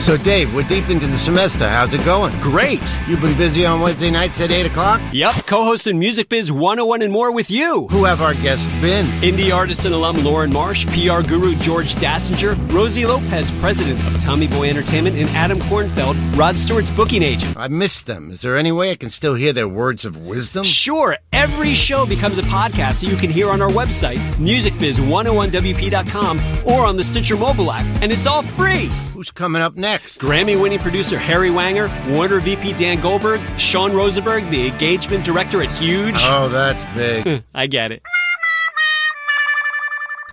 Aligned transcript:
So, 0.00 0.16
Dave, 0.16 0.54
we're 0.54 0.66
deep 0.66 0.88
into 0.88 1.06
the 1.06 1.18
semester. 1.18 1.68
How's 1.68 1.92
it 1.92 2.02
going? 2.06 2.32
Great. 2.40 2.80
You've 3.06 3.20
been 3.20 3.36
busy 3.36 3.66
on 3.66 3.82
Wednesday 3.82 4.10
nights 4.10 4.40
at 4.40 4.50
8 4.50 4.64
o'clock? 4.64 4.98
Yep, 5.12 5.44
co-hosting 5.46 5.98
Music 5.98 6.30
Biz 6.30 6.50
101 6.50 7.02
and 7.02 7.12
more 7.12 7.30
with 7.30 7.50
you. 7.50 7.86
Who 7.88 8.04
have 8.04 8.22
our 8.22 8.32
guests 8.32 8.66
been? 8.80 9.08
Indie 9.20 9.54
artist 9.54 9.84
and 9.84 9.94
alum 9.94 10.24
Lauren 10.24 10.50
Marsh, 10.50 10.86
PR 10.86 11.20
guru 11.20 11.54
George 11.54 11.96
Dassinger, 11.96 12.56
Rosie 12.72 13.04
Lopez, 13.04 13.52
president 13.52 14.02
of 14.06 14.18
Tommy 14.20 14.48
Boy 14.48 14.70
Entertainment, 14.70 15.16
and 15.16 15.28
Adam 15.30 15.58
Kornfeld, 15.60 16.16
Rod 16.34 16.56
Stewart's 16.58 16.90
booking 16.90 17.22
agent. 17.22 17.54
I 17.58 17.68
missed 17.68 18.06
them. 18.06 18.30
Is 18.32 18.40
there 18.40 18.56
any 18.56 18.72
way 18.72 18.92
I 18.92 18.96
can 18.96 19.10
still 19.10 19.34
hear 19.34 19.52
their 19.52 19.68
words 19.68 20.06
of 20.06 20.16
wisdom? 20.16 20.64
Sure, 20.64 21.18
every 21.34 21.74
show 21.74 22.06
becomes 22.06 22.38
a 22.38 22.42
podcast 22.42 23.02
that 23.02 23.10
you 23.10 23.16
can 23.18 23.28
hear 23.30 23.50
on 23.50 23.60
our 23.60 23.68
website, 23.70 24.16
musicbiz101wp.com, 24.38 26.40
or 26.66 26.86
on 26.86 26.96
the 26.96 27.04
Stitcher 27.04 27.36
mobile 27.36 27.70
app, 27.70 27.84
and 28.02 28.10
it's 28.10 28.26
all 28.26 28.42
free. 28.42 28.88
Who's 29.12 29.30
coming 29.30 29.60
up 29.60 29.76
next? 29.76 29.89
Grammy-winning 29.98 30.78
producer 30.78 31.18
Harry 31.18 31.48
Weinger, 31.50 31.88
Warner 32.14 32.40
VP 32.40 32.74
Dan 32.74 33.00
Goldberg, 33.00 33.40
Sean 33.58 33.92
Rosenberg, 33.92 34.48
the 34.50 34.68
engagement 34.68 35.24
director 35.24 35.62
at 35.62 35.70
Huge. 35.70 36.14
Oh, 36.18 36.48
that's 36.48 36.84
big. 36.96 37.42
I 37.54 37.66
get 37.66 37.92
it. 37.92 38.02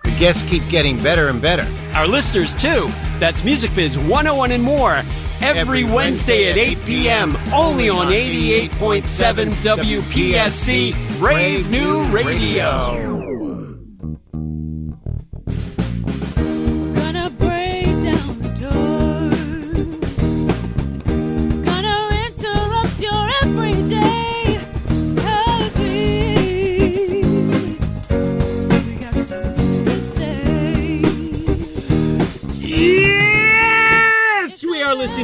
the 0.04 0.10
guests 0.18 0.48
keep 0.48 0.66
getting 0.68 1.02
better 1.02 1.28
and 1.28 1.40
better. 1.42 1.66
Our 1.94 2.06
listeners, 2.06 2.54
too. 2.54 2.88
That's 3.18 3.42
Music 3.44 3.74
Biz 3.74 3.98
101 3.98 4.52
and 4.52 4.62
more. 4.62 5.02
Every, 5.40 5.60
Every 5.60 5.84
Wednesday, 5.84 6.50
at 6.50 6.56
8 6.56 6.78
p.m. 6.84 7.36
Only 7.52 7.88
on 7.88 8.08
88.7 8.08 9.50
WPSC, 9.62 11.18
Brave 11.18 11.70
New 11.70 12.02
Radio. 12.06 13.27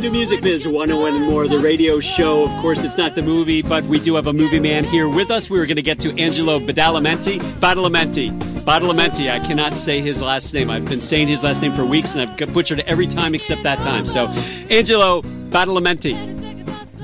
To 0.05 0.10
Music 0.10 0.42
Biz 0.42 0.69
101 0.69 1.14
and 1.14 1.24
more, 1.24 1.48
the 1.48 1.58
radio 1.58 1.98
show. 1.98 2.44
Of 2.44 2.55
course, 2.60 2.84
it's 2.84 2.98
not 2.98 3.14
the 3.14 3.22
movie, 3.22 3.62
but 3.62 3.83
we 3.84 3.98
do 3.98 4.16
have 4.16 4.27
a 4.27 4.34
movie 4.34 4.60
man 4.60 4.84
here 4.84 5.08
with 5.08 5.30
us. 5.30 5.48
We 5.48 5.58
were 5.58 5.64
going 5.64 5.77
to 5.77 5.83
get 5.83 5.98
to 6.00 6.10
Angelo 6.20 6.58
Badalamenti. 6.58 7.38
Badalamenti. 7.58 8.30
Badalamenti. 8.64 9.30
I 9.30 9.38
cannot 9.38 9.75
say 9.75 10.02
his 10.02 10.20
last 10.20 10.52
name. 10.52 10.69
I've 10.69 10.84
been 10.86 11.00
saying 11.00 11.28
his 11.28 11.42
last 11.42 11.62
name 11.62 11.75
for 11.75 11.86
weeks, 11.86 12.14
and 12.14 12.28
I've 12.28 12.52
butchered 12.52 12.80
it 12.80 12.86
every 12.86 13.06
time 13.06 13.34
except 13.34 13.62
that 13.62 13.80
time. 13.80 14.05
So, 14.05 14.27
Angelo 14.69 15.22
Badalamenti. 15.22 16.12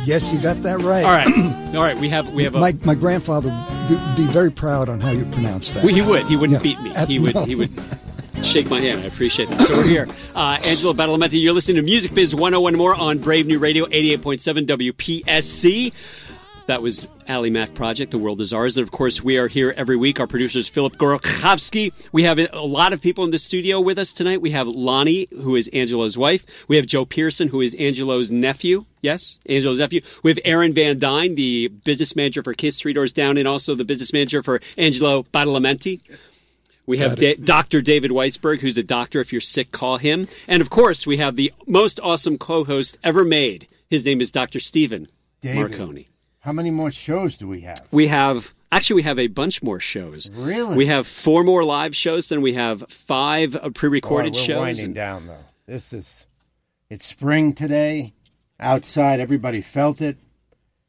Yes, 0.04 0.30
you 0.30 0.38
got 0.38 0.62
that 0.62 0.80
right. 0.80 1.04
All 1.04 1.10
right. 1.10 1.74
All 1.74 1.82
right. 1.82 1.96
We 1.96 2.10
have 2.10 2.28
we 2.34 2.44
have 2.44 2.54
a 2.54 2.60
My, 2.60 2.76
my 2.84 2.94
grandfather 2.94 3.48
would 3.88 4.16
be 4.16 4.26
very 4.26 4.52
proud 4.52 4.90
on 4.90 5.00
how 5.00 5.10
you 5.12 5.24
pronounce 5.26 5.72
that. 5.72 5.82
Well, 5.84 5.94
he 5.94 6.02
would. 6.02 6.26
He 6.26 6.36
wouldn't 6.36 6.62
Yeah, 6.62 6.74
beat 6.74 6.80
me. 6.82 6.92
He 7.08 7.18
would. 7.18 7.34
no. 7.34 7.44
He 7.44 7.54
would 7.54 7.70
shake 8.44 8.68
my 8.70 8.80
hand. 8.80 9.00
I 9.02 9.06
appreciate 9.06 9.48
that. 9.48 9.60
So 9.62 9.74
we're 9.74 9.86
here. 9.86 10.08
Uh, 10.34 10.58
Angelo 10.64 10.92
Badalamenti, 10.92 11.40
you're 11.40 11.52
listening 11.52 11.76
to 11.76 11.82
Music 11.82 12.14
Biz 12.14 12.34
101 12.34 12.76
more 12.76 12.94
on 12.94 13.18
Brave 13.18 13.46
New 13.46 13.58
Radio 13.58 13.86
88.7 13.86 14.66
WPSC. 14.66 15.92
That 16.66 16.82
was 16.82 17.08
Ali 17.28 17.50
Mac 17.50 17.74
Project, 17.74 18.12
The 18.12 18.18
World 18.18 18.40
Is 18.40 18.52
Ours. 18.52 18.76
And 18.76 18.86
of 18.86 18.92
course, 18.92 19.24
we 19.24 19.38
are 19.38 19.48
here 19.48 19.74
every 19.76 19.96
week. 19.96 20.20
Our 20.20 20.28
producer 20.28 20.60
is 20.60 20.68
Philip 20.68 20.96
Gorokhovsky. 20.98 21.92
We 22.12 22.22
have 22.22 22.38
a 22.38 22.60
lot 22.60 22.92
of 22.92 23.00
people 23.00 23.24
in 23.24 23.32
the 23.32 23.40
studio 23.40 23.80
with 23.80 23.98
us 23.98 24.12
tonight. 24.12 24.40
We 24.40 24.50
have 24.52 24.68
Lonnie, 24.68 25.26
who 25.32 25.56
is 25.56 25.68
Angelo's 25.72 26.16
wife. 26.16 26.46
We 26.68 26.76
have 26.76 26.86
Joe 26.86 27.04
Pearson, 27.04 27.48
who 27.48 27.60
is 27.60 27.74
Angelo's 27.74 28.30
nephew. 28.30 28.84
Yes, 29.02 29.40
Angelo's 29.46 29.80
nephew. 29.80 30.02
We 30.22 30.30
have 30.30 30.38
Aaron 30.44 30.72
Van 30.72 30.98
Duyne, 30.98 31.34
the 31.34 31.68
business 31.68 32.14
manager 32.14 32.42
for 32.44 32.54
Kiss 32.54 32.78
Three 32.78 32.92
Doors 32.92 33.12
Down, 33.12 33.36
and 33.36 33.48
also 33.48 33.74
the 33.74 33.84
business 33.84 34.12
manager 34.12 34.40
for 34.40 34.60
Angelo 34.78 35.24
Badalamenti. 35.24 36.00
We 36.90 36.98
have 36.98 37.16
da- 37.16 37.36
Dr. 37.36 37.80
David 37.80 38.10
Weisberg, 38.10 38.58
who's 38.58 38.76
a 38.76 38.82
doctor. 38.82 39.20
If 39.20 39.32
you're 39.32 39.40
sick, 39.40 39.70
call 39.72 39.96
him. 39.98 40.28
And 40.48 40.60
of 40.60 40.70
course, 40.70 41.06
we 41.06 41.16
have 41.18 41.36
the 41.36 41.52
most 41.66 42.00
awesome 42.02 42.36
co 42.36 42.64
host 42.64 42.98
ever 43.04 43.24
made. 43.24 43.68
His 43.88 44.04
name 44.04 44.20
is 44.20 44.30
Dr. 44.30 44.60
Stephen 44.60 45.08
David. 45.40 45.72
Marcone. 45.72 46.06
How 46.40 46.52
many 46.52 46.70
more 46.70 46.90
shows 46.90 47.36
do 47.36 47.46
we 47.46 47.60
have? 47.62 47.80
We 47.90 48.08
have, 48.08 48.54
actually, 48.72 48.96
we 48.96 49.02
have 49.02 49.18
a 49.18 49.26
bunch 49.28 49.62
more 49.62 49.78
shows. 49.78 50.30
Really? 50.32 50.76
We 50.76 50.86
have 50.86 51.06
four 51.06 51.44
more 51.44 51.64
live 51.64 51.94
shows, 51.94 52.28
then 52.28 52.40
we 52.42 52.54
have 52.54 52.82
five 52.88 53.54
uh, 53.56 53.70
pre 53.70 53.88
recorded 53.88 54.32
Boy, 54.32 54.38
we're 54.40 54.44
shows. 54.44 54.58
winding 54.58 54.84
and- 54.86 54.94
down, 54.94 55.26
though. 55.26 55.44
This 55.66 55.92
is, 55.92 56.26
it's 56.88 57.06
spring 57.06 57.52
today. 57.52 58.14
Outside, 58.58 59.20
everybody 59.20 59.60
felt 59.60 60.00
it. 60.02 60.16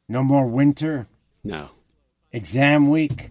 No 0.08 0.22
more 0.22 0.46
winter. 0.46 1.06
No, 1.44 1.68
Exam 2.32 2.88
week. 2.88 3.30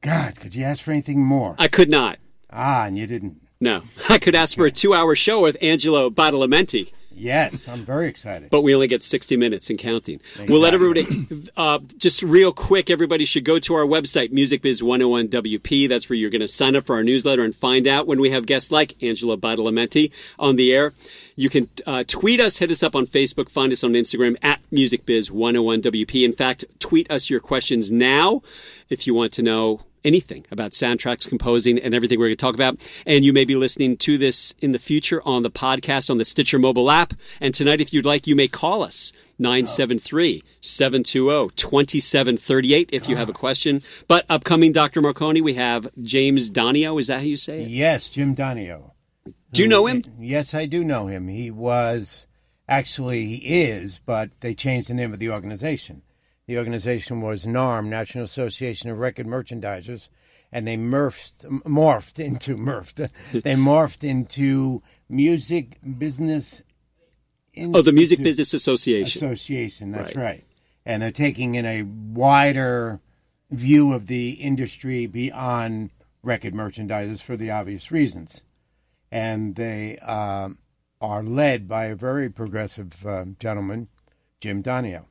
God, 0.00 0.38
could 0.40 0.54
you 0.54 0.64
ask 0.64 0.82
for 0.82 0.92
anything 0.92 1.24
more? 1.24 1.56
I 1.58 1.68
could 1.68 1.90
not. 1.90 2.18
Ah, 2.50 2.84
and 2.86 2.96
you 2.96 3.06
didn't. 3.06 3.40
No, 3.60 3.82
I 4.08 4.18
could 4.18 4.34
ask 4.34 4.54
for 4.54 4.66
a 4.66 4.70
two 4.70 4.94
hour 4.94 5.14
show 5.14 5.42
with 5.42 5.56
Angelo 5.62 6.10
Badalamenti. 6.10 6.92
Yes, 7.20 7.66
I'm 7.66 7.84
very 7.84 8.06
excited. 8.06 8.48
but 8.48 8.60
we 8.62 8.72
only 8.76 8.86
get 8.86 9.02
60 9.02 9.36
minutes 9.36 9.70
and 9.70 9.78
counting. 9.78 10.20
We'll 10.48 10.60
let 10.60 10.72
everybody, 10.72 11.26
uh, 11.56 11.80
just 11.96 12.22
real 12.22 12.52
quick, 12.52 12.90
everybody 12.90 13.24
should 13.24 13.44
go 13.44 13.58
to 13.58 13.74
our 13.74 13.82
website, 13.82 14.32
MusicBiz101WP. 14.32 15.88
That's 15.88 16.08
where 16.08 16.16
you're 16.16 16.30
going 16.30 16.42
to 16.42 16.46
sign 16.46 16.76
up 16.76 16.86
for 16.86 16.94
our 16.94 17.02
newsletter 17.02 17.42
and 17.42 17.52
find 17.52 17.88
out 17.88 18.06
when 18.06 18.20
we 18.20 18.30
have 18.30 18.46
guests 18.46 18.70
like 18.70 19.02
Angelo 19.02 19.36
Badalamenti 19.36 20.12
on 20.38 20.54
the 20.54 20.72
air. 20.72 20.92
You 21.34 21.50
can 21.50 21.68
uh, 21.88 22.04
tweet 22.06 22.38
us, 22.38 22.58
hit 22.58 22.70
us 22.70 22.84
up 22.84 22.94
on 22.94 23.04
Facebook, 23.04 23.50
find 23.50 23.72
us 23.72 23.82
on 23.82 23.94
Instagram 23.94 24.36
at 24.42 24.60
MusicBiz101WP. 24.70 26.24
In 26.24 26.32
fact, 26.32 26.64
tweet 26.78 27.10
us 27.10 27.28
your 27.28 27.40
questions 27.40 27.90
now 27.90 28.42
if 28.88 29.08
you 29.08 29.14
want 29.14 29.32
to 29.32 29.42
know 29.42 29.80
anything 30.04 30.46
about 30.50 30.72
soundtracks, 30.72 31.28
composing, 31.28 31.78
and 31.78 31.94
everything 31.94 32.18
we're 32.18 32.26
going 32.26 32.36
to 32.36 32.44
talk 32.44 32.54
about. 32.54 32.78
And 33.06 33.24
you 33.24 33.32
may 33.32 33.44
be 33.44 33.56
listening 33.56 33.96
to 33.98 34.18
this 34.18 34.54
in 34.60 34.72
the 34.72 34.78
future 34.78 35.22
on 35.24 35.42
the 35.42 35.50
podcast 35.50 36.10
on 36.10 36.18
the 36.18 36.24
Stitcher 36.24 36.58
mobile 36.58 36.90
app. 36.90 37.14
And 37.40 37.54
tonight, 37.54 37.80
if 37.80 37.92
you'd 37.92 38.06
like, 38.06 38.26
you 38.26 38.36
may 38.36 38.48
call 38.48 38.82
us 38.82 39.12
973 39.38 40.42
720 40.60 41.54
2738 41.54 42.90
if 42.92 43.08
you 43.08 43.16
have 43.16 43.28
a 43.28 43.32
question. 43.32 43.82
But 44.06 44.26
upcoming 44.28 44.72
Dr. 44.72 45.00
Marcone, 45.00 45.42
we 45.42 45.54
have 45.54 45.88
James 46.02 46.50
Donio. 46.50 46.98
Is 46.98 47.06
that 47.08 47.18
how 47.18 47.24
you 47.24 47.36
say 47.36 47.62
it? 47.62 47.68
Yes, 47.68 48.10
Jim 48.10 48.34
Donio. 48.34 48.92
Do 49.52 49.62
you 49.62 49.68
know 49.68 49.86
him? 49.86 50.04
Yes, 50.18 50.54
I 50.54 50.66
do 50.66 50.84
know 50.84 51.06
him. 51.06 51.28
He 51.28 51.50
was 51.50 52.26
actually 52.68 53.24
he 53.26 53.62
is, 53.62 54.00
but 54.04 54.30
they 54.40 54.54
changed 54.54 54.90
the 54.90 54.94
name 54.94 55.12
of 55.12 55.18
the 55.18 55.30
organization. 55.30 56.02
The 56.48 56.56
organization 56.56 57.20
was 57.20 57.44
NARM, 57.44 57.88
National 57.88 58.24
Association 58.24 58.88
of 58.88 58.98
Record 58.98 59.26
Merchandisers, 59.26 60.08
and 60.50 60.66
they 60.66 60.78
morphed 60.78 61.44
morphed 61.64 62.18
into 62.18 62.56
morphed. 62.56 62.96
they 63.32 63.54
morphed 63.54 64.02
into 64.02 64.82
Music 65.10 65.76
Business. 65.98 66.62
Oh, 67.58 67.82
the 67.82 67.92
Music 67.92 68.22
Business 68.22 68.54
Association. 68.54 69.24
Association. 69.26 69.92
That's 69.92 70.16
Right. 70.16 70.22
right. 70.24 70.44
And 70.86 71.02
they're 71.02 71.10
taking 71.12 71.54
in 71.54 71.66
a 71.66 71.82
wider 71.82 73.00
view 73.50 73.92
of 73.92 74.06
the 74.06 74.30
industry 74.30 75.06
beyond 75.06 75.92
record 76.22 76.54
merchandisers 76.54 77.20
for 77.20 77.36
the 77.36 77.50
obvious 77.50 77.92
reasons. 77.92 78.42
And 79.12 79.54
they 79.56 79.98
um, 79.98 80.56
are 80.98 81.22
led 81.22 81.68
by 81.68 81.86
a 81.86 81.94
very 81.94 82.30
progressive 82.30 83.04
uh, 83.04 83.26
gentleman, 83.38 83.88
Jim 84.40 84.62
Donio. 84.62 85.04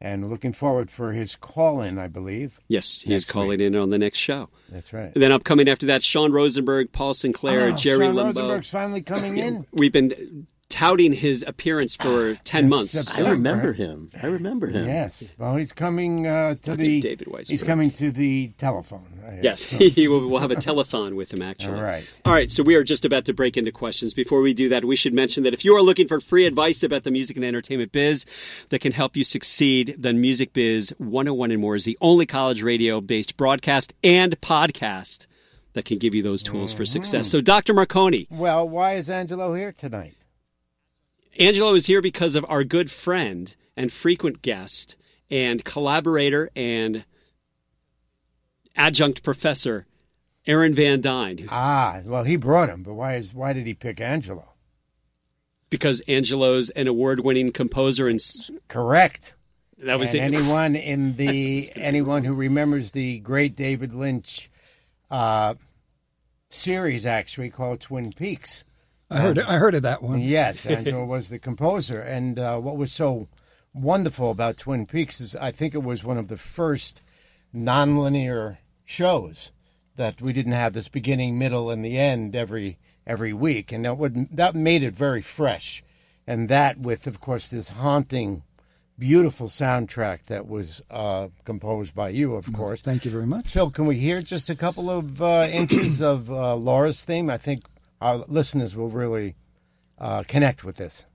And 0.00 0.28
looking 0.28 0.52
forward 0.52 0.90
for 0.90 1.12
his 1.12 1.36
call 1.36 1.80
in, 1.80 1.98
I 1.98 2.06
believe. 2.06 2.60
Yes, 2.68 3.00
he's 3.00 3.24
calling 3.24 3.60
in 3.60 3.74
on 3.74 3.88
the 3.88 3.98
next 3.98 4.18
show. 4.18 4.50
That's 4.68 4.92
right. 4.92 5.10
And 5.14 5.22
then 5.22 5.32
upcoming 5.32 5.68
after 5.70 5.86
that, 5.86 6.02
Sean 6.02 6.32
Rosenberg, 6.32 6.92
Paul 6.92 7.14
Sinclair, 7.14 7.70
Oh, 7.72 7.76
Jerry 7.76 8.04
Sean 8.06 8.14
Limbo. 8.14 8.40
Rosenberg's 8.42 8.68
finally 8.70 9.00
coming 9.00 9.38
in. 9.38 9.66
We've 9.72 9.92
been 9.92 10.46
touting 10.68 11.12
his 11.12 11.44
appearance 11.46 11.94
for 11.96 12.34
10 12.44 12.68
months. 12.68 12.92
September. 12.92 13.28
I 13.30 13.32
remember 13.32 13.72
him. 13.72 14.10
I 14.20 14.26
remember 14.26 14.66
him. 14.66 14.86
Yes. 14.86 15.32
Well, 15.38 15.56
he's 15.56 15.72
coming 15.72 16.26
uh, 16.26 16.54
to 16.54 16.60
That's 16.70 16.82
the. 16.82 17.00
David 17.00 17.28
Weisberg. 17.28 17.50
He's 17.50 17.62
coming 17.62 17.90
to 17.92 18.10
the 18.10 18.48
telephone. 18.58 19.20
I. 19.26 19.38
Yes, 19.42 19.66
So- 19.68 19.76
he 19.88 20.08
will, 20.08 20.28
we'll 20.28 20.40
have 20.40 20.50
a 20.50 20.56
telethon 20.56 21.14
with 21.14 21.32
him, 21.32 21.42
actually. 21.42 21.76
All 21.76 21.82
right. 21.82 22.08
All 22.24 22.32
right, 22.32 22.50
so 22.50 22.62
we 22.62 22.74
are 22.74 22.84
just 22.84 23.04
about 23.04 23.24
to 23.26 23.32
break 23.32 23.56
into 23.56 23.70
questions. 23.72 24.12
Before 24.14 24.40
we 24.40 24.54
do 24.54 24.68
that, 24.70 24.84
we 24.84 24.96
should 24.96 25.14
mention 25.14 25.44
that 25.44 25.54
if 25.54 25.64
you 25.64 25.74
are 25.76 25.82
looking 25.82 26.08
for 26.08 26.20
free 26.20 26.46
advice 26.46 26.82
about 26.82 27.04
the 27.04 27.10
music 27.10 27.36
and 27.36 27.44
entertainment 27.44 27.92
biz 27.92 28.26
that 28.70 28.80
can 28.80 28.92
help 28.92 29.16
you 29.16 29.24
succeed, 29.24 29.94
then 29.98 30.20
Music 30.20 30.52
Biz 30.52 30.94
101 30.98 31.50
and 31.52 31.60
More 31.60 31.76
is 31.76 31.84
the 31.84 31.96
only 32.00 32.26
college 32.26 32.62
radio 32.62 33.00
based 33.00 33.36
broadcast 33.36 33.94
and 34.02 34.40
podcast 34.40 35.26
that 35.74 35.84
can 35.84 35.98
give 35.98 36.14
you 36.14 36.22
those 36.22 36.42
tools 36.42 36.72
for 36.72 36.84
success. 36.86 37.28
So, 37.28 37.40
Dr. 37.40 37.74
Marcone, 37.74 38.26
Well, 38.30 38.68
why 38.68 38.94
is 38.94 39.10
Angelo 39.10 39.52
here 39.54 39.72
tonight? 39.72 40.15
Angelo 41.38 41.74
is 41.74 41.86
here 41.86 42.00
because 42.00 42.36
of 42.36 42.44
our 42.48 42.64
good 42.64 42.90
friend 42.90 43.54
and 43.76 43.92
frequent 43.92 44.42
guest 44.42 44.96
and 45.30 45.64
collaborator 45.64 46.50
and 46.56 47.04
adjunct 48.74 49.22
professor 49.22 49.86
Aaron 50.46 50.72
Van 50.72 51.00
Duyne. 51.00 51.46
Ah, 51.50 52.00
well, 52.06 52.24
he 52.24 52.36
brought 52.36 52.68
him, 52.68 52.82
but 52.82 52.94
why 52.94 53.16
is 53.16 53.34
why 53.34 53.52
did 53.52 53.66
he 53.66 53.74
pick 53.74 54.00
Angelo? 54.00 54.56
because 55.70 56.00
Angelo's 56.06 56.70
an 56.70 56.86
award-winning 56.86 57.52
composer, 57.52 58.08
and 58.08 58.20
Correct. 58.68 59.34
that 59.78 59.98
was 59.98 60.14
and 60.14 60.34
anyone 60.34 60.76
in 60.76 61.16
the 61.16 61.70
anyone 61.74 62.24
who 62.24 62.34
remembers 62.34 62.92
the 62.92 63.18
great 63.20 63.56
David 63.56 63.92
Lynch 63.92 64.50
uh, 65.10 65.54
series, 66.48 67.04
actually 67.04 67.50
called 67.50 67.80
Twin 67.80 68.12
Peaks. 68.12 68.64
I 69.10 69.18
heard 69.18 69.38
I 69.38 69.56
heard 69.56 69.74
of 69.74 69.82
that 69.82 70.02
one. 70.02 70.20
Yes, 70.20 70.66
Angelo 70.66 71.04
was 71.06 71.28
the 71.28 71.38
composer. 71.38 72.00
And 72.00 72.38
uh, 72.38 72.58
what 72.58 72.76
was 72.76 72.92
so 72.92 73.28
wonderful 73.72 74.30
about 74.30 74.56
Twin 74.56 74.86
Peaks 74.86 75.20
is 75.20 75.36
I 75.36 75.50
think 75.50 75.74
it 75.74 75.82
was 75.82 76.02
one 76.02 76.18
of 76.18 76.28
the 76.28 76.36
first 76.36 77.02
nonlinear 77.54 78.58
shows 78.84 79.52
that 79.96 80.20
we 80.20 80.32
didn't 80.32 80.52
have 80.52 80.72
this 80.72 80.88
beginning, 80.88 81.38
middle, 81.38 81.70
and 81.70 81.84
the 81.84 81.98
end 81.98 82.34
every 82.34 82.78
every 83.06 83.32
week, 83.32 83.70
and 83.72 83.84
that 83.84 83.96
would 83.96 84.28
that 84.36 84.54
made 84.54 84.82
it 84.82 84.94
very 84.94 85.22
fresh. 85.22 85.82
And 86.26 86.48
that 86.48 86.78
with, 86.78 87.06
of 87.06 87.20
course, 87.20 87.46
this 87.46 87.68
haunting, 87.68 88.42
beautiful 88.98 89.46
soundtrack 89.46 90.24
that 90.26 90.48
was 90.48 90.82
uh, 90.90 91.28
composed 91.44 91.94
by 91.94 92.08
you, 92.08 92.34
of 92.34 92.52
course. 92.52 92.80
Thank 92.80 93.04
you 93.04 93.12
very 93.12 93.26
much. 93.26 93.50
Phil, 93.50 93.70
can 93.70 93.86
we 93.86 93.94
hear 93.96 94.20
just 94.20 94.50
a 94.50 94.56
couple 94.56 94.90
of 94.90 95.22
uh, 95.22 95.46
inches 95.48 96.02
of 96.02 96.28
uh, 96.28 96.56
Laura's 96.56 97.04
theme? 97.04 97.30
I 97.30 97.38
think 97.38 97.60
our 98.00 98.24
listeners 98.28 98.76
will 98.76 98.90
really 98.90 99.36
uh, 99.98 100.22
connect 100.26 100.64
with 100.64 100.76
this. 100.76 101.06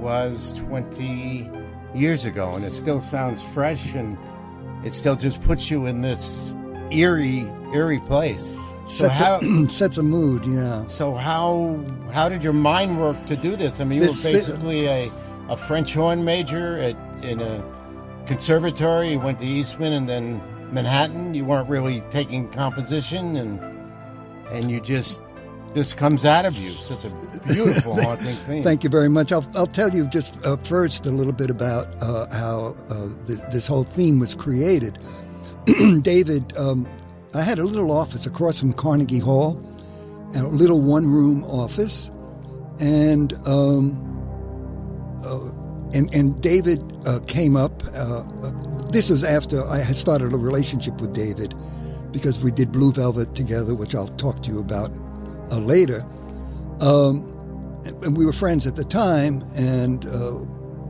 Was 0.00 0.54
20 0.54 1.50
years 1.94 2.24
ago, 2.24 2.54
and 2.54 2.64
it 2.64 2.72
still 2.72 3.00
sounds 3.00 3.42
fresh, 3.42 3.94
and 3.94 4.16
it 4.84 4.94
still 4.94 5.16
just 5.16 5.42
puts 5.42 5.70
you 5.70 5.86
in 5.86 6.00
this 6.00 6.54
eerie, 6.90 7.50
eerie 7.74 8.00
place. 8.00 8.56
So 8.86 9.06
Sets 9.06 9.18
how, 9.18 9.38
a, 9.42 9.68
sets 9.68 9.98
a 9.98 10.02
mood. 10.02 10.44
Yeah. 10.46 10.84
so 10.86 11.12
how 11.14 11.82
how 12.12 12.28
did 12.28 12.42
your 12.42 12.52
mind 12.52 12.98
work 13.00 13.16
to 13.26 13.36
do 13.36 13.54
this? 13.56 13.78
I 13.80 13.84
mean, 13.84 13.98
you 14.00 14.06
This- 14.06 14.24
were 14.24 14.32
this- 14.32 14.46
basically 14.48 14.86
a, 14.86 15.10
a 15.48 15.56
French 15.56 15.94
horn 15.94 16.24
major 16.24 16.78
at 16.78 16.96
in 17.24 17.40
a 17.40 17.62
conservatory. 18.26 19.10
You 19.12 19.20
went 19.20 19.38
to 19.40 19.46
Eastman 19.46 19.92
and 19.92 20.08
then 20.08 20.40
Manhattan. 20.72 21.34
You 21.34 21.44
weren't 21.44 21.68
really 21.68 22.02
taking 22.10 22.48
composition, 22.50 23.36
and 23.36 23.60
and 24.50 24.70
you 24.70 24.80
just 24.80 25.22
this 25.74 25.92
comes 25.92 26.24
out 26.24 26.44
of 26.44 26.56
you. 26.56 26.70
Such 26.70 27.04
a 27.04 27.10
beautiful 27.46 27.94
haunting 28.02 28.34
thing. 28.34 28.62
Thank 28.64 28.84
you 28.84 28.90
very 28.90 29.08
much. 29.08 29.32
I'll, 29.32 29.46
I'll 29.54 29.66
tell 29.66 29.90
you 29.90 30.08
just 30.08 30.44
uh, 30.44 30.56
first 30.58 31.06
a 31.06 31.10
little 31.10 31.32
bit 31.32 31.50
about 31.50 31.86
uh, 32.02 32.26
how 32.32 32.74
uh, 32.90 33.08
this, 33.26 33.42
this 33.44 33.66
whole 33.66 33.84
theme 33.84 34.18
was 34.18 34.34
created. 34.34 34.98
David, 36.02 36.56
um, 36.56 36.88
I 37.34 37.42
had 37.42 37.58
a 37.58 37.64
little 37.64 37.92
office 37.92 38.26
across 38.26 38.58
from 38.58 38.72
Carnegie 38.72 39.20
Hall, 39.20 39.62
a 40.34 40.42
little 40.42 40.80
one 40.80 41.06
room 41.06 41.44
office, 41.44 42.10
and 42.80 43.32
um, 43.46 44.06
uh, 45.24 45.50
and 45.92 46.12
and 46.14 46.40
David 46.40 46.82
uh, 47.06 47.20
came 47.26 47.56
up. 47.56 47.82
Uh, 47.94 48.24
uh, 48.42 48.52
this 48.90 49.10
was 49.10 49.22
after 49.22 49.62
I 49.68 49.78
had 49.78 49.96
started 49.96 50.32
a 50.32 50.36
relationship 50.36 51.00
with 51.00 51.12
David 51.12 51.54
because 52.10 52.42
we 52.42 52.50
did 52.50 52.72
Blue 52.72 52.92
Velvet 52.92 53.34
together, 53.36 53.74
which 53.74 53.94
I'll 53.94 54.08
talk 54.08 54.42
to 54.42 54.50
you 54.50 54.58
about 54.58 54.90
uh, 55.50 55.58
later. 55.58 56.04
Um, 56.80 57.26
and 58.02 58.16
we 58.16 58.24
were 58.24 58.32
friends 58.32 58.66
at 58.66 58.76
the 58.76 58.84
time, 58.84 59.42
and 59.56 60.04
uh, 60.06 60.44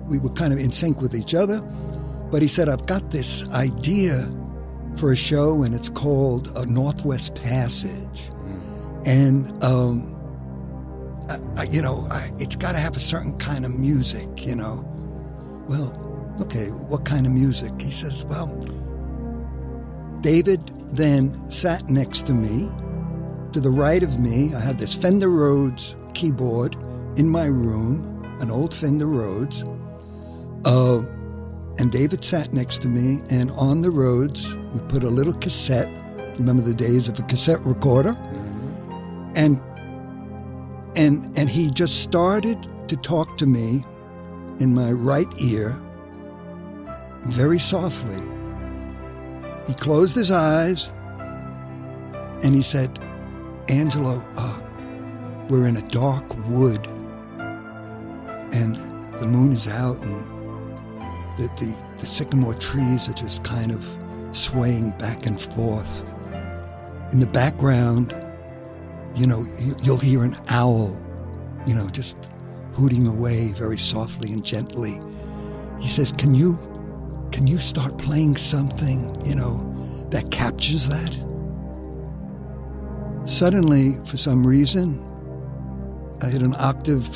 we 0.06 0.18
were 0.18 0.30
kind 0.30 0.52
of 0.52 0.58
in 0.58 0.72
sync 0.72 1.00
with 1.00 1.14
each 1.14 1.34
other. 1.34 1.60
But 2.30 2.42
he 2.42 2.48
said, 2.48 2.68
"I've 2.68 2.86
got 2.86 3.10
this 3.10 3.50
idea 3.52 4.28
for 4.96 5.12
a 5.12 5.16
show, 5.16 5.62
and 5.62 5.74
it's 5.74 5.88
called 5.88 6.48
a 6.56 6.66
Northwest 6.66 7.34
Passage, 7.36 8.30
and 9.06 9.52
um, 9.64 10.16
I, 11.28 11.62
I, 11.62 11.64
you 11.70 11.82
know, 11.82 12.06
I, 12.10 12.30
it's 12.38 12.56
got 12.56 12.72
to 12.72 12.78
have 12.78 12.96
a 12.96 13.00
certain 13.00 13.36
kind 13.38 13.64
of 13.64 13.72
music, 13.72 14.28
you 14.46 14.56
know." 14.56 14.84
Well, 15.68 16.36
okay, 16.42 16.66
what 16.88 17.04
kind 17.04 17.26
of 17.26 17.32
music? 17.32 17.80
He 17.80 17.90
says, 17.90 18.24
"Well." 18.24 18.48
David 20.20 20.60
then 20.92 21.32
sat 21.50 21.88
next 21.88 22.26
to 22.26 22.34
me 22.34 22.68
to 23.52 23.61
the 23.61 23.70
right 23.70 24.02
of 24.02 24.19
me, 24.20 24.55
I 24.55 24.61
had 24.61 24.79
this 24.79 24.94
Fender 24.94 25.29
Rhodes 25.29 25.97
keyboard 26.14 26.76
in 27.17 27.29
my 27.29 27.47
room, 27.47 28.25
an 28.40 28.50
old 28.50 28.73
Fender 28.73 29.07
Rhodes. 29.07 29.64
Uh, 30.64 31.02
and 31.78 31.90
David 31.90 32.25
sat 32.25 32.52
next 32.52 32.83
to 32.83 32.88
me, 32.88 33.21
and 33.30 33.50
on 33.52 33.80
the 33.80 33.90
Rhodes, 33.90 34.54
we 34.73 34.80
put 34.88 35.02
a 35.02 35.09
little 35.09 35.33
cassette. 35.33 35.90
Remember 36.38 36.62
the 36.62 36.75
days 36.75 37.09
of 37.09 37.19
a 37.19 37.23
cassette 37.23 37.64
recorder? 37.64 38.14
And 39.37 39.61
and 40.97 41.37
and 41.38 41.49
he 41.49 41.71
just 41.71 42.02
started 42.02 42.66
to 42.88 42.97
talk 42.97 43.38
to 43.38 43.47
me 43.47 43.85
in 44.59 44.75
my 44.75 44.92
right 44.92 45.28
ear 45.40 45.80
very 47.26 47.59
softly. 47.59 48.21
He 49.66 49.75
closed 49.75 50.16
his 50.16 50.30
eyes 50.30 50.90
and 52.42 52.54
he 52.54 52.62
said, 52.62 52.99
Angelo, 53.69 54.23
uh, 54.37 54.61
we're 55.49 55.69
in 55.69 55.76
a 55.76 55.88
dark 55.88 56.25
wood, 56.49 56.85
and 58.52 58.75
the 59.19 59.26
moon 59.26 59.52
is 59.52 59.69
out, 59.69 60.00
and 60.02 60.26
the, 61.37 61.49
the, 61.57 61.76
the 61.99 62.07
sycamore 62.07 62.55
trees 62.55 63.09
are 63.09 63.12
just 63.12 63.45
kind 63.45 63.71
of 63.71 63.87
swaying 64.33 64.90
back 64.93 65.26
and 65.26 65.40
forth. 65.40 66.05
In 67.12 67.21
the 67.21 67.29
background, 67.33 68.14
you 69.14 69.26
know, 69.26 69.45
you, 69.59 69.75
you'll 69.83 69.99
hear 69.99 70.23
an 70.25 70.35
owl, 70.49 70.97
you 71.67 71.75
know, 71.75 71.88
just 71.90 72.17
hooting 72.73 73.07
away 73.07 73.49
very 73.52 73.79
softly 73.79 74.33
and 74.33 74.45
gently. 74.45 75.00
He 75.81 75.88
says, 75.88 76.12
"Can 76.12 76.35
you, 76.35 76.59
can 77.33 77.47
you 77.47 77.59
start 77.59 77.99
playing 77.99 78.37
something, 78.37 79.17
you 79.25 79.35
know, 79.35 79.73
that 80.11 80.31
captures 80.31 80.88
that?" 80.88 81.29
Suddenly, 83.30 83.92
for 84.06 84.16
some 84.16 84.44
reason, 84.44 85.06
I 86.20 86.26
hit 86.26 86.42
an 86.42 86.56
octave 86.58 87.08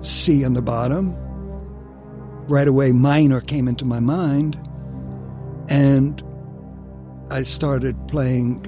C 0.00 0.44
on 0.44 0.52
the 0.52 0.62
bottom. 0.62 1.16
Right 2.46 2.68
away, 2.68 2.92
minor 2.92 3.40
came 3.40 3.66
into 3.66 3.84
my 3.84 3.98
mind, 3.98 4.56
and 5.68 6.22
I 7.32 7.42
started 7.42 7.96
playing 8.06 8.64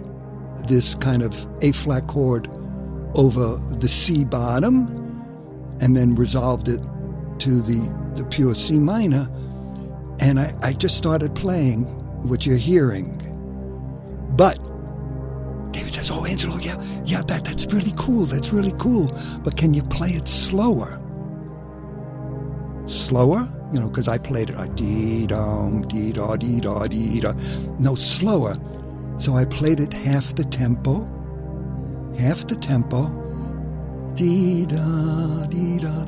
this 0.66 0.96
kind 0.96 1.22
of 1.22 1.32
A 1.62 1.70
flat 1.70 2.08
chord 2.08 2.48
over 3.14 3.58
the 3.76 3.88
C 3.88 4.24
bottom, 4.24 4.88
and 5.80 5.96
then 5.96 6.16
resolved 6.16 6.66
it 6.66 6.82
to 7.38 7.62
the, 7.62 8.12
the 8.16 8.24
pure 8.26 8.54
C 8.54 8.80
minor. 8.80 9.28
And 10.18 10.40
I, 10.40 10.52
I 10.64 10.72
just 10.72 10.96
started 10.98 11.32
playing 11.36 11.84
what 12.28 12.44
you're 12.44 12.56
hearing. 12.56 13.18
But 14.36 14.58
"Oh, 16.12 16.24
Angelo, 16.26 16.56
yeah, 16.58 16.76
yeah, 17.04 17.22
that 17.26 17.44
that's 17.44 17.66
really 17.72 17.92
cool. 17.96 18.24
That's 18.26 18.52
really 18.52 18.74
cool. 18.78 19.10
But 19.42 19.56
can 19.56 19.74
you 19.74 19.82
play 19.82 20.10
it 20.10 20.28
slower? 20.28 21.00
Slower, 22.86 23.48
you 23.72 23.80
know, 23.80 23.88
because 23.88 24.08
I 24.08 24.18
played 24.18 24.50
it 24.50 24.56
uh, 24.56 24.60
like 24.62 24.76
dee 24.76 25.26
dong, 25.26 25.82
dee 25.88 26.12
da, 26.12 26.36
dee 26.36 26.60
da, 26.60 26.86
dee 26.86 27.20
da. 27.20 27.32
No, 27.78 27.94
slower. 27.94 28.56
So 29.18 29.34
I 29.34 29.44
played 29.44 29.80
it 29.80 29.92
half 29.92 30.34
the 30.34 30.44
tempo, 30.44 31.00
half 32.18 32.46
the 32.46 32.56
tempo. 32.56 33.06
Dee 34.14 34.66
da, 34.66 35.46
dee 35.46 35.78
da. 35.78 36.06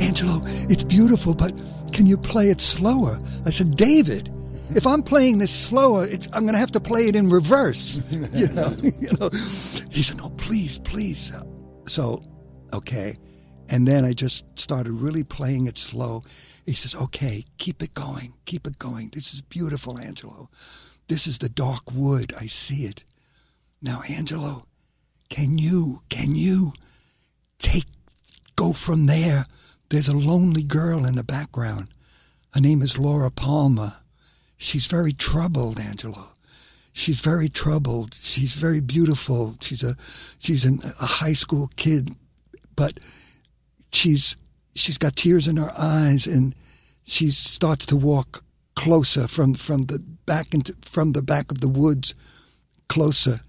Angelo, 0.00 0.40
it's 0.68 0.82
beautiful, 0.82 1.34
but 1.34 1.52
can 1.92 2.06
you 2.06 2.16
play 2.16 2.48
it 2.50 2.60
slower? 2.60 3.18
I 3.46 3.50
said, 3.50 3.76
David, 3.76 4.30
if 4.76 4.86
I'm 4.86 5.02
playing 5.02 5.38
this 5.38 5.52
slower, 5.52 6.04
I'm 6.32 6.42
going 6.42 6.54
to 6.54 6.58
have 6.58 6.72
to 6.72 6.80
play 6.80 7.08
it 7.08 7.16
in 7.16 7.28
reverse. 7.28 8.00
you 8.10 8.48
know, 8.48 8.74
you 8.82 9.08
know. 9.18 9.28
He 9.90 10.02
said, 10.02 10.18
"No, 10.18 10.30
please, 10.30 10.78
please." 10.78 11.34
Uh, 11.34 11.42
so, 11.86 12.22
okay, 12.72 13.16
and 13.68 13.86
then 13.86 14.04
I 14.04 14.12
just 14.12 14.58
started 14.58 14.92
really 14.92 15.24
playing 15.24 15.66
it 15.66 15.78
slow. 15.78 16.22
He 16.66 16.74
says, 16.74 16.94
"Okay, 16.94 17.44
keep 17.58 17.82
it 17.82 17.94
going, 17.94 18.34
keep 18.44 18.66
it 18.66 18.78
going. 18.78 19.10
This 19.12 19.34
is 19.34 19.42
beautiful, 19.42 19.98
Angelo. 19.98 20.48
This 21.08 21.26
is 21.26 21.38
the 21.38 21.48
dark 21.48 21.90
wood. 21.92 22.32
I 22.38 22.46
see 22.46 22.84
it. 22.84 23.04
Now, 23.82 24.02
Angelo, 24.08 24.64
can 25.28 25.58
you, 25.58 26.02
can 26.08 26.36
you 26.36 26.72
take, 27.58 27.86
go 28.54 28.72
from 28.72 29.06
there? 29.06 29.46
There's 29.88 30.08
a 30.08 30.16
lonely 30.16 30.62
girl 30.62 31.04
in 31.06 31.16
the 31.16 31.24
background. 31.24 31.88
Her 32.54 32.60
name 32.60 32.82
is 32.82 32.98
Laura 32.98 33.30
Palmer." 33.30 33.99
She's 34.60 34.86
very 34.86 35.14
troubled, 35.14 35.80
Angelo. 35.80 36.32
She's 36.92 37.20
very 37.20 37.48
troubled. 37.48 38.12
She's 38.12 38.52
very 38.52 38.80
beautiful. 38.80 39.56
She's 39.62 39.82
a 39.82 39.96
she's 40.38 40.66
an, 40.66 40.80
a 41.00 41.06
high 41.06 41.32
school 41.32 41.70
kid, 41.76 42.14
but 42.76 42.98
she's 43.90 44.36
she's 44.74 44.98
got 44.98 45.16
tears 45.16 45.48
in 45.48 45.56
her 45.56 45.72
eyes, 45.78 46.26
and 46.26 46.54
she 47.04 47.30
starts 47.30 47.86
to 47.86 47.96
walk 47.96 48.44
closer 48.76 49.26
from 49.26 49.54
from 49.54 49.82
the 49.82 49.98
back 50.26 50.52
into 50.52 50.76
from 50.82 51.12
the 51.12 51.22
back 51.22 51.50
of 51.50 51.62
the 51.62 51.68
woods, 51.68 52.12
closer 52.88 53.40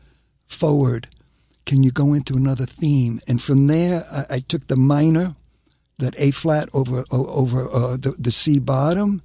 forward. 0.47 1.09
Can 1.65 1.83
you 1.83 1.91
go 1.91 2.13
into 2.13 2.37
another 2.37 2.65
theme? 2.65 3.19
And 3.27 3.41
from 3.41 3.67
there, 3.67 4.03
I, 4.11 4.35
I 4.35 4.39
took 4.39 4.65
the 4.67 4.77
minor, 4.77 5.35
that 5.97 6.15
A 6.19 6.31
flat 6.31 6.69
over 6.73 7.03
over 7.11 7.67
uh, 7.69 7.97
the 7.97 8.15
the 8.17 8.31
C 8.31 8.59
bottom, 8.59 9.19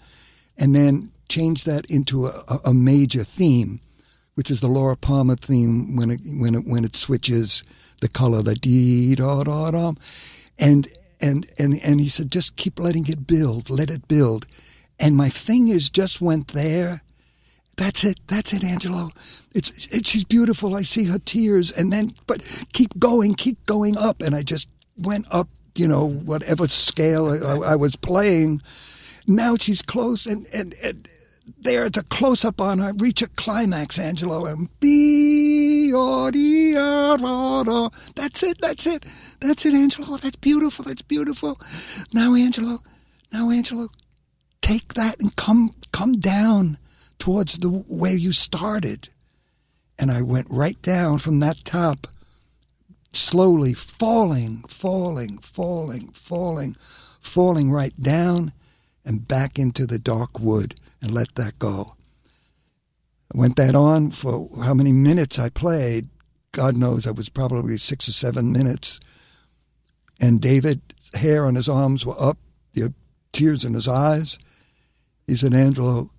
and 0.58 0.74
then 0.74 1.12
change 1.28 1.64
that 1.64 1.86
into 1.90 2.26
a, 2.26 2.30
a- 2.48 2.70
major 2.74 3.24
theme, 3.24 3.80
which 4.34 4.50
is 4.50 4.60
the 4.60 4.68
Laura 4.68 4.96
Palmer 4.96 5.36
theme 5.36 5.96
when 5.96 6.10
it 6.10 6.20
when 6.34 6.54
it 6.54 6.66
when 6.66 6.84
it 6.84 6.96
switches 6.96 7.62
the 8.00 8.08
color, 8.08 8.42
the 8.42 8.54
dee 8.54 9.14
da 9.14 9.44
da 9.44 9.70
da, 9.70 9.92
and 10.58 10.88
and 11.20 11.46
and 11.58 11.74
and 11.84 12.00
he 12.00 12.08
said, 12.08 12.30
just 12.32 12.56
keep 12.56 12.78
letting 12.78 13.06
it 13.08 13.26
build, 13.26 13.70
let 13.70 13.90
it 13.90 14.06
build, 14.08 14.46
and 15.00 15.16
my 15.16 15.28
fingers 15.30 15.90
just 15.90 16.20
went 16.20 16.48
there. 16.48 17.02
That's 17.76 18.04
it. 18.04 18.20
That's 18.28 18.52
it, 18.54 18.64
Angelo. 18.64 19.10
It's, 19.54 19.70
it's 19.94 20.08
she's 20.10 20.24
beautiful. 20.24 20.76
I 20.76 20.82
see 20.82 21.04
her 21.04 21.18
tears, 21.18 21.72
and 21.72 21.92
then 21.92 22.10
but 22.26 22.42
keep 22.72 22.98
going, 22.98 23.34
keep 23.34 23.64
going 23.66 23.96
up, 23.98 24.22
and 24.22 24.34
I 24.34 24.42
just 24.42 24.68
went 24.98 25.26
up. 25.30 25.48
You 25.74 25.88
know, 25.88 26.06
whatever 26.08 26.68
scale 26.68 27.28
I, 27.28 27.72
I 27.72 27.76
was 27.76 27.96
playing, 27.96 28.62
now 29.26 29.56
she's 29.56 29.82
close, 29.82 30.26
and, 30.26 30.46
and, 30.52 30.74
and 30.84 31.08
there 31.58 31.84
it's 31.84 31.98
a 31.98 32.04
close 32.04 32.44
up 32.44 32.60
on 32.60 32.78
her. 32.78 32.92
Reach 32.98 33.22
a 33.22 33.28
climax, 33.28 33.98
Angelo, 33.98 34.46
and 34.46 34.68
be 34.80 35.90
That's 38.14 38.42
it. 38.42 38.58
That's 38.60 38.86
it. 38.86 39.04
That's 39.40 39.66
it, 39.66 39.74
Angelo. 39.74 40.08
Oh, 40.10 40.16
that's 40.16 40.36
beautiful. 40.36 40.84
That's 40.84 41.02
beautiful. 41.02 41.60
Now, 42.12 42.34
Angelo. 42.34 42.82
Now, 43.32 43.50
Angelo, 43.50 43.88
take 44.60 44.94
that 44.94 45.20
and 45.20 45.34
come 45.36 45.70
come 45.92 46.14
down 46.14 46.78
towards 47.18 47.58
the 47.58 47.68
where 47.68 48.16
you 48.16 48.32
started. 48.32 49.08
And 49.98 50.10
I 50.10 50.22
went 50.22 50.48
right 50.50 50.80
down 50.82 51.18
from 51.18 51.40
that 51.40 51.64
top 51.64 52.06
slowly 53.12 53.72
falling, 53.72 54.62
falling, 54.68 55.38
falling, 55.38 56.08
falling, 56.08 56.76
falling 57.20 57.72
right 57.72 57.98
down 58.00 58.52
and 59.06 59.26
back 59.26 59.58
into 59.58 59.86
the 59.86 59.98
dark 59.98 60.38
wood 60.38 60.74
and 61.00 61.14
let 61.14 61.34
that 61.36 61.58
go. 61.58 61.86
I 63.34 63.38
went 63.38 63.56
that 63.56 63.74
on 63.74 64.10
for 64.10 64.48
how 64.62 64.74
many 64.74 64.92
minutes 64.92 65.38
I 65.38 65.48
played. 65.48 66.08
God 66.52 66.76
knows 66.76 67.06
I 67.06 67.12
was 67.12 67.28
probably 67.28 67.78
six 67.78 68.08
or 68.08 68.12
seven 68.12 68.52
minutes. 68.52 69.00
And 70.20 70.40
David's 70.40 70.82
hair 71.14 71.46
on 71.46 71.54
his 71.54 71.68
arms 71.68 72.04
were 72.04 72.20
up, 72.20 72.38
the 72.74 72.92
tears 73.32 73.64
in 73.64 73.74
his 73.74 73.88
eyes. 73.88 74.38
He 75.26 75.36
said, 75.36 75.54
Angelo, 75.54 76.10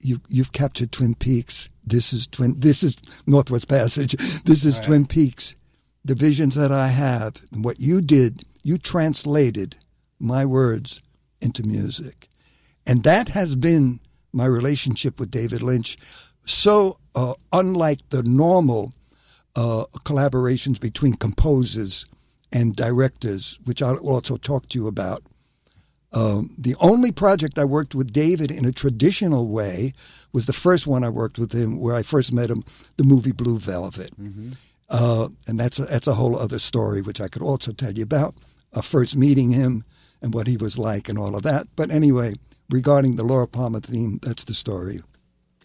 you, 0.00 0.20
you've 0.28 0.52
captured 0.52 0.92
Twin 0.92 1.14
Peaks. 1.14 1.68
This 1.84 2.12
is 2.12 2.26
Twin. 2.26 2.58
This 2.58 2.82
is 2.82 2.96
Northwest 3.26 3.68
Passage. 3.68 4.12
This 4.44 4.64
is 4.64 4.80
Twin 4.80 5.06
Peaks 5.06 5.56
the 6.08 6.14
visions 6.14 6.54
that 6.54 6.72
I 6.72 6.88
have, 6.88 7.36
and 7.52 7.62
what 7.62 7.80
you 7.80 8.00
did, 8.00 8.42
you 8.62 8.78
translated 8.78 9.76
my 10.18 10.44
words 10.46 11.02
into 11.40 11.62
music. 11.62 12.28
And 12.86 13.02
that 13.04 13.28
has 13.28 13.54
been 13.54 14.00
my 14.32 14.46
relationship 14.46 15.18
with 15.18 15.30
David 15.30 15.62
Lynch. 15.62 15.96
So 16.44 16.98
uh, 17.14 17.34
unlike 17.52 18.00
the 18.10 18.22
normal 18.22 18.92
uh, 19.56 19.84
collaborations 20.04 20.80
between 20.80 21.14
composers 21.14 22.06
and 22.52 22.76
directors, 22.76 23.58
which 23.64 23.82
I'll 23.82 23.98
also 23.98 24.36
talk 24.36 24.68
to 24.68 24.78
you 24.78 24.86
about. 24.86 25.22
Um, 26.14 26.54
the 26.56 26.74
only 26.80 27.12
project 27.12 27.58
I 27.58 27.64
worked 27.64 27.94
with 27.94 28.12
David 28.12 28.50
in 28.50 28.64
a 28.64 28.72
traditional 28.72 29.48
way 29.48 29.92
was 30.32 30.46
the 30.46 30.54
first 30.54 30.86
one 30.86 31.04
I 31.04 31.10
worked 31.10 31.38
with 31.38 31.52
him, 31.52 31.78
where 31.78 31.94
I 31.94 32.02
first 32.02 32.32
met 32.32 32.50
him, 32.50 32.64
the 32.96 33.04
movie 33.04 33.32
Blue 33.32 33.58
Velvet. 33.58 34.12
Uh, 34.88 35.28
and 35.46 35.60
that's 35.60 35.78
a, 35.78 35.84
that's 35.84 36.06
a 36.06 36.14
whole 36.14 36.38
other 36.38 36.58
story, 36.58 37.02
which 37.02 37.20
I 37.20 37.28
could 37.28 37.42
also 37.42 37.72
tell 37.72 37.92
you 37.92 38.04
about. 38.04 38.34
Uh, 38.72 38.80
first 38.80 39.16
meeting 39.16 39.50
him 39.50 39.84
and 40.22 40.34
what 40.34 40.46
he 40.46 40.56
was 40.56 40.78
like 40.78 41.08
and 41.08 41.18
all 41.18 41.36
of 41.36 41.42
that. 41.42 41.66
But 41.76 41.90
anyway, 41.90 42.34
regarding 42.70 43.16
the 43.16 43.24
Laura 43.24 43.46
Palmer 43.46 43.80
theme, 43.80 44.18
that's 44.22 44.44
the 44.44 44.54
story. 44.54 45.00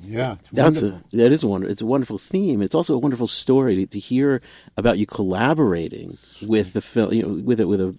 Yeah, 0.02 0.36
it's 0.40 0.50
That's 0.50 0.82
a 0.82 1.02
that 1.12 1.32
is 1.32 1.44
a 1.44 1.48
wonder. 1.48 1.68
It's 1.68 1.82
a 1.82 1.86
wonderful 1.86 2.18
theme. 2.18 2.62
It's 2.62 2.76
also 2.76 2.96
a 2.96 2.98
wonderful 2.98 3.28
story 3.28 3.76
to, 3.78 3.88
to 3.88 4.00
hear 4.00 4.42
about 4.76 4.98
you 4.98 5.06
collaborating 5.06 6.18
with 6.42 6.74
the 6.74 6.82
film, 6.82 7.14
you 7.14 7.22
know, 7.22 7.42
with 7.44 7.62
it 7.62 7.66
with 7.66 7.80
a, 7.80 7.96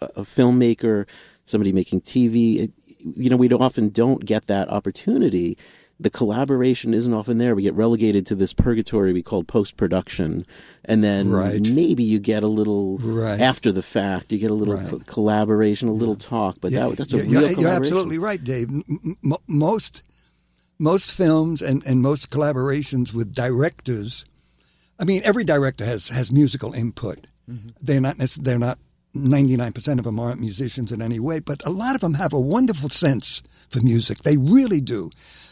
a, 0.00 0.06
a 0.16 0.22
filmmaker, 0.22 1.08
somebody 1.44 1.72
making 1.72 2.02
TV. 2.02 2.60
It, 2.60 2.72
you 3.16 3.30
know, 3.30 3.36
we 3.36 3.48
don't, 3.48 3.62
often 3.62 3.88
don't 3.88 4.24
get 4.24 4.46
that 4.46 4.68
opportunity. 4.68 5.58
The 6.02 6.10
collaboration 6.10 6.94
isn't 6.94 7.12
often 7.14 7.36
there. 7.36 7.54
We 7.54 7.62
get 7.62 7.74
relegated 7.74 8.26
to 8.26 8.34
this 8.34 8.52
purgatory 8.52 9.12
we 9.12 9.22
call 9.22 9.44
post 9.44 9.76
production, 9.76 10.44
and 10.84 11.02
then 11.04 11.30
Right. 11.30 11.60
maybe 11.72 12.02
you 12.02 12.18
get 12.18 12.42
a 12.42 12.48
little 12.48 12.98
Right. 12.98 13.40
after 13.40 13.70
the 13.70 13.82
fact. 13.82 14.32
You 14.32 14.38
get 14.38 14.50
a 14.50 14.54
little 14.54 14.74
Right. 14.74 14.88
co- 14.88 14.98
collaboration, 15.06 15.88
a 15.88 15.92
little 15.92 16.16
talk. 16.16 16.56
But 16.60 16.72
that, 16.72 16.96
that's 16.96 17.12
a 17.12 17.18
yeah, 17.18 17.22
real 17.22 17.30
you're, 17.30 17.40
collaboration. 17.40 17.60
you're 17.62 17.72
absolutely 17.72 18.18
right, 18.18 18.42
Dave. 18.42 18.68
M- 18.68 18.84
m- 18.88 19.16
m- 19.24 19.32
most 19.48 20.02
most 20.78 21.12
films 21.12 21.62
and, 21.62 21.82
and 21.86 22.02
most 22.02 22.30
collaborations 22.30 23.14
with 23.14 23.32
directors. 23.32 24.24
I 24.98 25.04
mean, 25.04 25.20
every 25.24 25.44
director 25.44 25.84
has 25.84 26.08
has 26.08 26.32
musical 26.32 26.72
input. 26.72 27.26
Mm-hmm. 27.48 27.68
They're 27.80 28.00
not 28.00 28.18
they're 28.40 28.58
not. 28.58 28.78
99% 29.14 29.98
of 29.98 30.04
them 30.04 30.18
aren't 30.18 30.40
musicians 30.40 30.90
in 30.92 31.02
any 31.02 31.20
way, 31.20 31.40
but 31.40 31.64
a 31.66 31.70
lot 31.70 31.94
of 31.94 32.00
them 32.00 32.14
have 32.14 32.32
a 32.32 32.40
wonderful 32.40 32.88
sense 32.88 33.42
for 33.68 33.80
music. 33.80 34.18
They 34.18 34.36
really 34.36 34.80
do. 34.80 35.10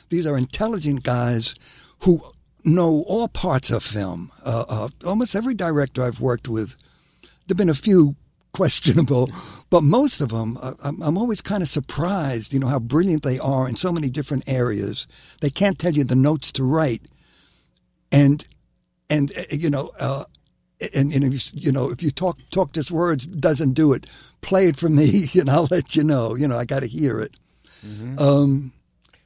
These 0.08 0.26
are 0.26 0.36
intelligent 0.36 1.02
guys 1.02 1.54
who 2.00 2.20
know 2.64 3.04
all 3.06 3.28
parts 3.28 3.70
of 3.70 3.82
film. 3.82 4.30
Uh, 4.44 4.64
uh, 4.68 4.88
almost 5.06 5.34
every 5.34 5.54
director 5.54 6.02
I've 6.02 6.20
worked 6.20 6.48
with 6.48 6.76
there've 7.50 7.58
been 7.58 7.68
a 7.68 7.74
few 7.74 8.14
questionable, 8.52 9.30
but 9.70 9.82
most 9.82 10.20
of 10.20 10.30
them, 10.30 10.56
uh, 10.60 10.72
I'm, 10.82 11.00
I'm 11.02 11.18
always 11.18 11.40
kind 11.40 11.62
of 11.62 11.68
surprised, 11.68 12.52
you 12.52 12.58
know, 12.58 12.66
how 12.66 12.80
brilliant 12.80 13.22
they 13.22 13.38
are 13.38 13.68
in 13.68 13.76
so 13.76 13.92
many 13.92 14.10
different 14.10 14.48
areas. 14.48 15.06
They 15.40 15.50
can't 15.50 15.78
tell 15.78 15.92
you 15.92 16.02
the 16.02 16.16
notes 16.16 16.50
to 16.52 16.64
write, 16.64 17.02
and 18.10 18.44
and 19.08 19.32
uh, 19.36 19.42
you 19.50 19.70
know, 19.70 19.92
uh, 20.00 20.24
and, 20.94 21.12
and 21.12 21.25
if 21.25 21.32
you, 21.32 21.60
you 21.60 21.72
know, 21.72 21.90
if 21.90 22.02
you 22.02 22.10
talk 22.10 22.38
talk 22.50 22.72
just 22.72 22.90
words, 22.90 23.26
doesn't 23.26 23.72
do 23.72 23.92
it. 23.92 24.06
Play 24.40 24.68
it 24.68 24.76
for 24.76 24.88
me, 24.88 25.26
and 25.38 25.50
I'll 25.50 25.68
let 25.70 25.96
you 25.96 26.04
know. 26.04 26.34
You 26.37 26.49
know, 26.49 26.58
I 26.58 26.64
got 26.64 26.82
to 26.82 26.88
hear 26.88 27.20
it. 27.20 27.34
Um, 28.18 28.72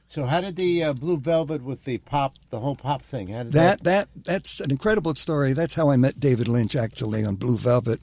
So, 0.07 0.25
how 0.25 0.39
did 0.39 0.55
the 0.55 0.83
uh, 0.83 0.93
Blue 0.93 1.17
Velvet 1.17 1.61
with 1.61 1.83
the 1.83 1.97
pop, 1.99 2.35
the 2.49 2.59
whole 2.59 2.75
pop 2.75 3.01
thing? 3.01 3.27
How 3.27 3.43
did 3.43 3.53
That 3.53 3.83
that 3.83 4.07
that's 4.23 4.59
an 4.59 4.71
incredible 4.71 5.15
story. 5.15 5.53
That's 5.53 5.73
how 5.73 5.89
I 5.89 5.97
met 5.97 6.19
David 6.19 6.47
Lynch 6.47 6.75
actually 6.75 7.25
on 7.25 7.35
Blue 7.35 7.57
Velvet. 7.57 7.99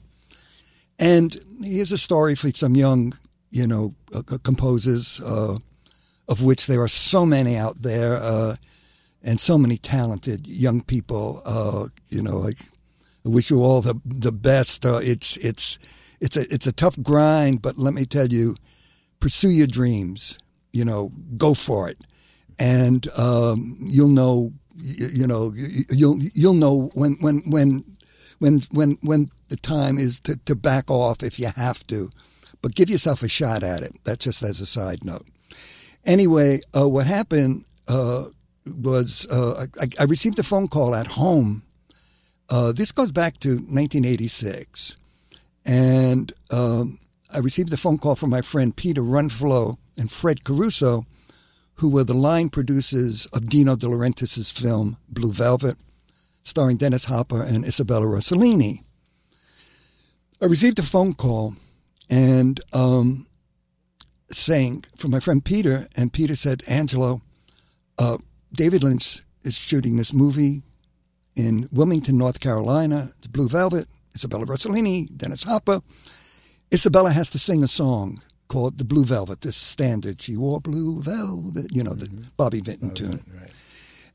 And 0.99 1.35
here's 1.63 1.91
a 1.91 1.97
story 1.97 2.35
for 2.35 2.51
some 2.53 2.75
young, 2.75 3.13
you 3.49 3.65
know, 3.65 3.95
uh, 4.13 4.21
uh, 4.31 4.37
composers, 4.43 5.19
uh, 5.21 5.57
of 6.29 6.43
which 6.43 6.67
there 6.67 6.81
are 6.81 6.87
so 6.87 7.25
many 7.25 7.57
out 7.57 7.81
there. 7.81 8.17
Uh, 8.21 8.55
and 9.25 9.39
so 9.39 9.57
many 9.57 9.77
talented 9.77 10.47
young 10.47 10.81
people. 10.81 11.41
Uh, 11.45 11.87
you 12.09 12.21
know, 12.21 12.37
like 12.37 12.57
I 13.25 13.29
wish 13.29 13.49
you 13.49 13.63
all 13.63 13.81
the 13.81 13.99
the 14.05 14.31
best. 14.31 14.85
Uh, 14.85 14.99
it's 15.01 15.37
it's 15.37 15.77
it's 16.19 16.37
a 16.37 16.41
it's 16.53 16.67
a 16.67 16.71
tough 16.73 17.01
grind, 17.01 17.61
but 17.61 17.77
let 17.77 17.93
me 17.93 18.05
tell 18.05 18.27
you, 18.27 18.55
pursue 19.19 19.49
your 19.49 19.67
dreams. 19.67 20.37
You 20.73 20.85
know, 20.85 21.11
go 21.37 21.53
for 21.53 21.89
it, 21.89 21.97
and 22.59 23.07
um, 23.17 23.77
you'll 23.79 24.09
know. 24.09 24.51
You, 24.75 25.07
you 25.13 25.27
know, 25.27 25.53
you- 25.55 25.85
you'll 25.91 26.19
you'll 26.33 26.53
know 26.55 26.89
when 26.95 27.17
when 27.21 27.43
when 27.45 27.85
when 28.39 28.59
when 28.71 28.97
when 29.01 29.29
the 29.49 29.57
time 29.57 29.97
is 29.97 30.19
to, 30.21 30.35
to 30.45 30.55
back 30.55 30.89
off 30.89 31.21
if 31.23 31.39
you 31.39 31.47
have 31.55 31.85
to, 31.87 32.09
but 32.61 32.75
give 32.75 32.89
yourself 32.89 33.21
a 33.23 33.27
shot 33.27 33.63
at 33.63 33.83
it. 33.83 33.93
That's 34.03 34.25
just 34.25 34.41
as 34.43 34.59
a 34.61 34.65
side 34.65 35.05
note. 35.05 35.27
Anyway, 36.05 36.59
uh, 36.75 36.89
what 36.89 37.05
happened 37.07 37.65
uh, 37.87 38.25
was 38.65 39.27
uh, 39.31 39.65
I, 39.79 39.87
I 39.99 40.03
received 40.05 40.39
a 40.39 40.43
phone 40.43 40.67
call 40.67 40.95
at 40.95 41.07
home. 41.07 41.63
Uh, 42.49 42.71
this 42.71 42.91
goes 42.91 43.11
back 43.11 43.39
to 43.39 43.49
1986, 43.49 44.95
and 45.65 46.31
um, 46.51 46.99
I 47.33 47.39
received 47.39 47.73
a 47.73 47.77
phone 47.77 47.97
call 47.97 48.15
from 48.15 48.29
my 48.29 48.41
friend 48.41 48.75
Peter 48.75 49.01
Runfolo 49.01 49.77
and 49.97 50.11
Fred 50.11 50.43
Caruso, 50.43 51.05
who 51.75 51.89
were 51.89 52.03
the 52.03 52.13
line 52.13 52.49
producers 52.49 53.25
of 53.27 53.49
Dino 53.49 53.75
De 53.75 53.87
Laurentiis' 53.87 54.51
film 54.51 54.97
Blue 55.09 55.31
Velvet 55.31 55.77
starring 56.43 56.77
Dennis 56.77 57.05
Hopper 57.05 57.41
and 57.41 57.65
Isabella 57.65 58.05
Rossellini. 58.05 58.83
I 60.41 60.45
received 60.45 60.77
a 60.79 60.83
phone 60.83 61.13
call 61.13 61.55
and 62.09 62.59
um, 62.73 63.27
saying 64.29 64.83
from 64.95 65.11
my 65.11 65.19
friend 65.19 65.43
Peter, 65.43 65.87
and 65.95 66.11
Peter 66.11 66.35
said, 66.35 66.63
Angelo, 66.67 67.21
uh, 67.97 68.17
David 68.51 68.83
Lynch 68.83 69.21
is 69.43 69.57
shooting 69.57 69.95
this 69.95 70.13
movie 70.13 70.63
in 71.35 71.67
Wilmington, 71.71 72.17
North 72.17 72.39
Carolina. 72.39 73.09
It's 73.17 73.27
Blue 73.27 73.49
Velvet, 73.49 73.87
Isabella 74.15 74.45
Rossellini, 74.45 75.15
Dennis 75.15 75.43
Hopper. 75.43 75.81
Isabella 76.73 77.11
has 77.11 77.29
to 77.31 77.39
sing 77.39 77.63
a 77.63 77.67
song 77.67 78.21
called 78.47 78.77
The 78.77 78.85
Blue 78.85 79.05
Velvet, 79.05 79.41
this 79.41 79.57
standard. 79.57 80.21
She 80.21 80.37
wore 80.37 80.59
blue 80.59 81.01
velvet, 81.01 81.71
you 81.71 81.83
know, 81.83 81.93
the 81.93 82.09
Bobby 82.37 82.61
Vinton 82.61 82.93
tune 82.93 83.21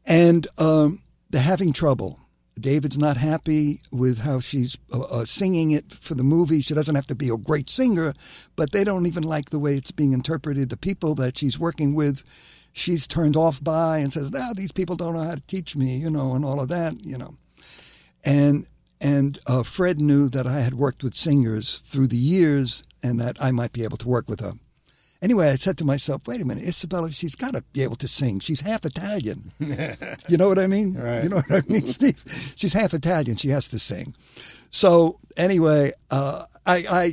and 0.09 0.47
um, 0.59 1.03
they're 1.31 1.43
having 1.43 1.73
trouble. 1.73 2.19
David's 2.59 2.99
not 2.99 3.17
happy 3.17 3.79
with 3.93 4.19
how 4.19 4.41
she's 4.41 4.77
uh, 4.93 5.01
uh, 5.03 5.25
singing 5.25 5.71
it 5.71 5.93
for 5.93 6.15
the 6.17 6.25
movie. 6.25 6.61
She 6.61 6.75
doesn't 6.75 6.97
have 6.97 7.07
to 7.07 7.15
be 7.15 7.29
a 7.29 7.37
great 7.37 7.71
singer, 7.71 8.15
but 8.57 8.73
they 8.73 8.83
don't 8.83 9.07
even 9.07 9.23
like 9.23 9.51
the 9.51 9.61
way 9.61 9.75
it's 9.75 9.93
being 9.93 10.13
interpreted. 10.13 10.69
The 10.69 10.77
people 10.77 11.15
that 11.17 11.39
she's 11.39 11.57
working 11.57 11.95
with, 11.95 12.25
she's 12.79 13.07
turned 13.07 13.37
off 13.37 13.63
by 13.63 13.99
and 13.99 14.13
says, 14.13 14.33
"Now 14.33 14.53
these 14.55 14.73
people 14.73 14.97
don't 14.97 15.15
know 15.15 15.23
how 15.23 15.35
to 15.35 15.43
teach 15.43 15.77
me," 15.77 15.97
you 15.97 16.11
know, 16.11 16.35
and 16.35 16.45
all 16.45 16.61
of 16.61 16.69
that, 16.69 16.95
you 17.05 17.19
know. 17.19 17.35
And 18.25 18.67
and 19.01 19.39
uh, 19.47 19.63
Fred 19.63 20.01
knew 20.01 20.29
that 20.29 20.47
I 20.47 20.61
had 20.61 20.75
worked 20.75 21.03
with 21.05 21.15
singers 21.15 21.81
through 21.81 22.09
the 22.09 22.17
years, 22.17 22.83
and 23.03 23.21
that 23.21 23.37
I 23.43 23.51
might 23.51 23.73
be 23.73 23.85
able 23.85 23.99
to 23.99 24.09
work 24.09 24.29
with 24.29 24.41
her. 24.41 24.53
Anyway, 25.21 25.49
I 25.51 25.57
said 25.57 25.77
to 25.79 25.85
myself, 25.85 26.29
wait 26.29 26.41
a 26.41 26.45
minute, 26.45 26.63
Isabella, 26.63 27.11
she's 27.11 27.35
got 27.35 27.55
to 27.55 27.65
be 27.73 27.83
able 27.83 27.97
to 27.97 28.07
sing. 28.07 28.39
She's 28.39 28.61
half 28.61 28.85
Italian. 28.85 29.51
you 30.29 30.37
know 30.37 30.47
what 30.47 30.61
I 30.61 30.69
mean? 30.69 30.95
Right. 30.95 31.25
You 31.25 31.29
know 31.29 31.41
what 31.49 31.51
I 31.51 31.69
mean, 31.69 31.87
Steve? 31.87 32.23
She's 32.57 32.73
half 32.73 32.95
Italian. 32.95 33.37
She 33.37 33.49
has 33.49 33.67
to 33.69 33.81
sing. 33.81 34.15
So 34.71 35.19
anyway, 35.37 35.91
uh, 36.13 36.45
I, 36.69 36.85
I 36.91 37.13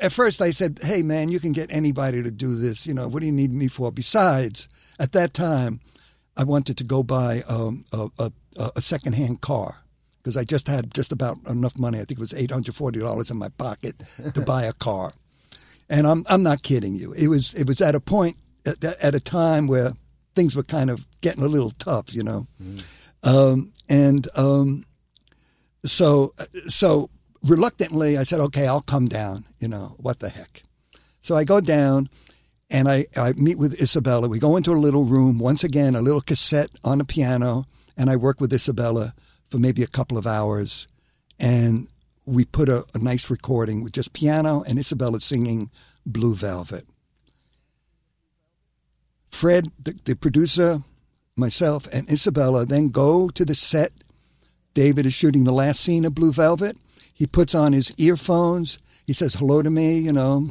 at 0.00 0.12
first 0.12 0.40
I 0.40 0.50
said, 0.50 0.78
hey 0.82 1.02
man, 1.02 1.28
you 1.28 1.40
can 1.40 1.52
get 1.52 1.72
anybody 1.72 2.22
to 2.22 2.30
do 2.30 2.54
this. 2.54 2.86
You 2.86 2.94
know, 2.94 3.06
what 3.06 3.20
do 3.20 3.26
you 3.26 3.32
need 3.32 3.52
me 3.52 3.68
for? 3.68 3.92
Besides, 3.92 4.68
at 4.98 5.12
that 5.12 5.34
time, 5.34 5.80
I 6.38 6.44
wanted 6.44 6.78
to 6.78 6.84
go 6.84 7.02
buy 7.02 7.42
um, 7.48 7.84
a, 7.92 8.08
a, 8.18 8.32
a 8.76 8.80
secondhand 8.80 9.42
car 9.42 9.76
because 10.18 10.36
I 10.36 10.44
just 10.44 10.66
had 10.66 10.94
just 10.94 11.12
about 11.12 11.36
enough 11.46 11.78
money. 11.78 11.98
I 11.98 12.04
think 12.04 12.18
it 12.18 12.18
was 12.18 12.32
eight 12.34 12.50
hundred 12.50 12.74
forty 12.74 12.98
dollars 12.98 13.30
in 13.30 13.36
my 13.36 13.50
pocket 13.50 14.02
to 14.34 14.40
buy 14.40 14.64
a 14.64 14.72
car. 14.72 15.12
And 15.90 16.06
I'm 16.06 16.24
I'm 16.28 16.42
not 16.42 16.62
kidding 16.62 16.94
you. 16.94 17.12
It 17.12 17.28
was 17.28 17.54
it 17.54 17.66
was 17.66 17.80
at 17.82 17.94
a 17.94 18.00
point 18.00 18.36
at, 18.66 18.82
at 18.84 19.14
a 19.14 19.20
time 19.20 19.66
where 19.66 19.92
things 20.34 20.56
were 20.56 20.62
kind 20.62 20.88
of 20.90 21.06
getting 21.20 21.42
a 21.44 21.48
little 21.48 21.72
tough, 21.72 22.14
you 22.14 22.22
know. 22.22 22.46
Um, 23.24 23.72
and 23.90 24.28
um, 24.34 24.86
so 25.84 26.32
so 26.66 27.10
reluctantly, 27.42 28.16
I 28.16 28.24
said, 28.24 28.40
"Okay, 28.40 28.66
I'll 28.66 28.82
come 28.82 29.06
down." 29.06 29.44
You 29.58 29.68
know, 29.68 29.96
what 29.98 30.20
the 30.20 30.28
heck? 30.28 30.62
So 31.20 31.36
I 31.36 31.44
go 31.44 31.60
down, 31.60 32.08
and 32.70 32.88
I 32.88 33.06
I 33.16 33.32
meet 33.32 33.58
with 33.58 33.82
Isabella. 33.82 34.28
We 34.28 34.38
go 34.38 34.56
into 34.56 34.72
a 34.72 34.84
little 34.84 35.04
room 35.04 35.38
once 35.38 35.64
again, 35.64 35.94
a 35.94 36.02
little 36.02 36.20
cassette 36.20 36.70
on 36.84 37.00
a 37.00 37.04
piano, 37.04 37.64
and 37.96 38.10
I 38.10 38.16
work 38.16 38.40
with 38.40 38.52
Isabella 38.52 39.14
for 39.50 39.58
maybe 39.58 39.82
a 39.82 39.88
couple 39.88 40.18
of 40.18 40.26
hours, 40.26 40.86
and 41.38 41.88
we 42.24 42.44
put 42.44 42.68
a, 42.68 42.84
a 42.94 42.98
nice 42.98 43.30
recording 43.30 43.82
with 43.82 43.92
just 43.92 44.12
piano 44.12 44.62
and 44.68 44.78
Isabella 44.78 45.20
singing 45.20 45.70
Blue 46.04 46.34
Velvet. 46.34 46.84
Fred, 49.30 49.70
the, 49.78 49.94
the 50.04 50.14
producer, 50.16 50.82
myself, 51.36 51.86
and 51.92 52.10
Isabella 52.10 52.66
then 52.66 52.88
go 52.88 53.28
to 53.30 53.44
the 53.44 53.54
set. 53.54 53.92
David 54.74 55.06
is 55.06 55.14
shooting 55.14 55.44
the 55.44 55.52
last 55.52 55.80
scene 55.80 56.04
of 56.04 56.14
Blue 56.14 56.32
Velvet. 56.32 56.76
He 57.18 57.26
puts 57.26 57.52
on 57.54 57.72
his 57.72 57.92
earphones. 57.98 58.78
He 59.06 59.12
says 59.12 59.34
hello 59.34 59.60
to 59.60 59.70
me, 59.70 59.98
you 59.98 60.12
know. 60.12 60.50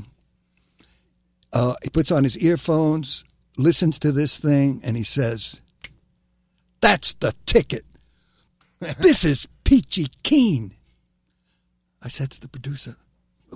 Uh, 1.54 1.74
he 1.82 1.90
puts 1.90 2.12
on 2.12 2.26
his 2.26 2.38
earphones, 2.40 3.24
listens 3.58 3.98
to 4.00 4.12
this 4.12 4.38
thing, 4.38 4.82
and 4.84 4.98
he 4.98 5.04
says, 5.04 5.62
That's 6.82 7.14
the 7.14 7.34
ticket. 7.46 7.86
This 9.00 9.24
is 9.24 9.48
Peachy 9.64 10.08
Keen. 10.24 10.74
I 12.04 12.10
said 12.10 12.32
to 12.32 12.42
the 12.42 12.50
producer, 12.50 12.96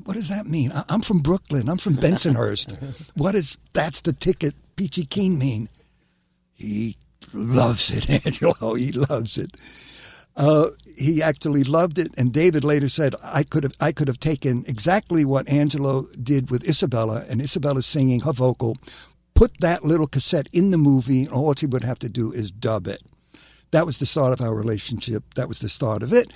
what 0.05 0.13
does 0.13 0.29
that 0.29 0.45
mean? 0.47 0.71
I- 0.71 0.85
I'm 0.89 1.01
from 1.01 1.19
Brooklyn. 1.19 1.67
I'm 1.69 1.77
from 1.77 1.95
Bensonhurst. 1.97 3.11
what 3.17 3.33
does 3.33 3.57
that's 3.73 4.01
the 4.01 4.13
ticket 4.13 4.55
Peachy 4.77 5.05
Keen 5.05 5.37
mean? 5.37 5.67
He 6.53 6.95
loves 7.33 7.91
it, 7.95 8.09
Angelo. 8.25 8.73
He 8.75 8.93
loves 8.93 9.37
it. 9.37 9.51
Uh, 10.37 10.67
he 10.97 11.21
actually 11.21 11.63
loved 11.63 11.97
it, 11.97 12.09
and 12.17 12.31
David 12.31 12.63
later 12.63 12.89
said, 12.89 13.15
"I 13.23 13.43
could 13.43 13.63
have, 13.63 13.73
I 13.79 13.91
could 13.91 14.07
have 14.07 14.19
taken 14.19 14.63
exactly 14.67 15.25
what 15.25 15.49
Angelo 15.49 16.05
did 16.23 16.49
with 16.49 16.67
Isabella, 16.67 17.23
and 17.29 17.41
Isabella 17.41 17.81
singing 17.81 18.21
her 18.21 18.33
vocal, 18.33 18.75
put 19.33 19.51
that 19.59 19.83
little 19.83 20.07
cassette 20.07 20.47
in 20.53 20.71
the 20.71 20.77
movie, 20.77 21.23
and 21.23 21.33
all 21.33 21.53
she 21.53 21.65
would 21.65 21.83
have 21.83 21.99
to 21.99 22.09
do 22.09 22.31
is 22.31 22.51
dub 22.51 22.87
it." 22.87 23.01
That 23.71 23.85
was 23.85 23.97
the 23.99 24.05
start 24.05 24.33
of 24.33 24.45
our 24.45 24.53
relationship. 24.53 25.33
That 25.35 25.47
was 25.47 25.59
the 25.59 25.69
start 25.69 26.03
of 26.03 26.11
it. 26.11 26.31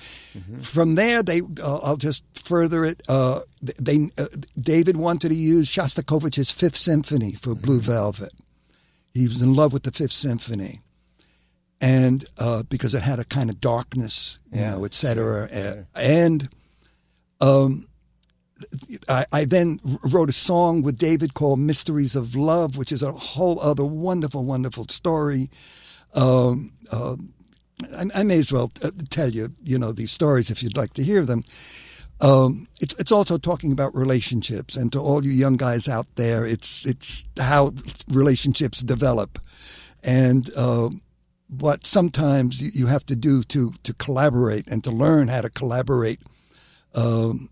From 0.60 0.94
there, 0.94 1.22
they 1.22 1.42
uh, 1.62 1.80
I'll 1.82 1.96
just 1.98 2.24
further 2.34 2.84
it. 2.84 3.02
Uh, 3.08 3.40
they 3.62 4.10
uh, 4.18 4.26
David 4.58 4.96
wanted 4.96 5.28
to 5.28 5.34
use 5.34 5.68
Shostakovich's 5.68 6.50
Fifth 6.50 6.76
Symphony 6.76 7.32
for 7.32 7.54
Blue 7.54 7.80
Velvet. 7.80 8.32
He 9.12 9.26
was 9.26 9.40
in 9.42 9.54
love 9.54 9.72
with 9.72 9.82
the 9.82 9.92
Fifth 9.92 10.12
Symphony, 10.12 10.80
and 11.80 12.24
uh, 12.38 12.62
because 12.68 12.94
it 12.94 13.02
had 13.02 13.18
a 13.18 13.24
kind 13.24 13.50
of 13.50 13.60
darkness, 13.60 14.38
you 14.52 14.60
Yeah, 14.60 14.72
know, 14.72 14.84
et 14.84 14.94
cetera. 14.94 15.48
Uh, 15.54 15.82
and 15.94 16.48
um, 17.40 17.86
I, 19.08 19.24
I 19.32 19.44
then 19.44 19.78
wrote 20.12 20.30
a 20.30 20.32
song 20.32 20.82
with 20.82 20.98
David 20.98 21.34
called 21.34 21.58
"Mysteries 21.58 22.16
of 22.16 22.34
Love," 22.34 22.76
which 22.76 22.92
is 22.92 23.02
a 23.02 23.12
whole 23.12 23.60
other 23.60 23.84
wonderful, 23.84 24.44
wonderful 24.44 24.86
story. 24.88 25.48
Um, 26.14 26.72
uh, 26.90 27.16
I, 27.96 28.20
I 28.20 28.22
may 28.22 28.38
as 28.38 28.52
well 28.52 28.70
uh, 28.82 28.90
tell 29.10 29.28
you, 29.28 29.48
you 29.62 29.78
know, 29.78 29.92
these 29.92 30.12
stories 30.12 30.50
if 30.50 30.62
you'd 30.62 30.76
like 30.76 30.94
to 30.94 31.02
hear 31.02 31.26
them. 31.26 31.42
Um, 32.22 32.66
it's 32.80 32.94
it's 32.98 33.12
also 33.12 33.36
talking 33.36 33.72
about 33.72 33.94
relationships, 33.94 34.76
and 34.76 34.90
to 34.92 34.98
all 35.00 35.22
you 35.22 35.30
young 35.32 35.58
guys 35.58 35.86
out 35.88 36.06
there, 36.14 36.46
it's 36.46 36.86
it's 36.86 37.26
how 37.38 37.72
relationships 38.08 38.80
develop, 38.80 39.38
and 40.02 40.48
uh, 40.56 40.88
what 41.48 41.86
sometimes 41.86 42.60
you, 42.76 42.86
have 42.86 43.04
to 43.06 43.16
do 43.16 43.42
to 43.44 43.72
to 43.84 43.94
collaborate 43.94 44.66
and 44.68 44.82
to 44.84 44.90
learn 44.90 45.28
how 45.28 45.40
to 45.40 45.50
collaborate, 45.50 46.20
um, 46.94 47.50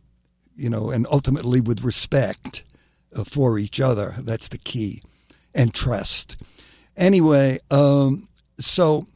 you 0.57 0.68
know, 0.68 0.90
and 0.90 1.07
ultimately 1.11 1.61
with 1.61 1.85
respect 1.85 2.64
uh, 3.16 3.24
for 3.24 3.59
each 3.59 3.80
other. 3.80 4.14
That's 4.18 4.48
the 4.48 4.59
key, 4.59 5.02
and 5.54 5.72
trust. 5.72 6.42
Anyway, 6.96 7.59
um, 7.70 8.28
so 8.59 9.07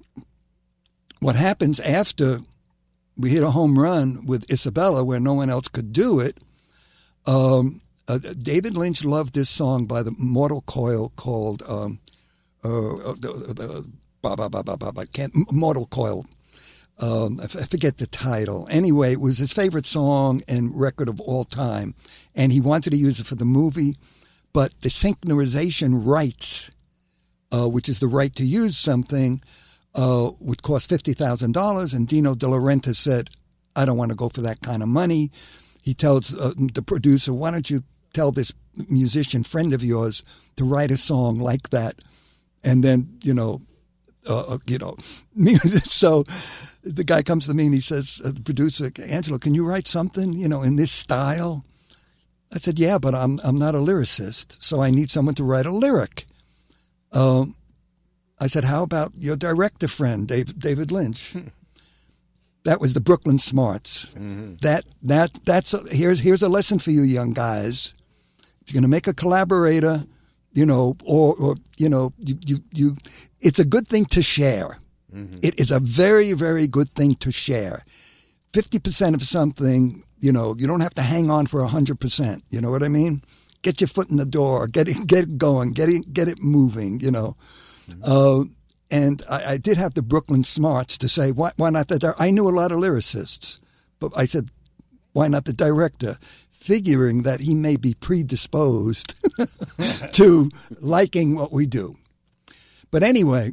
what 1.20 1.36
happens 1.36 1.80
after 1.80 2.38
we 3.16 3.30
hit 3.30 3.42
a 3.42 3.50
home 3.50 3.78
run 3.78 4.24
with 4.26 4.50
Isabella 4.50 5.04
where 5.04 5.20
no 5.20 5.34
one 5.34 5.50
else 5.50 5.68
could 5.68 5.92
do 5.92 6.20
it? 6.20 6.38
Um, 7.26 7.82
uh, 8.06 8.18
David 8.38 8.76
Lynch 8.76 9.04
loved 9.04 9.34
this 9.34 9.50
song 9.50 9.86
by 9.86 10.02
the 10.02 10.14
Mortal 10.16 10.62
Coil 10.62 11.12
called 11.16 11.62
um, 11.68 12.00
uh, 12.64 13.12
ba, 14.22 14.37
ba, 14.37 14.48
ba, 14.50 14.62
ba, 14.62 14.76
ba, 14.76 14.92
ba, 14.92 15.07
can't, 15.07 15.33
Mortal 15.52 15.87
Coil. 15.87 16.26
Um, 17.00 17.38
I 17.40 17.44
f- 17.44 17.57
I 17.57 17.64
forget 17.64 17.98
the 17.98 18.09
title. 18.09 18.66
Anyway, 18.70 19.12
it 19.12 19.20
was 19.20 19.38
his 19.38 19.52
favorite 19.52 19.87
song 19.87 20.42
and 20.48 20.72
record 20.74 21.09
of 21.09 21.20
all 21.20 21.44
time, 21.44 21.94
and 22.35 22.52
he 22.52 22.61
wanted 22.61 22.90
to 22.90 22.96
use 22.96 23.20
it 23.20 23.26
for 23.26 23.37
the 23.37 23.44
movie, 23.44 23.94
but 24.52 24.74
the 24.83 24.88
synchronization 24.88 26.04
rights 26.04 26.70
uh, 27.52 27.68
which 27.68 27.88
is 27.88 27.98
the 28.00 28.07
right 28.07 28.35
to 28.35 28.44
use 28.44 28.76
something, 28.76 29.40
uh, 29.94 30.31
would 30.40 30.62
cost 30.62 30.88
fifty 30.88 31.12
thousand 31.12 31.52
dollars, 31.52 31.94
and 31.94 32.07
Dino 32.09 32.35
De 32.35 32.46
Laurentiis 32.46 32.96
said, 32.96 33.31
"I 33.74 33.85
don't 33.85 33.96
want 33.96 34.11
to 34.11 34.16
go 34.16 34.28
for 34.28 34.42
that 34.42 34.61
kind 34.61 34.83
of 34.83 34.88
money." 34.88 35.31
He 35.83 35.94
tells 35.94 36.35
uh, 36.35 36.52
the 36.74 36.83
producer, 36.83 37.33
"Why 37.33 37.50
don't 37.50 37.70
you 37.70 37.83
tell 38.12 38.33
this 38.33 38.52
musician 38.88 39.42
friend 39.42 39.72
of 39.72 39.83
yours 39.83 40.22
to 40.57 40.64
write 40.64 40.90
a 40.90 40.96
song 40.96 41.38
like 41.38 41.70
that?" 41.70 42.00
And 42.64 42.85
then 42.85 43.18
you 43.22 43.33
know, 43.33 43.62
uh, 44.28 44.54
uh, 44.54 44.58
you 44.66 44.78
know, 44.78 44.96
so 45.84 46.24
the 46.82 47.04
guy 47.04 47.22
comes 47.22 47.46
to 47.46 47.54
me 47.54 47.66
and 47.66 47.74
he 47.74 47.80
says, 47.80 48.20
uh, 48.24 48.32
"The 48.32 48.42
producer, 48.42 48.90
Angelo, 49.08 49.38
can 49.38 49.54
you 49.54 49.64
write 49.64 49.86
something, 49.86 50.32
you 50.32 50.48
know, 50.48 50.62
in 50.62 50.76
this 50.76 50.92
style?" 50.92 51.64
I 52.54 52.58
said, 52.58 52.78
"Yeah, 52.78 52.98
but 52.98 53.14
I'm 53.14 53.38
I'm 53.44 53.56
not 53.56 53.74
a 53.74 53.78
lyricist, 53.78 54.62
so 54.62 54.80
I 54.80 54.90
need 54.90 55.10
someone 55.10 55.34
to 55.36 55.44
write 55.44 55.66
a 55.66 55.72
lyric." 55.72 56.26
Um, 57.12 57.56
I 58.40 58.46
said, 58.46 58.64
"How 58.64 58.82
about 58.82 59.12
your 59.18 59.36
director 59.36 59.88
friend, 59.88 60.26
David 60.28 60.58
David 60.58 60.92
Lynch?" 60.92 61.34
that 62.64 62.80
was 62.80 62.92
the 62.92 63.00
Brooklyn 63.00 63.38
Smarts. 63.38 64.10
That 64.60 64.84
that 65.02 65.32
that's 65.44 65.74
a, 65.74 65.80
here's 65.90 66.20
here's 66.20 66.42
a 66.42 66.48
lesson 66.48 66.78
for 66.78 66.90
you 66.90 67.02
young 67.02 67.32
guys. 67.32 67.94
If 68.62 68.72
you're 68.72 68.80
going 68.80 68.90
to 68.90 68.94
make 68.94 69.06
a 69.06 69.14
collaborator, 69.14 70.04
you 70.52 70.66
know, 70.66 70.96
or 71.04 71.34
or 71.37 71.54
you 71.76 71.88
know, 71.88 72.12
you 72.24 72.37
you, 72.46 72.58
you 72.74 72.96
it's 73.40 73.58
a 73.58 73.64
good 73.64 73.87
thing 73.87 74.04
to 74.06 74.22
share. 74.22 74.78
It 75.42 75.58
is 75.58 75.70
a 75.70 75.80
very 75.80 76.32
very 76.32 76.66
good 76.66 76.90
thing 76.94 77.14
to 77.16 77.32
share. 77.32 77.82
Fifty 78.52 78.78
percent 78.78 79.16
of 79.16 79.22
something, 79.22 80.02
you 80.20 80.32
know, 80.32 80.54
you 80.58 80.66
don't 80.66 80.80
have 80.80 80.94
to 80.94 81.02
hang 81.02 81.30
on 81.30 81.46
for 81.46 81.64
hundred 81.64 82.00
percent. 82.00 82.42
You 82.50 82.61
know 82.61 82.70
what 82.70 82.82
I 82.82 82.88
mean? 82.88 83.22
Get 83.62 83.80
your 83.80 83.88
foot 83.88 84.11
in 84.11 84.16
the 84.16 84.26
door, 84.26 84.66
get 84.66 84.88
it 84.88 85.06
get 85.06 85.24
it 85.24 85.38
going, 85.38 85.72
get 85.72 85.88
it 85.88 86.12
get 86.12 86.28
it 86.28 86.42
moving. 86.42 87.00
You 87.00 87.11
know. 87.11 87.37
Uh, 88.02 88.42
and 88.90 89.22
I, 89.30 89.52
I 89.52 89.56
did 89.58 89.76
have 89.76 89.94
the 89.94 90.02
Brooklyn 90.02 90.44
smarts 90.44 90.98
to 90.98 91.08
say, 91.08 91.32
why, 91.32 91.52
why 91.56 91.70
not 91.70 91.88
the? 91.88 92.14
I 92.18 92.30
knew 92.30 92.48
a 92.48 92.50
lot 92.50 92.72
of 92.72 92.78
lyricists, 92.78 93.58
but 93.98 94.12
I 94.16 94.26
said, 94.26 94.48
why 95.12 95.28
not 95.28 95.44
the 95.44 95.52
director? 95.52 96.16
Figuring 96.68 97.22
that 97.22 97.40
he 97.40 97.54
may 97.54 97.76
be 97.76 97.94
predisposed 97.94 99.14
to 100.12 100.50
liking 100.81 101.35
what 101.35 101.50
we 101.50 101.64
do. 101.64 101.96
But 102.90 103.02
anyway, 103.02 103.52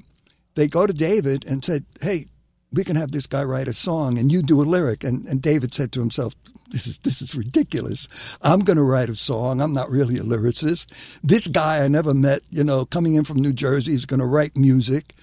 they 0.56 0.68
go 0.68 0.86
to 0.86 0.92
David 0.92 1.46
and 1.48 1.64
said, 1.64 1.86
hey, 2.02 2.26
we 2.74 2.84
can 2.84 2.98
have 2.98 3.14
this 3.14 3.26
guy 3.26 3.46
write 3.46 3.70
a 3.70 3.74
song 3.74 4.18
and 4.18 4.34
you 4.34 4.42
do 4.42 4.62
a 4.62 4.64
lyric. 4.64 5.06
And, 5.06 5.26
and 5.28 5.42
David 5.42 5.74
said 5.74 5.94
to 5.94 6.02
himself, 6.02 6.36
this 6.72 6.88
is 6.88 6.98
this 7.00 7.22
is 7.22 7.36
ridiculous. 7.36 8.38
I'm 8.42 8.60
going 8.60 8.76
to 8.76 8.84
write 8.84 9.08
a 9.08 9.16
song. 9.16 9.62
I'm 9.62 9.74
not 9.74 9.90
really 9.90 10.18
a 10.18 10.24
lyricist. 10.24 11.20
This 11.24 11.48
guy 11.48 11.86
I 11.86 11.88
never 11.88 12.14
met, 12.14 12.42
you 12.50 12.66
know, 12.66 12.84
coming 12.84 13.16
in 13.16 13.24
from 13.24 13.42
New 13.42 13.54
Jersey 13.54 13.94
is 13.94 14.06
going 14.06 14.20
to 14.20 14.26
write 14.26 14.58
music, 14.58 15.14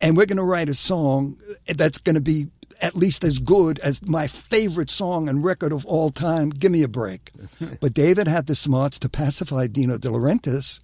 and 0.00 0.16
we're 0.16 0.24
going 0.24 0.38
to 0.38 0.42
write 0.44 0.70
a 0.70 0.74
song 0.74 1.36
that's 1.76 1.98
going 1.98 2.14
to 2.14 2.22
be 2.22 2.46
at 2.82 2.96
least 2.96 3.22
as 3.24 3.38
good 3.38 3.78
as 3.78 4.06
my 4.06 4.26
favorite 4.26 4.90
song 4.90 5.28
and 5.28 5.44
record 5.44 5.72
of 5.72 5.86
all 5.86 6.10
time. 6.10 6.50
Give 6.50 6.72
me 6.72 6.82
a 6.82 6.88
break. 6.88 7.30
but 7.80 7.94
David 7.94 8.26
had 8.26 8.46
the 8.46 8.56
smarts 8.56 8.98
to 8.98 9.08
pacify 9.08 9.68
Dino 9.68 9.96
De 9.96 10.08
Laurentiis 10.08 10.80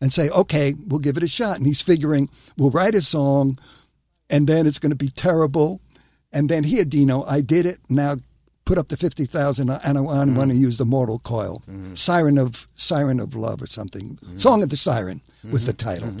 and 0.00 0.12
say, 0.12 0.30
okay, 0.30 0.74
we'll 0.86 1.00
give 1.00 1.16
it 1.16 1.22
a 1.22 1.28
shot. 1.28 1.56
And 1.56 1.66
he's 1.66 1.82
figuring 1.82 2.30
we'll 2.56 2.70
write 2.70 2.94
a 2.94 3.02
song, 3.02 3.58
and 4.30 4.46
then 4.46 4.66
it's 4.66 4.78
going 4.78 4.90
to 4.90 4.96
be 4.96 5.08
terrible. 5.08 5.80
And 6.32 6.48
then 6.48 6.64
here, 6.64 6.84
Dino, 6.84 7.24
I 7.24 7.40
did 7.40 7.66
it. 7.66 7.78
Now 7.88 8.16
put 8.64 8.78
up 8.78 8.88
the 8.88 8.96
fifty 8.96 9.26
thousand, 9.26 9.70
and 9.70 9.98
I 9.98 10.00
want 10.00 10.34
to 10.34 10.40
mm-hmm. 10.40 10.50
use 10.50 10.78
the 10.78 10.84
Mortal 10.84 11.18
Coil, 11.18 11.62
mm-hmm. 11.68 11.94
Siren 11.94 12.38
of 12.38 12.66
Siren 12.76 13.20
of 13.20 13.34
Love 13.34 13.60
or 13.62 13.66
something. 13.66 14.10
Mm-hmm. 14.16 14.36
Song 14.36 14.62
of 14.62 14.70
the 14.70 14.76
Siren 14.76 15.20
was 15.50 15.66
the 15.66 15.72
title. 15.72 16.12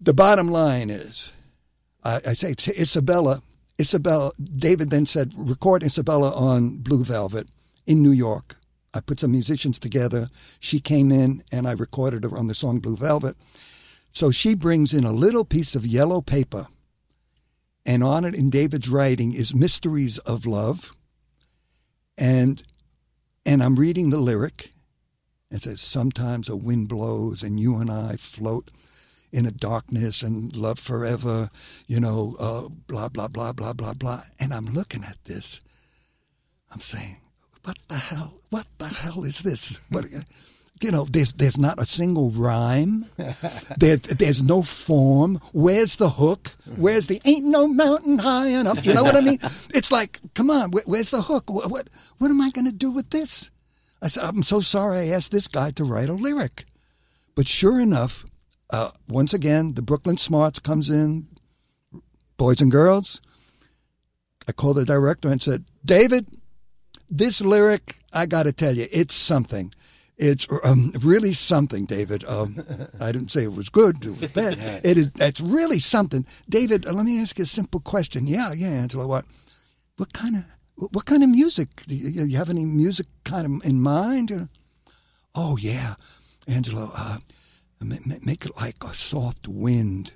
The 0.00 0.14
bottom 0.14 0.50
line 0.50 0.90
is, 0.90 1.32
I, 2.04 2.20
I 2.26 2.32
say 2.32 2.54
to 2.54 2.80
Isabella, 2.80 3.42
Isabella. 3.80 4.30
David 4.56 4.90
then 4.90 5.06
said, 5.06 5.32
record 5.34 5.82
Isabella 5.82 6.32
on 6.34 6.78
Blue 6.78 7.02
Velvet 7.02 7.48
in 7.86 8.02
New 8.02 8.12
York. 8.12 8.56
I 8.94 9.00
put 9.00 9.20
some 9.20 9.32
musicians 9.32 9.78
together. 9.78 10.28
She 10.58 10.80
came 10.80 11.10
in 11.10 11.42
and 11.50 11.66
I 11.66 11.72
recorded 11.72 12.24
her 12.24 12.36
on 12.36 12.46
the 12.46 12.54
song 12.54 12.80
Blue 12.80 12.96
Velvet. 12.96 13.36
So 14.10 14.30
she 14.30 14.54
brings 14.54 14.92
in 14.92 15.04
a 15.04 15.12
little 15.12 15.44
piece 15.44 15.74
of 15.74 15.86
yellow 15.86 16.20
paper, 16.20 16.66
and 17.86 18.02
on 18.02 18.24
it 18.24 18.34
in 18.34 18.50
David's 18.50 18.88
writing 18.88 19.32
is 19.32 19.54
Mysteries 19.54 20.18
of 20.18 20.46
Love. 20.46 20.90
And 22.18 22.62
and 23.46 23.62
I'm 23.62 23.76
reading 23.76 24.10
the 24.10 24.18
lyric. 24.18 24.70
It 25.50 25.62
says, 25.62 25.80
Sometimes 25.80 26.48
a 26.48 26.56
wind 26.56 26.88
blows 26.88 27.42
and 27.42 27.58
you 27.58 27.76
and 27.76 27.90
I 27.90 28.16
float 28.16 28.70
in 29.32 29.46
a 29.46 29.50
darkness 29.50 30.22
and 30.22 30.54
love 30.56 30.78
forever, 30.78 31.50
you 31.86 32.00
know, 32.00 32.36
uh, 32.40 32.68
blah, 32.86 33.08
blah, 33.08 33.28
blah, 33.28 33.52
blah, 33.52 33.72
blah, 33.72 33.94
blah. 33.94 34.22
And 34.40 34.52
I'm 34.52 34.66
looking 34.66 35.04
at 35.04 35.16
this. 35.24 35.60
I'm 36.72 36.80
saying, 36.80 37.20
what 37.64 37.78
the 37.88 37.96
hell? 37.96 38.40
What 38.50 38.66
the 38.78 38.88
hell 38.88 39.24
is 39.24 39.40
this? 39.40 39.80
What, 39.90 40.04
you 40.80 40.90
know, 40.90 41.04
there's 41.04 41.32
there's 41.34 41.58
not 41.58 41.78
a 41.80 41.86
single 41.86 42.30
rhyme. 42.30 43.04
There's 43.78 44.00
there's 44.00 44.42
no 44.42 44.62
form. 44.62 45.38
Where's 45.52 45.96
the 45.96 46.08
hook? 46.08 46.52
Where's 46.76 47.06
the 47.06 47.20
ain't 47.26 47.44
no 47.44 47.68
mountain 47.68 48.18
high 48.18 48.48
enough? 48.48 48.86
You 48.86 48.94
know 48.94 49.02
what 49.02 49.16
I 49.16 49.20
mean? 49.20 49.38
It's 49.74 49.92
like, 49.92 50.18
come 50.34 50.50
on, 50.50 50.70
where, 50.70 50.82
where's 50.86 51.10
the 51.10 51.20
hook? 51.22 51.50
What, 51.50 51.70
what 51.70 51.90
what 52.18 52.30
am 52.30 52.40
I 52.40 52.50
going 52.50 52.64
to 52.64 52.72
do 52.72 52.90
with 52.90 53.10
this? 53.10 53.50
I 54.02 54.08
said, 54.08 54.24
I'm 54.24 54.42
so 54.42 54.60
sorry. 54.60 54.98
I 54.98 55.08
asked 55.08 55.32
this 55.32 55.48
guy 55.48 55.70
to 55.72 55.84
write 55.84 56.08
a 56.08 56.14
lyric, 56.14 56.64
but 57.34 57.46
sure 57.46 57.78
enough, 57.78 58.24
uh, 58.72 58.90
once 59.08 59.32
again, 59.34 59.74
the 59.74 59.82
Brooklyn 59.82 60.16
Smarts 60.16 60.58
comes 60.58 60.90
in, 60.90 61.26
boys 62.36 62.60
and 62.60 62.70
girls. 62.70 63.20
I 64.48 64.52
called 64.52 64.76
the 64.76 64.84
director 64.84 65.28
and 65.28 65.42
said, 65.42 65.64
David, 65.84 66.26
this 67.08 67.40
lyric, 67.40 67.96
I 68.12 68.26
got 68.26 68.44
to 68.44 68.52
tell 68.52 68.74
you, 68.74 68.86
it's 68.92 69.14
something. 69.14 69.72
It's 70.16 70.46
um, 70.64 70.92
really 71.02 71.32
something, 71.32 71.86
David. 71.86 72.24
Um, 72.24 72.62
I 73.00 73.10
didn't 73.10 73.30
say 73.30 73.44
it 73.44 73.52
was 73.54 73.68
good, 73.70 74.04
it 74.04 74.20
was 74.20 74.32
bad. 74.32 74.58
It 74.84 74.98
is. 74.98 75.10
It's 75.18 75.40
really 75.40 75.78
something, 75.78 76.26
David. 76.48 76.86
uh, 76.86 76.92
Let 76.92 77.06
me 77.06 77.20
ask 77.22 77.38
you 77.38 77.44
a 77.44 77.46
simple 77.46 77.80
question. 77.80 78.26
Yeah, 78.26 78.52
yeah, 78.54 78.68
Angela. 78.68 79.06
What? 79.06 79.24
What 79.96 80.12
kind 80.12 80.36
of? 80.36 80.44
What 80.92 81.04
kind 81.06 81.22
of 81.22 81.28
music? 81.30 81.68
Do 81.86 81.94
you, 81.94 82.24
you 82.24 82.36
have 82.36 82.50
any 82.50 82.64
music 82.66 83.06
kind 83.24 83.46
of 83.46 83.66
in 83.68 83.80
mind? 83.80 84.48
Oh 85.34 85.56
yeah, 85.56 85.94
Angelo. 86.48 86.90
Uh, 86.94 87.18
make 87.80 88.44
it 88.44 88.56
like 88.56 88.82
a 88.84 88.94
soft 88.94 89.48
wind. 89.48 90.12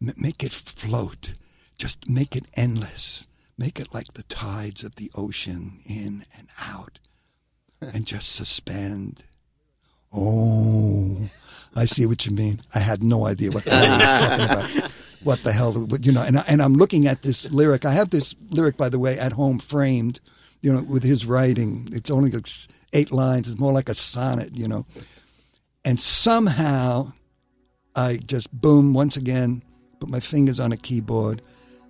Make 0.00 0.42
it 0.42 0.52
float. 0.52 1.34
Just 1.76 2.08
make 2.08 2.36
it 2.36 2.46
endless. 2.56 3.26
Make 3.58 3.78
it 3.78 3.92
like 3.92 4.14
the 4.14 4.22
tides 4.22 4.84
of 4.84 4.94
the 4.96 5.10
ocean, 5.14 5.80
in 5.86 6.24
and 6.38 6.48
out, 6.58 6.98
and 7.80 8.06
just 8.06 8.34
suspend. 8.34 9.24
Oh, 10.12 11.28
I 11.76 11.84
see 11.84 12.06
what 12.06 12.24
you 12.26 12.32
mean. 12.32 12.62
I 12.74 12.78
had 12.78 13.02
no 13.02 13.26
idea 13.26 13.50
what 13.50 13.64
the 13.64 13.70
hell 13.70 13.98
he 13.98 14.04
was 14.04 14.16
talking 14.16 14.44
about. 14.44 14.92
What 15.22 15.42
the 15.42 15.52
hell, 15.52 15.86
you 16.00 16.12
know? 16.12 16.22
And, 16.22 16.38
I, 16.38 16.44
and 16.48 16.62
I'm 16.62 16.72
looking 16.72 17.06
at 17.06 17.20
this 17.20 17.50
lyric. 17.50 17.84
I 17.84 17.92
have 17.92 18.08
this 18.08 18.34
lyric, 18.48 18.78
by 18.78 18.88
the 18.88 18.98
way, 18.98 19.18
at 19.18 19.32
home 19.32 19.58
framed, 19.58 20.18
you 20.62 20.72
know, 20.72 20.80
with 20.80 21.02
his 21.02 21.26
writing. 21.26 21.90
It's 21.92 22.10
only 22.10 22.30
like 22.30 22.46
eight 22.94 23.12
lines. 23.12 23.46
It's 23.46 23.60
more 23.60 23.74
like 23.74 23.90
a 23.90 23.94
sonnet, 23.94 24.56
you 24.56 24.66
know. 24.66 24.86
And 25.84 25.98
somehow, 25.98 27.12
I 27.96 28.18
just 28.26 28.52
boom 28.52 28.92
once 28.92 29.16
again, 29.16 29.62
put 29.98 30.10
my 30.10 30.20
fingers 30.20 30.60
on 30.60 30.72
a 30.72 30.76
keyboard, 30.76 31.42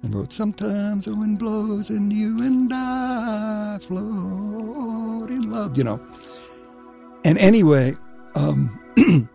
and 0.02 0.14
wrote. 0.14 0.32
Sometimes 0.32 1.06
the 1.06 1.14
wind 1.14 1.38
blows, 1.38 1.90
and 1.90 2.12
you 2.12 2.42
and 2.42 2.72
I 2.72 3.78
float 3.80 5.30
in 5.30 5.50
love, 5.50 5.76
you 5.76 5.84
know. 5.84 6.00
And 7.24 7.36
anyway, 7.38 7.94
um, 8.36 8.78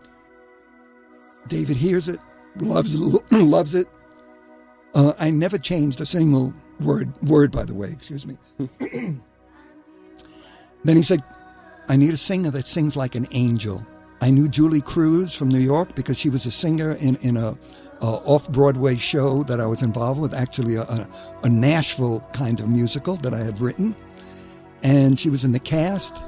David 1.48 1.78
hears 1.78 2.08
it, 2.08 2.20
loves 2.56 2.96
it, 2.96 3.22
loves 3.32 3.76
it. 3.76 3.88
Uh, 4.96 5.14
I 5.20 5.30
never 5.30 5.58
changed 5.58 6.00
a 6.00 6.06
single 6.06 6.54
word. 6.80 7.12
Word, 7.24 7.52
by 7.52 7.66
the 7.66 7.74
way, 7.74 7.90
excuse 7.92 8.26
me. 8.26 8.38
then 10.84 10.96
he 10.96 11.04
said, 11.04 11.22
"I 11.90 11.98
need 11.98 12.14
a 12.14 12.18
singer 12.18 12.52
that 12.52 12.68
sings 12.68 12.96
like 12.96 13.16
an 13.16 13.28
angel." 13.32 13.86
I 14.22 14.32
knew 14.32 14.48
Julee 14.48 14.82
Cruise 14.82 15.36
from 15.36 15.50
New 15.50 15.60
York 15.60 15.96
because 15.96 16.18
she 16.18 16.30
was 16.30 16.46
a 16.46 16.52
singer 16.52 16.94
in 16.94 17.16
in 17.18 17.38
a, 17.38 17.58
a 18.02 18.06
off 18.06 18.50
Broadway 18.52 18.96
show 18.98 19.44
that 19.44 19.60
I 19.60 19.66
was 19.66 19.82
involved 19.82 20.20
with, 20.20 20.34
actually 20.34 20.76
a, 20.76 20.84
a, 20.84 21.08
a 21.44 21.50
Nashville 21.50 22.22
kind 22.34 22.60
of 22.60 22.70
musical 22.70 23.16
that 23.18 23.34
I 23.34 23.40
had 23.40 23.60
written, 23.62 23.96
and 24.84 25.20
she 25.20 25.30
was 25.30 25.44
in 25.44 25.52
the 25.52 25.60
cast. 25.60 26.24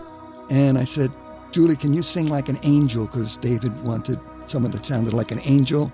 And 0.50 0.78
I 0.78 0.86
said, 0.86 1.12
Julee, 1.52 1.76
can 1.76 1.94
you 1.94 2.02
sing 2.02 2.28
like 2.28 2.50
an 2.50 2.58
angel? 2.64 3.06
Because 3.06 3.38
David 3.38 3.84
wanted 3.84 4.20
someone 4.46 4.72
that 4.72 4.86
sounded 4.86 5.14
like 5.14 5.32
an 5.32 5.40
angel. 5.46 5.92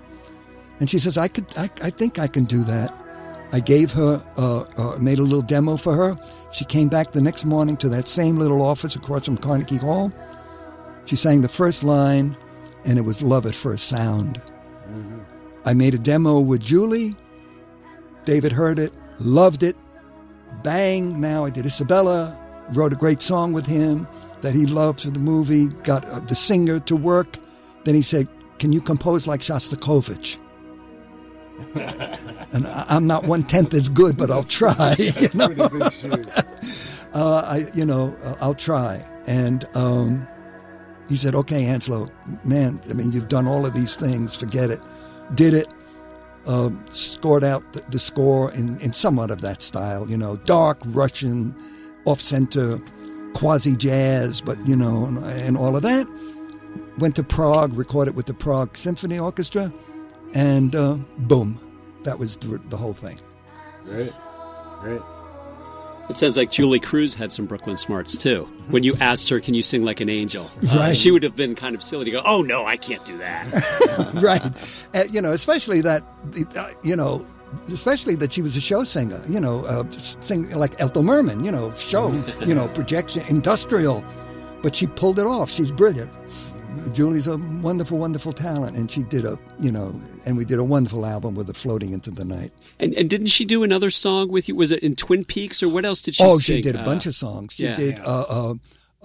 And 0.80 0.88
she 0.88 0.98
says, 0.98 1.16
I 1.18 1.28
could, 1.28 1.46
I, 1.56 1.68
I 1.82 1.90
think 1.90 2.18
I 2.18 2.26
can 2.26 2.44
do 2.44 2.62
that. 2.64 2.94
I 3.52 3.60
gave 3.60 3.92
her, 3.92 4.22
uh, 4.36 4.64
uh, 4.76 4.98
made 4.98 5.18
a 5.18 5.22
little 5.22 5.42
demo 5.42 5.76
for 5.76 5.94
her. 5.94 6.14
She 6.52 6.64
came 6.64 6.88
back 6.88 7.12
the 7.12 7.22
next 7.22 7.46
morning 7.46 7.76
to 7.78 7.88
that 7.90 8.08
same 8.08 8.36
little 8.36 8.62
office 8.62 8.96
across 8.96 9.26
from 9.26 9.36
Carnegie 9.36 9.76
Hall. 9.76 10.12
She 11.04 11.16
sang 11.16 11.42
the 11.42 11.48
first 11.48 11.84
line, 11.84 12.36
and 12.84 12.98
it 12.98 13.02
was 13.02 13.22
Love 13.22 13.46
at 13.46 13.54
First 13.54 13.88
Sound. 13.88 14.40
I 15.66 15.74
made 15.74 15.94
a 15.94 15.98
demo 15.98 16.40
with 16.40 16.62
Julee, 16.62 17.16
David 18.24 18.52
heard 18.52 18.78
it, 18.78 18.92
loved 19.20 19.62
it. 19.62 19.76
Bang! 20.62 21.20
Now 21.20 21.44
I 21.44 21.50
did 21.50 21.66
Isabella. 21.66 22.40
Wrote 22.72 22.92
a 22.92 22.96
great 22.96 23.20
song 23.20 23.52
with 23.52 23.66
him 23.66 24.08
that 24.40 24.54
he 24.54 24.64
loved 24.66 25.02
for 25.02 25.10
the 25.10 25.20
movie. 25.20 25.66
Got 25.82 26.06
uh, 26.06 26.20
the 26.20 26.34
singer 26.34 26.78
to 26.80 26.96
work. 26.96 27.36
Then 27.84 27.94
he 27.94 28.02
said, 28.02 28.28
"Can 28.58 28.72
you 28.72 28.80
compose 28.80 29.26
like 29.26 29.40
Shostakovich?" 29.40 30.38
and 32.54 32.66
I'm 32.66 33.06
not 33.06 33.24
one 33.26 33.42
tenth 33.42 33.74
as 33.74 33.88
good, 33.88 34.16
but 34.16 34.30
I'll 34.30 34.42
try. 34.44 34.94
You 34.98 35.28
know, 35.34 35.48
Pretty 35.48 35.78
big 35.78 35.92
shoes. 35.92 37.06
uh, 37.14 37.42
I, 37.46 37.60
you 37.74 37.84
know, 37.84 38.14
uh, 38.24 38.34
I'll 38.40 38.54
try. 38.54 39.04
And 39.26 39.64
um, 39.74 40.26
he 41.08 41.16
said, 41.16 41.34
"Okay, 41.34 41.66
Angelo, 41.66 42.08
man, 42.44 42.80
I 42.90 42.94
mean, 42.94 43.12
you've 43.12 43.28
done 43.28 43.46
all 43.46 43.66
of 43.66 43.74
these 43.74 43.96
things. 43.96 44.36
Forget 44.36 44.70
it." 44.70 44.80
Did 45.34 45.54
it. 45.54 45.68
Um, 46.46 46.84
scored 46.90 47.42
out 47.42 47.72
the, 47.72 47.82
the 47.88 47.98
score 47.98 48.52
in, 48.52 48.78
in 48.80 48.92
somewhat 48.92 49.30
of 49.30 49.40
that 49.40 49.62
style, 49.62 50.10
you 50.10 50.18
know, 50.18 50.36
dark 50.36 50.78
Russian, 50.88 51.56
off-center, 52.04 52.78
quasi 53.32 53.74
jazz, 53.76 54.42
but 54.42 54.58
you 54.66 54.76
know, 54.76 55.06
and, 55.06 55.16
and 55.18 55.56
all 55.56 55.74
of 55.74 55.82
that. 55.82 56.06
Went 56.98 57.16
to 57.16 57.22
Prague, 57.22 57.74
recorded 57.74 58.14
with 58.14 58.26
the 58.26 58.34
Prague 58.34 58.76
Symphony 58.76 59.18
Orchestra, 59.18 59.72
and 60.34 60.76
uh, 60.76 60.96
boom, 61.16 61.58
that 62.02 62.18
was 62.18 62.36
the, 62.36 62.60
the 62.68 62.76
whole 62.76 62.92
thing. 62.92 63.18
Great. 63.86 64.12
Great. 64.80 65.00
It 66.10 66.18
sounds 66.18 66.36
like 66.36 66.50
Julee 66.50 66.80
Cruise 66.80 67.14
had 67.14 67.32
some 67.32 67.46
Brooklyn 67.46 67.76
smarts 67.76 68.16
too. 68.16 68.44
When 68.68 68.82
you 68.82 68.94
asked 69.00 69.28
her, 69.30 69.40
"Can 69.40 69.54
you 69.54 69.62
sing 69.62 69.84
like 69.84 70.00
an 70.00 70.10
angel?" 70.10 70.50
Uh, 70.70 70.76
Right. 70.76 70.96
she 70.96 71.10
would 71.10 71.22
have 71.22 71.34
been 71.34 71.54
kind 71.54 71.74
of 71.74 71.82
silly 71.82 72.04
to 72.04 72.10
go, 72.10 72.22
"Oh 72.24 72.42
no, 72.42 72.66
I 72.66 72.76
can't 72.76 73.04
do 73.04 73.16
that." 73.18 73.46
right. 74.22 74.86
Uh, 74.94 75.04
you 75.10 75.22
know, 75.22 75.32
especially 75.32 75.80
that, 75.80 76.02
uh, 76.56 76.70
you 76.82 76.94
know, 76.94 77.26
especially 77.68 78.16
that 78.16 78.32
she 78.32 78.42
was 78.42 78.54
a 78.54 78.60
show 78.60 78.84
singer, 78.84 79.20
you 79.28 79.40
know, 79.40 79.64
uh, 79.66 79.84
sing 79.90 80.48
like 80.52 80.80
Ethel 80.80 81.02
Merman, 81.02 81.42
you 81.42 81.50
know, 81.50 81.72
show, 81.74 82.12
you 82.44 82.54
know, 82.54 82.68
projection, 82.68 83.22
industrial. 83.28 84.04
But 84.62 84.74
she 84.74 84.86
pulled 84.86 85.18
it 85.18 85.26
off. 85.26 85.50
She's 85.50 85.70
brilliant. 85.72 86.10
Julee's 86.92 87.26
a 87.26 87.36
wonderful, 87.38 87.98
wonderful 87.98 88.32
talent, 88.32 88.76
and 88.76 88.90
she 88.90 89.02
did 89.04 89.24
a, 89.24 89.38
you 89.60 89.72
know, 89.72 89.94
and 90.26 90.36
we 90.36 90.44
did 90.44 90.58
a 90.58 90.64
wonderful 90.64 91.04
album 91.06 91.34
with 91.34 91.46
her 91.48 91.54
floating 91.54 91.92
into 91.92 92.10
the 92.10 92.24
night. 92.24 92.50
and, 92.78 92.96
and 92.96 93.08
didn't 93.10 93.26
she 93.28 93.44
do 93.44 93.62
another 93.62 93.90
song 93.90 94.28
with 94.28 94.48
you? 94.48 94.54
Was 94.56 94.70
it 94.72 94.82
in 94.82 94.94
Twin 94.96 95.24
Peaks 95.24 95.62
or 95.62 95.68
what 95.68 95.84
else 95.84 96.02
did 96.02 96.14
she 96.14 96.24
oh, 96.24 96.38
sing? 96.38 96.56
she 96.56 96.60
did 96.62 96.76
a 96.76 96.80
Uh, 96.80 96.84
bunch 96.84 97.06
of 97.06 97.14
songs. 97.14 97.54
She 97.54 97.64
yeah. 97.64 97.74
did 97.74 97.98
Yeah. 97.98 98.04
uh, 98.04 98.24
uh, 98.28 98.54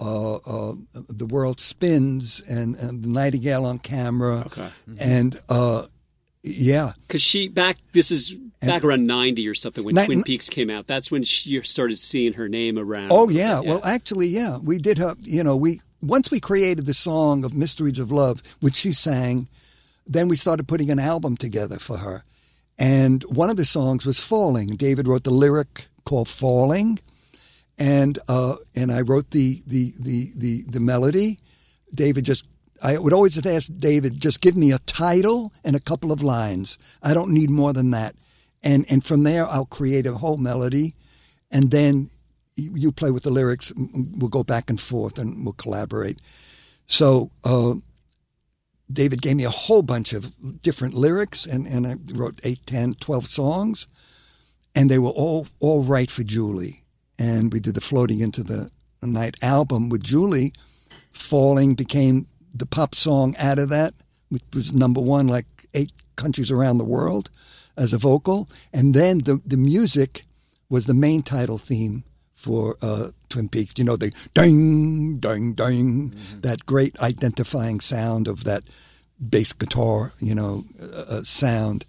uh, 0.02 0.34
uh, 0.36 0.74
"The 1.08 1.26
World 1.26 1.60
Spins" 1.60 2.42
and, 2.48 2.74
and 2.76 3.02
"The 3.04 3.08
Nightingale 3.08 3.64
on 3.66 3.78
Camera," 3.78 4.44
Okay. 4.46 4.68
and 5.00 5.38
uh, 5.48 5.82
yeah, 6.42 6.92
Because 7.06 7.20
she 7.22 7.48
back, 7.48 7.76
this 7.92 8.10
is 8.10 8.32
back 8.62 8.82
around 8.82 9.04
ninety 9.04 9.46
or 9.46 9.54
something 9.54 9.84
when 9.84 9.94
Nin- 9.94 10.06
Twin 10.06 10.22
Peaks 10.22 10.48
came 10.48 10.70
out. 10.70 10.86
That's 10.86 11.10
when 11.10 11.22
she 11.22 11.60
started 11.62 11.98
seeing 11.98 12.32
her 12.34 12.48
name 12.48 12.78
around. 12.78 13.08
Oh 13.12 13.28
yeah. 13.28 13.60
Well, 13.60 13.80
actually, 13.84 14.28
yeah, 14.28 14.56
we 14.62 14.78
did 14.78 14.96
her. 14.98 15.14
You 15.20 15.44
know, 15.44 15.56
we 15.56 15.80
once 16.00 16.30
we 16.30 16.40
created 16.40 16.86
the 16.86 16.94
song 16.94 17.44
of 17.44 17.54
"Mysteries 17.54 17.98
of 17.98 18.10
Love," 18.10 18.42
which 18.60 18.76
she 18.76 18.92
sang, 18.92 19.48
then 20.06 20.28
we 20.28 20.36
started 20.36 20.68
putting 20.68 20.90
an 20.90 20.98
album 20.98 21.36
together 21.36 21.78
for 21.78 21.98
her, 21.98 22.24
and 22.78 23.22
one 23.24 23.50
of 23.50 23.56
the 23.56 23.64
songs 23.64 24.06
was 24.06 24.20
"Falling." 24.20 24.68
David 24.68 25.06
wrote 25.06 25.24
the 25.24 25.30
lyric 25.30 25.86
called 26.04 26.28
"Falling," 26.28 26.98
and 27.78 28.18
uh, 28.28 28.56
and 28.74 28.90
I 28.92 29.00
wrote 29.02 29.30
the 29.30 29.62
the 29.66 29.92
the 30.02 30.28
the 30.36 30.62
the 30.68 30.80
melody. 30.80 31.38
David 31.94 32.24
just. 32.24 32.46
I 32.82 32.96
would 32.96 33.12
always 33.12 33.36
ask 33.46 33.70
David, 33.76 34.18
just 34.18 34.40
give 34.40 34.56
me 34.56 34.72
a 34.72 34.78
title 34.78 35.52
and 35.64 35.76
a 35.76 35.80
couple 35.80 36.12
of 36.12 36.22
lines. 36.22 36.78
I 37.02 37.12
don't 37.12 37.34
need 37.34 37.50
more 37.50 37.74
than 37.74 37.90
that. 37.90 38.14
And 38.62 38.86
and 38.88 39.04
from 39.04 39.22
there, 39.22 39.46
I'll 39.46 39.66
create 39.66 40.06
a 40.06 40.14
whole 40.14 40.38
melody, 40.38 40.94
and 41.50 41.70
then 41.70 42.08
you 42.74 42.92
play 42.92 43.10
with 43.10 43.22
the 43.22 43.30
lyrics. 43.30 43.72
We'll 43.76 44.28
go 44.28 44.44
back 44.44 44.70
and 44.70 44.80
forth, 44.80 45.18
and 45.18 45.44
we'll 45.44 45.54
collaborate. 45.54 46.20
So 46.86 47.30
uh, 47.44 47.74
David 48.92 49.22
gave 49.22 49.36
me 49.36 49.44
a 49.44 49.50
whole 49.50 49.82
bunch 49.82 50.12
of 50.12 50.62
different 50.62 50.94
lyrics, 50.94 51.46
and, 51.46 51.66
and 51.66 51.86
I 51.86 51.94
wrote 52.12 52.40
8, 52.44 52.66
10, 52.66 52.94
12 52.94 53.26
songs, 53.26 53.86
and 54.74 54.90
they 54.90 54.98
were 54.98 55.10
all 55.10 55.46
all 55.60 55.82
right 55.82 56.10
for 56.10 56.22
Julee. 56.22 56.80
And 57.18 57.52
we 57.52 57.60
did 57.60 57.74
the 57.74 57.80
Floating 57.80 58.20
into 58.20 58.42
the 58.42 58.70
Night 59.02 59.36
album 59.42 59.88
with 59.88 60.02
Julee. 60.02 60.52
Falling 61.12 61.74
became 61.74 62.26
the 62.54 62.66
pop 62.66 62.94
song 62.94 63.34
out 63.38 63.58
of 63.58 63.68
that, 63.68 63.94
which 64.28 64.42
was 64.54 64.72
number 64.72 65.00
one 65.00 65.28
like 65.28 65.46
eight 65.74 65.92
countries 66.16 66.50
around 66.50 66.78
the 66.78 66.84
world 66.84 67.30
as 67.76 67.92
a 67.92 67.98
vocal. 67.98 68.48
And 68.72 68.94
then 68.94 69.18
the, 69.18 69.40
the 69.46 69.56
music 69.56 70.24
was 70.68 70.86
the 70.86 70.94
main 70.94 71.22
title 71.22 71.58
theme 71.58 72.04
for 72.40 72.76
uh, 72.82 73.10
Twin 73.28 73.48
Peaks. 73.48 73.74
You 73.76 73.84
know, 73.84 73.96
the 73.96 74.12
ding, 74.34 75.18
ding, 75.18 75.52
ding, 75.52 76.14
that 76.40 76.64
great 76.64 76.98
identifying 77.00 77.80
sound 77.80 78.28
of 78.28 78.44
that 78.44 78.62
bass 79.28 79.52
guitar, 79.52 80.12
you 80.20 80.34
know, 80.34 80.64
uh, 80.82 81.04
uh, 81.08 81.22
sound. 81.22 81.84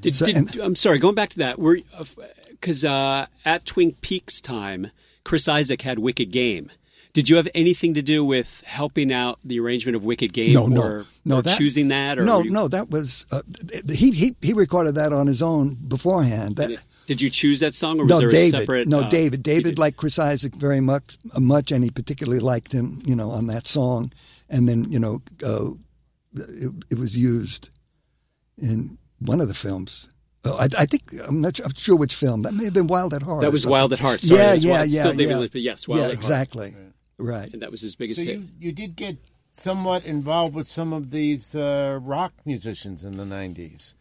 Did, 0.00 0.14
So- 0.14 0.26
did- 0.26 0.36
and- 0.36 0.56
I'm 0.56 0.76
sorry, 0.76 0.98
going 0.98 1.14
back 1.14 1.30
to 1.30 1.38
that, 1.38 1.56
because 2.50 2.84
uh, 2.84 3.26
at 3.44 3.64
Twin 3.64 3.92
Peaks 4.02 4.40
time, 4.40 4.90
Chris 5.24 5.48
Isaak 5.48 5.82
had 5.82 5.98
Wicked 5.98 6.30
Game. 6.30 6.70
Did 7.16 7.30
you 7.30 7.36
have 7.36 7.48
anything 7.54 7.94
to 7.94 8.02
do 8.02 8.22
with 8.22 8.62
helping 8.66 9.10
out 9.10 9.38
the 9.42 9.58
arrangement 9.58 9.96
of 9.96 10.04
Wicked 10.04 10.34
Game, 10.34 10.52
No, 10.52 10.66
no, 10.66 10.82
or, 10.82 11.04
no. 11.24 11.38
or 11.38 11.42
that, 11.42 11.56
choosing 11.56 11.88
that, 11.88 12.18
or 12.18 12.24
no, 12.26 12.42
you- 12.42 12.50
no. 12.50 12.68
That 12.68 12.90
was 12.90 13.24
uh, 13.32 13.40
he, 13.90 14.10
he. 14.10 14.36
He 14.42 14.52
recorded 14.52 14.96
that 14.96 15.14
on 15.14 15.26
his 15.26 15.40
own 15.40 15.76
beforehand. 15.88 16.56
That, 16.56 16.84
Did 17.06 17.22
you 17.22 17.30
choose 17.30 17.60
that 17.60 17.74
song, 17.74 17.98
or 18.00 18.02
was 18.04 18.10
no, 18.10 18.18
there 18.18 18.28
David. 18.28 18.54
a 18.54 18.58
separate? 18.58 18.86
no, 18.86 19.00
uh, 19.00 19.08
David. 19.08 19.42
David 19.42 19.78
liked 19.78 19.96
Chris 19.96 20.18
Isaak 20.18 20.56
very 20.56 20.82
much, 20.82 21.16
uh, 21.34 21.40
much, 21.40 21.72
and 21.72 21.82
he 21.82 21.90
particularly 21.90 22.38
liked 22.38 22.70
him. 22.70 23.00
You 23.06 23.16
know, 23.16 23.30
on 23.30 23.46
that 23.46 23.66
song, 23.66 24.12
and 24.50 24.68
then 24.68 24.84
you 24.92 24.98
know, 25.00 25.22
uh, 25.42 25.70
it, 26.34 26.70
it 26.90 26.98
was 26.98 27.16
used 27.16 27.70
in 28.58 28.98
one 29.20 29.40
of 29.40 29.48
the 29.48 29.54
films. 29.54 30.10
Uh, 30.44 30.54
I, 30.54 30.82
I 30.82 30.84
think 30.84 31.02
I'm 31.26 31.40
not 31.40 31.58
I'm 31.64 31.72
sure 31.74 31.96
which 31.96 32.14
film. 32.14 32.42
That 32.42 32.52
may 32.52 32.64
have 32.64 32.74
been 32.74 32.88
Wild 32.88 33.14
at 33.14 33.22
Heart. 33.22 33.40
That 33.40 33.52
was. 33.52 33.66
Wild 33.66 33.94
at 33.94 34.00
Heart. 34.00 34.20
Sorry, 34.20 34.38
yeah, 34.38 34.52
it 34.54 34.62
yeah, 34.62 34.72
Wild- 34.72 34.88
yeah, 34.90 35.00
Still 35.00 35.12
David 35.12 35.30
yeah. 35.30 35.38
Lynch, 35.38 35.52
but 35.52 35.60
yes, 35.62 35.88
Wild 35.88 36.00
yeah, 36.02 36.06
at 36.08 36.22
Heart. 36.22 36.74
Exactly. 37.18 37.34
Right. 37.34 37.52
And 37.52 37.62
that 37.62 37.70
was 37.70 37.80
his 37.80 37.96
biggest 37.96 38.20
So 38.20 38.26
hit. 38.26 38.36
you, 38.36 38.48
you 38.60 38.72
did 38.72 38.96
get 38.96 39.16
somewhat 39.52 40.04
involved 40.04 40.54
with 40.54 40.66
some 40.66 40.92
of 40.92 41.10
these 41.10 41.54
uh, 41.54 41.98
rock 42.02 42.32
musicians 42.44 43.04
in 43.04 43.16
the 43.16 43.24
90s. 43.24 43.94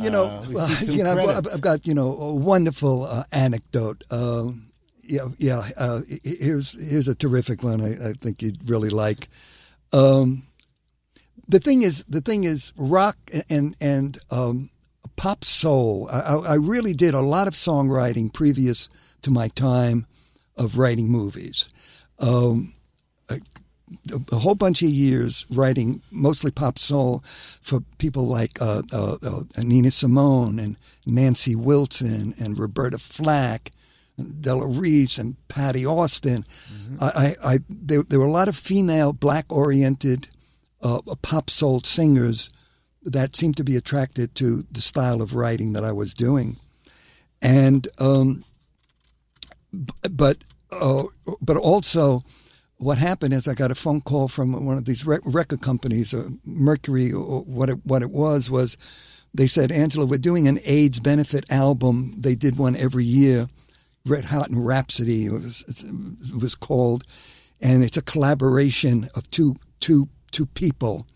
You 0.00 0.10
know, 0.10 0.24
Uh, 0.24 0.44
we 0.48 0.54
well, 0.54 0.68
see 0.68 0.86
some 0.86 0.94
you 0.96 1.04
know, 1.04 1.12
I've. 1.28 1.46
I've 1.54 1.60
got 1.60 1.84
you 1.86 1.94
know 1.94 2.16
a 2.16 2.34
wonderful 2.34 3.04
uh, 3.04 3.24
anecdote. 3.32 4.04
Um, 4.12 4.70
yeah, 5.02 5.26
yeah. 5.38 5.62
Uh, 5.76 6.00
here's 6.22 6.90
here's 6.90 7.08
a 7.08 7.16
terrific 7.16 7.64
one. 7.64 7.80
I, 7.80 8.10
I 8.10 8.12
think 8.20 8.40
you'd 8.42 8.68
really 8.70 8.90
like. 8.90 9.28
Um, 9.92 10.44
the 11.48 11.58
thing 11.58 11.82
is, 11.82 12.04
the 12.08 12.20
thing 12.20 12.44
is, 12.44 12.72
rock 12.76 13.16
and 13.50 13.74
and 13.80 14.18
um, 14.30 14.70
pop 15.16 15.42
soul. 15.42 16.08
I, 16.12 16.20
I 16.20 16.52
I 16.52 16.54
really 16.54 16.94
did 16.94 17.14
a 17.14 17.20
lot 17.20 17.48
of 17.48 17.54
songwriting 17.54 18.32
previous 18.32 18.88
to 19.22 19.32
my 19.32 19.48
time 19.48 20.06
of 20.56 20.78
writing 20.78 21.08
movies. 21.10 21.68
Um, 22.20 22.74
a, 23.28 23.38
a 24.32 24.36
whole 24.36 24.54
bunch 24.54 24.82
of 24.82 24.88
years 24.88 25.46
writing 25.50 26.02
mostly 26.10 26.50
pop 26.50 26.78
soul 26.78 27.22
for 27.62 27.80
people 27.98 28.26
like 28.26 28.60
uh, 28.60 28.82
uh, 28.92 29.16
uh, 29.26 29.42
Nina 29.62 29.90
Simone 29.90 30.58
and 30.58 30.76
Nancy 31.06 31.54
Wilson 31.54 32.34
and 32.40 32.58
Roberta 32.58 32.98
Flack, 32.98 33.70
and 34.18 34.42
Della 34.42 34.66
Reese 34.66 35.16
and 35.18 35.36
Patti 35.48 35.86
Austin. 35.86 36.44
I, 37.00 37.06
I, 37.06 37.52
I 37.52 37.58
there, 37.68 38.02
there 38.02 38.18
were 38.18 38.26
a 38.26 38.30
lot 38.30 38.48
of 38.48 38.56
female 38.56 39.12
black-oriented 39.12 40.28
uh, 40.82 41.00
pop 41.22 41.48
soul 41.48 41.80
singers 41.80 42.50
that 43.04 43.36
seemed 43.36 43.56
to 43.56 43.64
be 43.64 43.76
attracted 43.76 44.34
to 44.34 44.64
the 44.70 44.80
style 44.82 45.22
of 45.22 45.34
writing 45.34 45.72
that 45.72 45.84
I 45.84 45.92
was 45.92 46.12
doing, 46.12 46.56
and 47.40 47.88
um, 47.98 48.44
b- 49.72 49.94
but 50.10 50.38
uh, 50.70 51.04
but 51.40 51.56
also 51.56 52.22
what 52.78 52.98
happened 52.98 53.34
is 53.34 53.48
I 53.48 53.54
got 53.54 53.70
a 53.70 53.74
phone 53.74 54.00
call 54.00 54.28
from 54.28 54.64
one 54.64 54.78
of 54.78 54.84
these 54.84 55.04
record 55.06 55.60
companies, 55.60 56.14
uh, 56.14 56.28
Mercury, 56.44 57.12
or 57.12 57.42
what 57.42 57.70
it, 57.70 57.84
what 57.84 58.02
it 58.02 58.10
was 58.10 58.50
was 58.50 58.76
they 59.34 59.46
said, 59.46 59.72
Angela, 59.72 60.06
we're 60.06 60.18
doing 60.18 60.48
an 60.48 60.58
AIDS 60.64 61.00
benefit 61.00 61.50
album. 61.50 62.14
They 62.18 62.34
did 62.34 62.56
one 62.56 62.76
every 62.76 63.04
year, 63.04 63.46
Red 64.06 64.24
Hot 64.24 64.48
and 64.48 64.64
Rhapsody 64.64 65.26
it 65.26 65.32
was, 65.32 65.64
it 66.32 66.40
was 66.40 66.54
called, 66.54 67.04
and 67.60 67.84
it's 67.84 67.96
a 67.96 68.02
collaboration 68.02 69.08
of 69.14 69.30
two 69.30 69.56
two 69.80 70.08
two 70.30 70.46
people, 70.46 71.06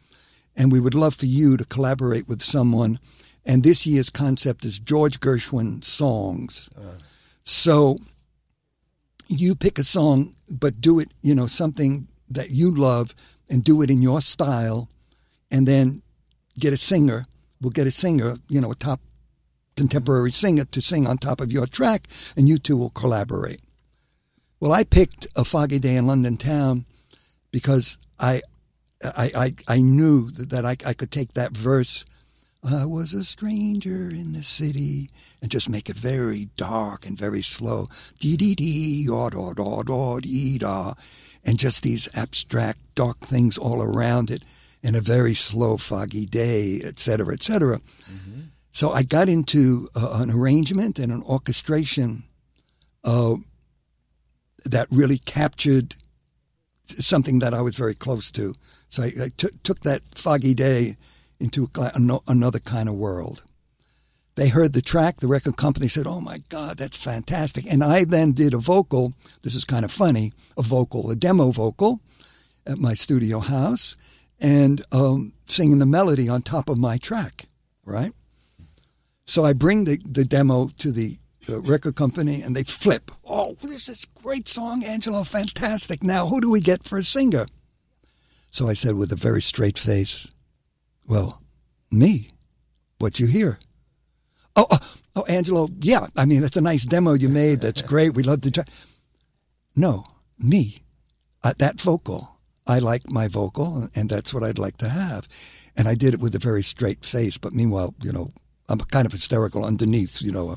and 0.57 0.71
we 0.71 0.81
would 0.81 0.95
love 0.95 1.15
for 1.15 1.27
you 1.27 1.57
to 1.57 1.65
collaborate 1.65 2.29
with 2.29 2.43
someone. 2.43 2.99
And 3.45 3.63
this 3.63 3.87
year's 3.87 4.11
concept 4.11 4.65
is 4.65 4.79
George 4.79 5.19
Gershwin 5.21 5.83
songs. 5.83 6.69
So 7.43 7.99
you 9.29 9.55
pick 9.55 9.79
a 9.79 9.85
song, 9.85 10.35
but 10.49 10.81
do 10.81 10.99
it, 10.99 11.13
you 11.23 11.35
know, 11.35 11.47
something 11.47 12.07
that 12.31 12.51
you 12.51 12.71
love 12.71 13.15
and 13.51 13.65
do 13.65 13.83
it 13.83 13.91
in 13.91 14.03
your 14.03 14.21
style, 14.21 14.89
and 15.51 15.67
then 15.69 16.01
get 16.59 16.73
a 16.73 16.77
singer. 16.77 17.25
We'll 17.61 17.71
get 17.71 17.87
a 17.87 17.91
singer, 17.91 18.37
you 18.49 18.61
know, 18.61 18.73
a 18.73 18.75
top 18.75 19.01
contemporary 19.77 20.31
singer 20.31 20.65
to 20.65 20.81
sing 20.81 21.07
on 21.07 21.19
top 21.19 21.41
of 21.41 21.53
your 21.53 21.67
track, 21.67 22.07
and 22.37 22.49
you 22.49 22.59
two 22.59 22.77
will 22.77 22.91
collaborate. 22.91 23.61
Well, 24.61 24.73
I 24.73 24.85
picked 24.85 25.27
a 25.37 25.45
foggy 25.45 25.79
day 25.79 25.97
in 25.97 26.07
London 26.07 26.37
town 26.37 26.87
because 27.51 27.99
I, 28.21 28.43
I, 29.05 29.31
I, 29.35 29.55
I 29.69 29.81
knew 29.81 30.31
that, 30.31 30.65
I, 30.65 30.77
I 30.87 30.95
could 30.95 31.11
take 31.11 31.35
that 31.35 31.57
verse. 31.57 32.05
I 32.65 32.85
was 32.85 33.13
a 33.13 33.25
stranger 33.25 34.09
in 34.09 34.33
the 34.33 34.45
city, 34.45 35.11
and 35.41 35.51
just 35.51 35.69
make 35.69 35.89
it 35.89 35.97
very 35.97 36.49
dark 36.57 37.07
and 37.07 37.19
very 37.19 37.43
slow. 37.43 37.89
Dee 38.21 38.37
dee 38.37 38.55
dee, 38.55 39.05
yaw 39.07 39.31
da 39.31 39.53
da 39.53 39.83
da 39.83 40.21
dee 40.21 40.59
da, 40.59 40.95
and 41.45 41.59
just 41.59 41.83
these 41.83 42.09
abstract 42.15 42.79
dark 42.95 43.19
things 43.21 43.59
all 43.59 43.83
around 43.83 44.31
it, 44.31 44.45
in 44.83 44.95
a 44.95 45.01
very 45.01 45.35
slow, 45.35 45.77
foggy 45.77 46.27
day, 46.27 46.77
etc., 46.85 46.97
cetera, 46.99 47.35
et 47.35 47.43
cetera. 47.43 47.81
So 48.71 48.91
I 48.91 49.03
got 49.03 49.29
into 49.29 49.89
uh, 49.95 50.19
an 50.21 50.31
arrangement 50.31 50.99
and 50.99 51.13
an 51.13 51.23
orchestration 51.25 52.23
uh, 53.05 53.37
that 54.65 54.87
really 54.91 55.19
captured 55.19 55.95
something 56.87 57.41
that 57.41 57.55
I 57.55 57.61
was 57.61 57.77
very 57.77 57.95
close 57.95 58.31
to. 58.33 58.55
So 58.89 59.03
I, 59.03 59.07
I 59.07 59.29
took 59.37 59.63
took 59.63 59.81
that 59.81 60.03
foggy 60.15 60.55
day 60.55 60.97
into 61.43 61.69
another 62.29 62.61
kind 62.61 62.89
of 62.89 62.95
world. 62.95 63.43
They 64.35 64.49
heard 64.49 64.73
the 64.73 64.81
track. 64.81 65.21
The 65.21 65.27
record 65.27 65.59
company 65.59 65.89
said, 65.89 66.07
"Oh 66.07 66.21
my 66.21 66.39
God, 66.49 66.79
that's 66.79 66.97
fantastic!" 66.97 67.71
And 67.71 67.85
I 67.85 68.05
then 68.05 68.33
did 68.33 68.55
a 68.55 68.59
vocal. 68.59 69.13
This 69.43 69.55
is 69.55 69.65
kind 69.65 69.85
of 69.85 69.93
funny. 69.93 70.33
A 70.57 70.63
vocal, 70.63 71.11
a 71.11 71.17
demo 71.17 71.51
vocal, 71.51 72.01
at 72.67 72.79
my 72.79 72.95
studio 72.95 73.41
house, 73.41 73.97
and 74.41 74.83
um, 74.91 75.35
singing 75.45 75.79
the 75.79 75.87
melody 75.87 76.29
on 76.31 76.41
top 76.41 76.71
of 76.71 76.79
my 76.79 76.97
track. 76.97 77.45
Right. 77.85 78.13
So 79.25 79.45
I 79.45 79.53
bring 79.53 79.85
the, 79.85 79.99
the 80.05 80.25
demo 80.25 80.69
to 80.79 80.93
the 80.93 81.19
uh, 81.49 81.61
record 81.63 81.97
company 81.97 82.43
and 82.43 82.55
they 82.55 82.65
flip. 82.65 83.11
Oh, 83.25 83.55
this 83.61 83.89
is 83.89 84.05
a 84.05 84.21
great 84.21 84.49
song, 84.49 84.85
Angelo, 84.85 85.25
fantastic. 85.25 86.03
Now, 86.03 86.27
who 86.27 86.41
do 86.41 86.51
we 86.51 86.61
get 86.61 86.85
for 86.85 86.99
a 86.99 87.05
singer? 87.05 87.47
So 88.51 88.69
I 88.69 88.75
said 88.75 88.95
with 88.95 89.13
a 89.13 89.17
very 89.17 89.43
straight 89.43 89.79
face, 89.79 90.29
Well, 91.07 91.43
me. 91.91 92.29
What 92.99 93.19
you 93.19 93.27
hear? 93.27 93.59
Oh, 94.55 94.67
oh, 94.71 94.79
oh, 95.17 95.25
Angelo, 95.25 95.69
yeah. 95.81 96.07
I 96.17 96.25
mean, 96.25 96.41
that's 96.43 96.57
a 96.57 96.61
nice 96.63 96.85
demo 96.85 97.15
you 97.15 97.29
made. 97.29 97.61
That's 97.61 97.83
great. 97.93 98.15
We 98.15 98.23
love 98.23 98.43
the 98.43 98.51
try. 98.51 98.65
No, 99.75 100.05
me. 100.39 100.83
Uh, 101.43 101.53
that 101.59 101.81
vocal. 101.81 102.29
I 102.67 102.79
like 102.79 103.11
my 103.11 103.27
vocal, 103.27 103.89
and 103.97 104.09
that's 104.09 104.33
what 104.33 104.45
I'd 104.45 104.59
like 104.59 104.77
to 104.79 104.89
have. 104.89 105.27
And 105.77 105.89
I 105.89 105.95
did 105.95 106.15
it 106.15 106.21
with 106.21 106.35
a 106.35 106.39
very 106.39 106.63
straight 106.63 107.05
face. 107.05 107.37
But 107.37 107.53
meanwhile, 107.53 107.95
you 108.03 108.13
know, 108.13 108.33
I'm 108.69 108.79
kind 108.79 109.07
of 109.07 109.13
hysterical 109.13 109.65
underneath. 109.65 110.23
You 110.23 110.31
know, 110.33 110.55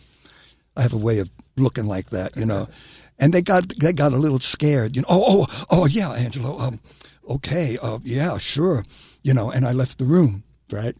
I 0.78 0.82
have 0.84 0.94
a 0.94 0.98
way 0.98 1.20
of 1.20 1.30
looking 1.58 1.88
like 1.88 2.12
that. 2.12 2.38
You 2.38 2.46
know, 2.46 2.68
and 3.20 3.34
they 3.34 3.42
got 3.42 3.68
they 3.80 3.94
got 3.94 4.14
a 4.14 4.18
little 4.18 4.40
scared. 4.40 4.96
You 4.96 5.02
know, 5.02 5.08
oh 5.10 5.46
oh 5.50 5.66
oh 5.72 5.86
yeah, 5.88 6.12
Angelo. 6.12 6.60
Um, 6.60 6.80
okay, 7.28 7.78
uh, 7.82 8.00
yeah, 8.04 8.38
sure. 8.38 8.84
You 9.26 9.34
know, 9.34 9.50
and 9.50 9.66
I 9.66 9.72
left 9.72 9.98
the 9.98 10.06
room. 10.06 10.44
Right. 10.72 10.96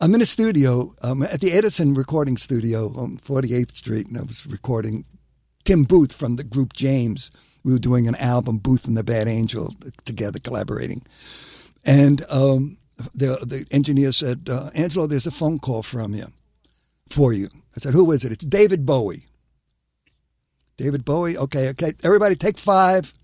I'm 0.00 0.12
in 0.12 0.20
a 0.20 0.26
studio 0.26 0.92
um, 1.00 1.22
at 1.22 1.40
the 1.40 1.52
Edison 1.52 1.94
Recording 1.94 2.36
Studio 2.36 2.86
on 2.96 3.18
48th 3.18 3.76
Street, 3.76 4.08
and 4.08 4.18
I 4.18 4.22
was 4.22 4.44
recording 4.44 5.04
Tim 5.62 5.84
Booth 5.84 6.12
from 6.12 6.34
the 6.34 6.42
group 6.42 6.72
James. 6.72 7.30
We 7.62 7.72
were 7.72 7.78
doing 7.78 8.08
an 8.08 8.16
album, 8.16 8.58
Booth 8.58 8.88
and 8.88 8.96
the 8.96 9.04
Bad 9.04 9.28
Angel, 9.28 9.72
together 10.04 10.40
collaborating. 10.40 11.04
And 11.84 12.24
um, 12.28 12.76
the 13.14 13.38
the 13.46 13.64
engineer 13.70 14.10
said, 14.10 14.48
uh, 14.50 14.70
"Angelo, 14.74 15.06
there's 15.06 15.28
a 15.28 15.30
phone 15.30 15.60
call 15.60 15.84
from 15.84 16.12
you, 16.12 16.26
for 17.08 17.32
you." 17.32 17.46
I 17.76 17.78
said, 17.78 17.94
"Who 17.94 18.10
is 18.10 18.24
it?" 18.24 18.32
It's 18.32 18.44
David 18.44 18.84
Bowie. 18.84 19.26
David 20.76 21.04
Bowie. 21.04 21.38
Okay, 21.38 21.68
okay. 21.68 21.92
Everybody, 22.02 22.34
take 22.34 22.58
five. 22.58 23.14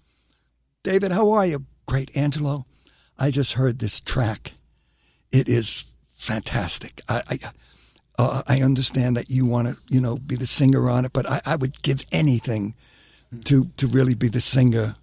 David, 0.85 1.11
how 1.11 1.33
are 1.33 1.45
you? 1.45 1.67
Great, 1.87 2.17
Angelo. 2.17 2.65
I 3.23 3.31
just 3.31 3.53
heard 3.53 3.79
this 3.79 4.01
track. 4.01 4.53
It 5.31 5.49
is 5.49 5.85
fantastic. 6.17 7.03
I 7.09 7.23
I, 7.31 7.39
uh, 8.19 8.43
I 8.49 8.63
understand 8.63 9.17
that 9.17 9.31
you 9.31 9.47
want 9.47 9.69
to 9.69 9.77
you 9.91 10.01
know 10.01 10.19
be 10.19 10.35
the 10.35 10.47
singer 10.47 10.91
on 10.91 11.05
it, 11.05 11.13
but 11.13 11.31
I, 11.31 11.41
I 11.47 11.57
would 11.57 11.81
give 11.83 12.05
anything 12.11 12.75
to 13.45 13.71
to 13.77 13.87
really 13.87 14.17
be 14.17 14.29
the 14.29 14.41
singer. 14.41 14.97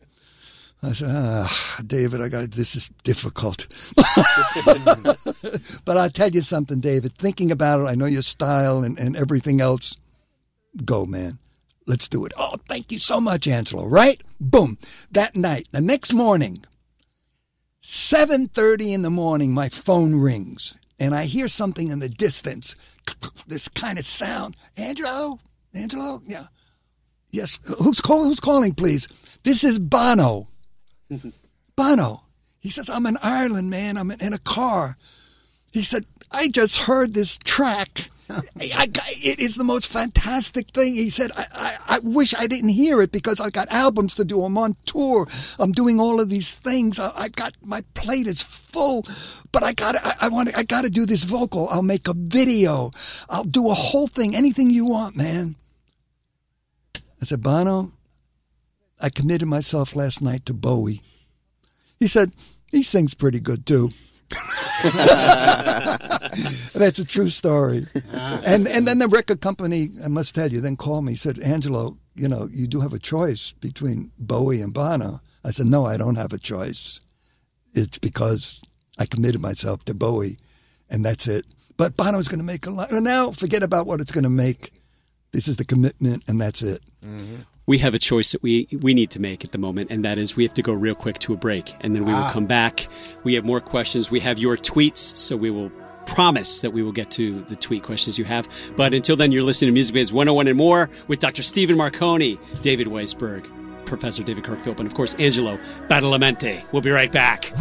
I 0.84 0.92
said, 0.94 1.10
ah, 1.12 1.78
David, 1.88 2.20
I 2.20 2.28
got 2.28 2.52
this 2.52 2.76
is 2.76 2.90
difficult. 3.04 3.68
but 5.86 5.98
I'll 5.98 6.10
tell 6.10 6.30
you 6.30 6.42
something, 6.42 6.82
David. 6.82 7.18
Thinking 7.18 7.54
about 7.54 7.80
it, 7.80 7.88
I 7.88 7.96
know 7.96 8.06
your 8.06 8.22
style 8.22 8.84
and, 8.84 9.00
and 9.00 9.16
everything 9.16 9.62
else. 9.62 9.96
Go, 10.84 11.06
man. 11.06 11.40
Let's 11.88 12.10
do 12.10 12.26
it. 12.26 12.34
Oh, 12.38 12.56
thank 12.68 12.92
you 12.92 13.00
so 13.00 13.22
much, 13.22 13.48
Angelo. 13.48 13.88
Right? 13.88 14.22
Boom. 14.40 14.78
That 15.12 15.36
night, 15.36 15.68
the 15.72 15.82
next 15.82 16.14
morning, 16.14 16.64
7.30 17.90 18.94
in 18.94 19.02
the 19.02 19.10
morning, 19.10 19.52
my 19.52 19.68
phone 19.68 20.14
rings. 20.14 20.76
And 21.00 21.16
I 21.16 21.26
hear 21.26 21.48
something 21.48 21.90
in 21.90 21.98
the 21.98 22.08
distance. 22.08 22.76
This 23.48 23.68
kind 23.68 23.98
of 23.98 24.06
sound. 24.06 24.56
Angelo? 24.78 25.40
Angelo? 25.74 26.22
Yeah. 26.28 26.44
Yes. 27.32 27.58
Who's 27.82 28.00
calling? 28.00 28.30
Who's 28.30 28.40
calling, 28.40 28.76
please? 28.76 29.08
This 29.44 29.64
is 29.64 29.80
Bono. 29.80 30.48
Bono. 31.76 32.22
He 32.60 32.70
says, 32.70 32.92
I'm 32.92 33.08
in 33.08 33.18
Ireland, 33.24 33.72
man. 33.72 33.98
I'm 33.98 34.12
in 34.12 34.34
a 34.34 34.40
car. 34.40 34.96
He 35.74 35.82
said, 35.82 36.06
I 36.32 36.50
just 36.50 36.78
heard 36.78 37.14
this 37.14 37.38
track. 37.38 38.08
I, 38.30 38.42
I, 38.76 38.88
it 39.24 39.40
is 39.40 39.56
the 39.56 39.64
most 39.64 39.88
fantastic 39.88 40.70
thing. 40.70 40.94
He 40.94 41.10
said, 41.10 41.32
I, 41.36 41.46
I, 41.54 41.78
I 41.96 42.00
wish 42.04 42.36
I 42.36 42.46
didn't 42.46 42.70
hear 42.70 43.02
it 43.02 43.12
because 43.12 43.40
I've 43.40 43.54
got 43.54 43.72
albums 43.72 44.14
to 44.16 44.26
do. 44.26 44.44
I'm 44.44 44.58
on 44.58 44.76
tour. 44.86 45.28
I'm 45.58 45.72
doing 45.72 46.00
all 46.00 46.22
of 46.22 46.30
these 46.30 46.54
things. 46.54 47.00
I, 47.00 47.12
I've 47.16 47.36
got 47.36 47.54
my 47.64 47.82
plate 47.96 48.28
is 48.28 48.44
full, 48.44 49.06
but 49.52 49.64
I 49.64 49.74
got 49.74 49.96
I, 50.04 50.14
I 50.22 50.30
want 50.30 50.56
I 50.56 50.64
got 50.64 50.86
to 50.86 50.92
do 50.92 51.08
this 51.08 51.24
vocal. 51.24 51.68
I'll 51.70 51.82
make 51.82 52.08
a 52.08 52.14
video. 52.16 52.92
I'll 53.30 53.44
do 53.46 53.70
a 53.72 53.74
whole 53.74 54.08
thing. 54.08 54.36
Anything 54.36 54.70
you 54.70 54.86
want, 54.86 55.16
man. 55.16 55.56
I 57.22 57.26
said, 57.26 57.42
Bono, 57.42 57.92
I 59.02 59.10
committed 59.10 59.48
myself 59.48 59.96
last 59.96 60.22
night 60.22 60.46
to 60.46 60.54
Bowie. 60.54 61.02
He 62.00 62.08
said, 62.08 62.32
he 62.72 62.84
sings 62.84 63.14
pretty 63.14 63.40
good 63.40 63.66
too. 63.66 63.92
That's 66.74 67.00
a 67.00 67.06
true 67.06 67.30
story. 67.30 67.86
Ah. 68.14 68.42
And 68.46 68.68
and 68.68 68.88
then 68.88 69.00
the 69.00 69.08
record 69.08 69.42
company, 69.42 69.90
I 70.04 70.08
must 70.08 70.36
tell 70.36 70.48
you, 70.50 70.62
then 70.62 70.78
called 70.78 71.06
me, 71.06 71.16
said, 71.16 71.40
Angelo, 71.40 71.98
you 72.16 72.28
know, 72.28 72.48
you 72.52 72.68
do 72.68 72.80
have 72.82 72.94
a 72.94 73.00
choice 73.00 73.54
between 73.54 74.12
Bowie 74.20 74.62
and 74.62 74.74
Bono. 74.74 75.22
I 75.44 75.52
said, 75.52 75.68
No, 75.68 75.86
I 75.86 75.98
don't 75.98 76.16
have 76.16 76.34
a 76.34 76.38
choice. 76.38 77.02
It's 77.74 77.98
because 77.98 78.62
I 78.98 79.06
committed 79.06 79.42
myself 79.42 79.86
to 79.86 79.94
Bowie 79.94 80.38
and 80.90 81.06
that's 81.06 81.28
it. 81.28 81.46
But 81.78 81.96
Bono's 81.96 82.28
gonna 82.28 82.44
make 82.44 82.66
a 82.68 82.72
lot 82.72 82.92
now 82.92 83.32
forget 83.32 83.64
about 83.64 83.88
what 83.88 84.02
it's 84.02 84.12
gonna 84.12 84.30
make. 84.30 84.74
This 85.32 85.48
is 85.48 85.58
the 85.58 85.66
commitment 85.66 86.24
and 86.28 86.40
that's 86.40 86.62
it. 86.62 86.82
Mm-hmm. 87.06 87.42
We 87.70 87.78
have 87.78 87.94
a 87.94 88.00
choice 88.00 88.32
that 88.32 88.42
we 88.42 88.68
we 88.82 88.96
need 88.96 89.12
to 89.12 89.22
make 89.22 89.46
at 89.46 89.52
the 89.52 89.60
moment, 89.60 89.92
and 89.92 90.04
that 90.04 90.18
is 90.18 90.36
we 90.36 90.42
have 90.42 90.56
to 90.56 90.64
go 90.64 90.74
real 90.74 90.96
quick 90.96 91.20
to 91.20 91.34
a 91.34 91.38
break, 91.38 91.76
and 91.82 91.96
then 91.96 92.04
we 92.04 92.12
will 92.12 92.20
ah. 92.20 92.32
come 92.32 92.48
back. 92.48 92.88
We 93.24 93.36
have 93.36 93.46
more 93.46 93.62
questions. 93.62 94.10
We 94.10 94.20
have 94.22 94.40
your 94.40 94.58
tweets, 94.58 94.98
so 94.98 95.38
we 95.38 95.52
will 95.52 95.72
promise 96.08 96.62
that 96.62 96.72
we 96.72 96.82
will 96.82 96.92
get 96.92 97.12
to 97.12 97.44
the 97.44 97.56
tweet 97.56 97.84
questions 97.84 98.18
you 98.18 98.26
have. 98.26 98.50
But 98.76 98.96
until 98.96 99.16
then, 99.16 99.32
you're 99.32 99.44
listening 99.44 99.68
to 99.68 99.74
Music 99.74 99.94
Biz 99.94 100.12
101 100.12 100.48
and 100.48 100.58
more 100.58 100.90
with 101.08 101.20
Dr. 101.20 101.44
Stephen 101.44 101.78
Marcone, 101.78 102.40
David 102.64 102.88
Weisberg, 102.88 103.46
Professor 103.86 104.24
David 104.24 104.44
Kirkphilip, 104.44 104.80
and 104.80 104.88
of 104.88 104.96
course 104.96 105.14
Angelo 105.20 105.60
Badalamenti. 105.88 106.64
We'll 106.72 106.82
be 106.82 106.90
right 106.90 107.12
back. 107.12 107.54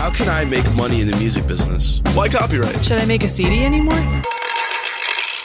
How 0.00 0.10
can 0.10 0.30
I 0.30 0.46
make 0.46 0.64
money 0.74 1.02
in 1.02 1.06
the 1.10 1.16
music 1.18 1.46
business? 1.46 2.00
Why 2.14 2.30
copyright? 2.30 2.82
Should 2.82 2.96
I 2.96 3.04
make 3.04 3.24
a 3.24 3.28
CD 3.28 3.62
anymore? 3.66 4.22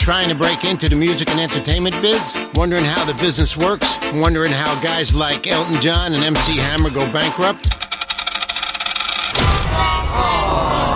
Trying 0.06 0.30
to 0.30 0.36
break 0.36 0.64
into 0.66 0.88
the 0.88 0.96
music 0.96 1.32
and 1.32 1.40
entertainment 1.40 2.00
biz? 2.00 2.38
Wondering 2.54 2.86
how 2.86 3.04
the 3.06 3.16
business 3.16 3.58
works? 3.58 3.98
Wondering 4.14 4.52
how 4.52 4.80
guys 4.84 5.16
like 5.16 5.48
Elton 5.48 5.82
John 5.82 6.14
and 6.14 6.24
MC 6.24 6.58
Hammer 6.58 6.92
go 6.92 7.12
bankrupt? 7.12 7.74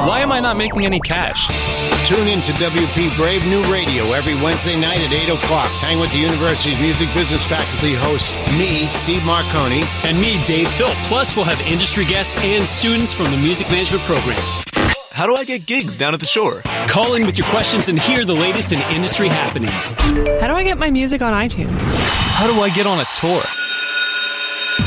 Why 0.05 0.19
am 0.19 0.31
I 0.31 0.39
not 0.39 0.57
making 0.57 0.85
any 0.85 0.99
cash? 0.99 1.47
Tune 2.07 2.27
in 2.27 2.39
to 2.43 2.51
WP 2.61 3.17
Brave 3.17 3.43
New 3.47 3.63
Radio 3.73 4.13
every 4.13 4.35
Wednesday 4.45 4.79
night 4.79 4.99
at 5.01 5.11
8 5.11 5.33
o'clock. 5.41 5.71
Hang 5.81 5.99
with 5.99 6.11
the 6.11 6.19
university's 6.19 6.79
music 6.79 7.11
business 7.15 7.43
faculty 7.47 7.95
hosts, 7.95 8.37
me, 8.59 8.85
Steve 8.93 9.23
Marcone, 9.23 9.89
And 10.05 10.21
me, 10.21 10.37
Dave 10.45 10.69
Philp. 10.69 10.93
Plus, 11.09 11.35
we'll 11.35 11.45
have 11.45 11.59
industry 11.61 12.05
guests 12.05 12.37
and 12.43 12.63
students 12.63 13.11
from 13.11 13.31
the 13.31 13.37
music 13.37 13.71
management 13.71 14.03
program. 14.03 14.37
How 15.19 15.27
do 15.27 15.35
I 15.35 15.43
get 15.43 15.65
gigs 15.65 15.97
down 15.97 16.13
at 16.13 16.21
the 16.21 16.25
shore? 16.25 16.61
Call 16.87 17.15
in 17.15 17.25
with 17.25 17.37
your 17.37 17.45
questions 17.47 17.89
and 17.89 17.99
hear 17.99 18.23
the 18.23 18.33
latest 18.33 18.71
in 18.71 18.79
industry 18.83 19.27
happenings. 19.27 19.91
How 19.91 20.47
do 20.47 20.53
I 20.53 20.63
get 20.63 20.77
my 20.77 20.89
music 20.89 21.21
on 21.21 21.33
iTunes? 21.33 21.89
How 21.91 22.47
do 22.47 22.61
I 22.61 22.69
get 22.69 22.87
on 22.87 23.01
a 23.01 23.05
tour? 23.13 23.41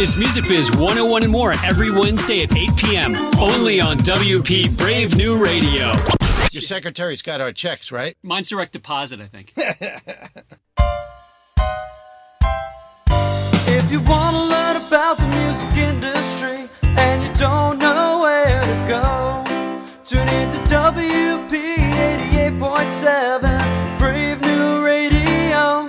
It's 0.01 0.17
Music 0.17 0.49
Biz 0.49 0.71
101 0.71 1.25
and 1.25 1.31
more 1.31 1.53
every 1.67 1.91
Wednesday 1.91 2.43
at 2.45 2.57
8 2.57 2.71
p.m. 2.79 3.15
only 3.39 3.79
on 3.79 3.99
WP 3.99 4.79
Brave 4.79 5.19
New 5.19 5.37
Radio. 5.37 5.93
Your 6.51 6.63
secretary's 6.63 7.21
got 7.21 7.43
our 7.43 7.53
checks, 7.53 7.93
right? 7.93 8.17
Mine's 8.23 8.49
direct 8.49 8.73
deposit, 8.73 9.21
I 9.21 9.27
think. 9.27 9.53
If 13.65 13.93
you 13.93 14.01
want 14.01 14.35
to 14.35 14.43
learn 14.45 14.77
about 14.77 15.19
the 15.19 15.27
music 15.27 15.77
industry 15.77 16.71
and 16.83 17.23
you 17.23 17.33
don't 17.35 17.79
know 17.79 18.21
where 18.23 18.63
to 18.63 18.89
go, 18.89 19.42
tune 20.13 20.29
in 20.29 20.51
to 20.51 20.59
WP 20.59 21.53
88.7 22.61 23.99
Brave 23.99 24.43
New 24.43 24.85
Radio. 24.85 25.87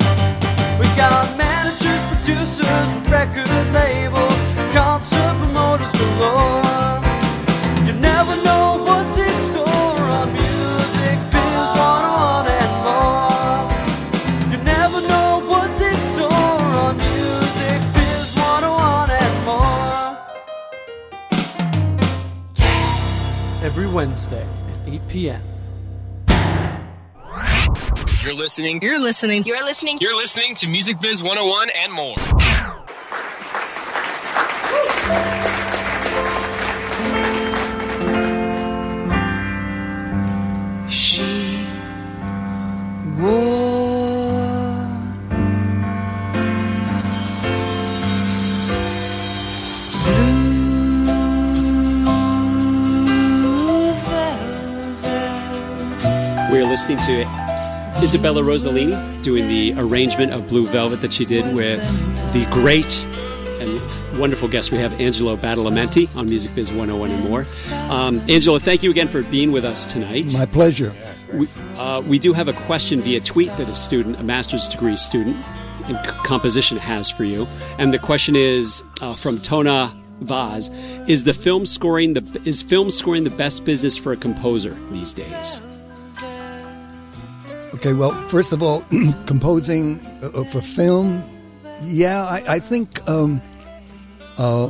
We 0.79 0.85
got 0.95 1.37
managers, 1.37 1.99
producers, 2.07 3.09
record 3.09 3.49
labels, 3.73 4.33
concert 4.73 5.35
promoters 5.39 5.91
galore. 5.91 7.02
Wednesday 24.23 24.47
at 24.71 24.93
8 24.93 25.07
p.m. 25.09 25.41
You're 28.23 28.33
listening. 28.35 28.81
You're 28.81 28.99
listening. 28.99 29.43
You're 29.43 29.63
listening. 29.63 29.97
You're 29.99 30.15
listening 30.15 30.55
to 30.55 30.67
Music 30.67 30.99
Biz 31.01 31.21
101 31.21 31.69
and 31.71 31.91
more. 31.91 32.15
Listening 56.89 57.15
to 57.15 58.01
Isabella 58.03 58.41
Rossellini 58.41 59.23
doing 59.23 59.47
the 59.47 59.73
arrangement 59.77 60.33
of 60.33 60.49
Blue 60.49 60.67
Velvet 60.67 60.99
that 60.99 61.13
she 61.13 61.23
did 61.23 61.55
with 61.55 61.79
the 62.33 62.45
great 62.51 63.05
and 63.61 64.19
wonderful 64.19 64.49
guest 64.49 64.69
we 64.69 64.79
have, 64.79 64.99
Angelo 64.99 65.37
Badalamenti 65.37 66.13
on 66.13 66.25
Music 66.25 66.53
Biz 66.53 66.73
101 66.73 67.09
and 67.09 67.23
more. 67.23 67.45
Um, 67.89 68.19
Angelo, 68.29 68.59
thank 68.59 68.83
you 68.83 68.91
again 68.91 69.07
for 69.07 69.23
being 69.23 69.53
with 69.53 69.63
us 69.63 69.85
tonight. 69.85 70.33
My 70.33 70.45
pleasure. 70.45 70.93
We, 71.31 71.47
uh, 71.77 72.01
we 72.05 72.19
do 72.19 72.33
have 72.33 72.49
a 72.49 72.53
question 72.53 72.99
via 72.99 73.21
tweet 73.21 73.55
that 73.55 73.69
a 73.69 73.75
student, 73.75 74.19
a 74.19 74.23
master's 74.23 74.67
degree 74.67 74.97
student 74.97 75.37
in 75.87 75.95
composition, 76.03 76.77
has 76.79 77.09
for 77.09 77.23
you. 77.23 77.47
And 77.79 77.93
the 77.93 77.99
question 77.99 78.35
is 78.35 78.83
uh, 78.99 79.13
from 79.13 79.37
Tona 79.37 79.89
Vaz: 80.19 80.69
Is 81.07 81.23
the 81.23 81.33
film 81.33 81.65
scoring 81.65 82.11
the 82.11 82.41
is 82.43 82.61
film 82.61 82.91
scoring 82.91 83.23
the 83.23 83.29
best 83.29 83.63
business 83.63 83.97
for 83.97 84.11
a 84.11 84.17
composer 84.17 84.77
these 84.91 85.13
days? 85.13 85.61
Okay, 87.73 87.93
well, 87.93 88.11
first 88.29 88.53
of 88.53 88.61
all, 88.61 88.83
composing 89.25 89.99
uh, 90.23 90.43
for 90.45 90.61
film, 90.61 91.23
yeah, 91.85 92.21
I, 92.21 92.41
I 92.47 92.59
think, 92.59 93.07
um, 93.09 93.41
uh, 94.37 94.69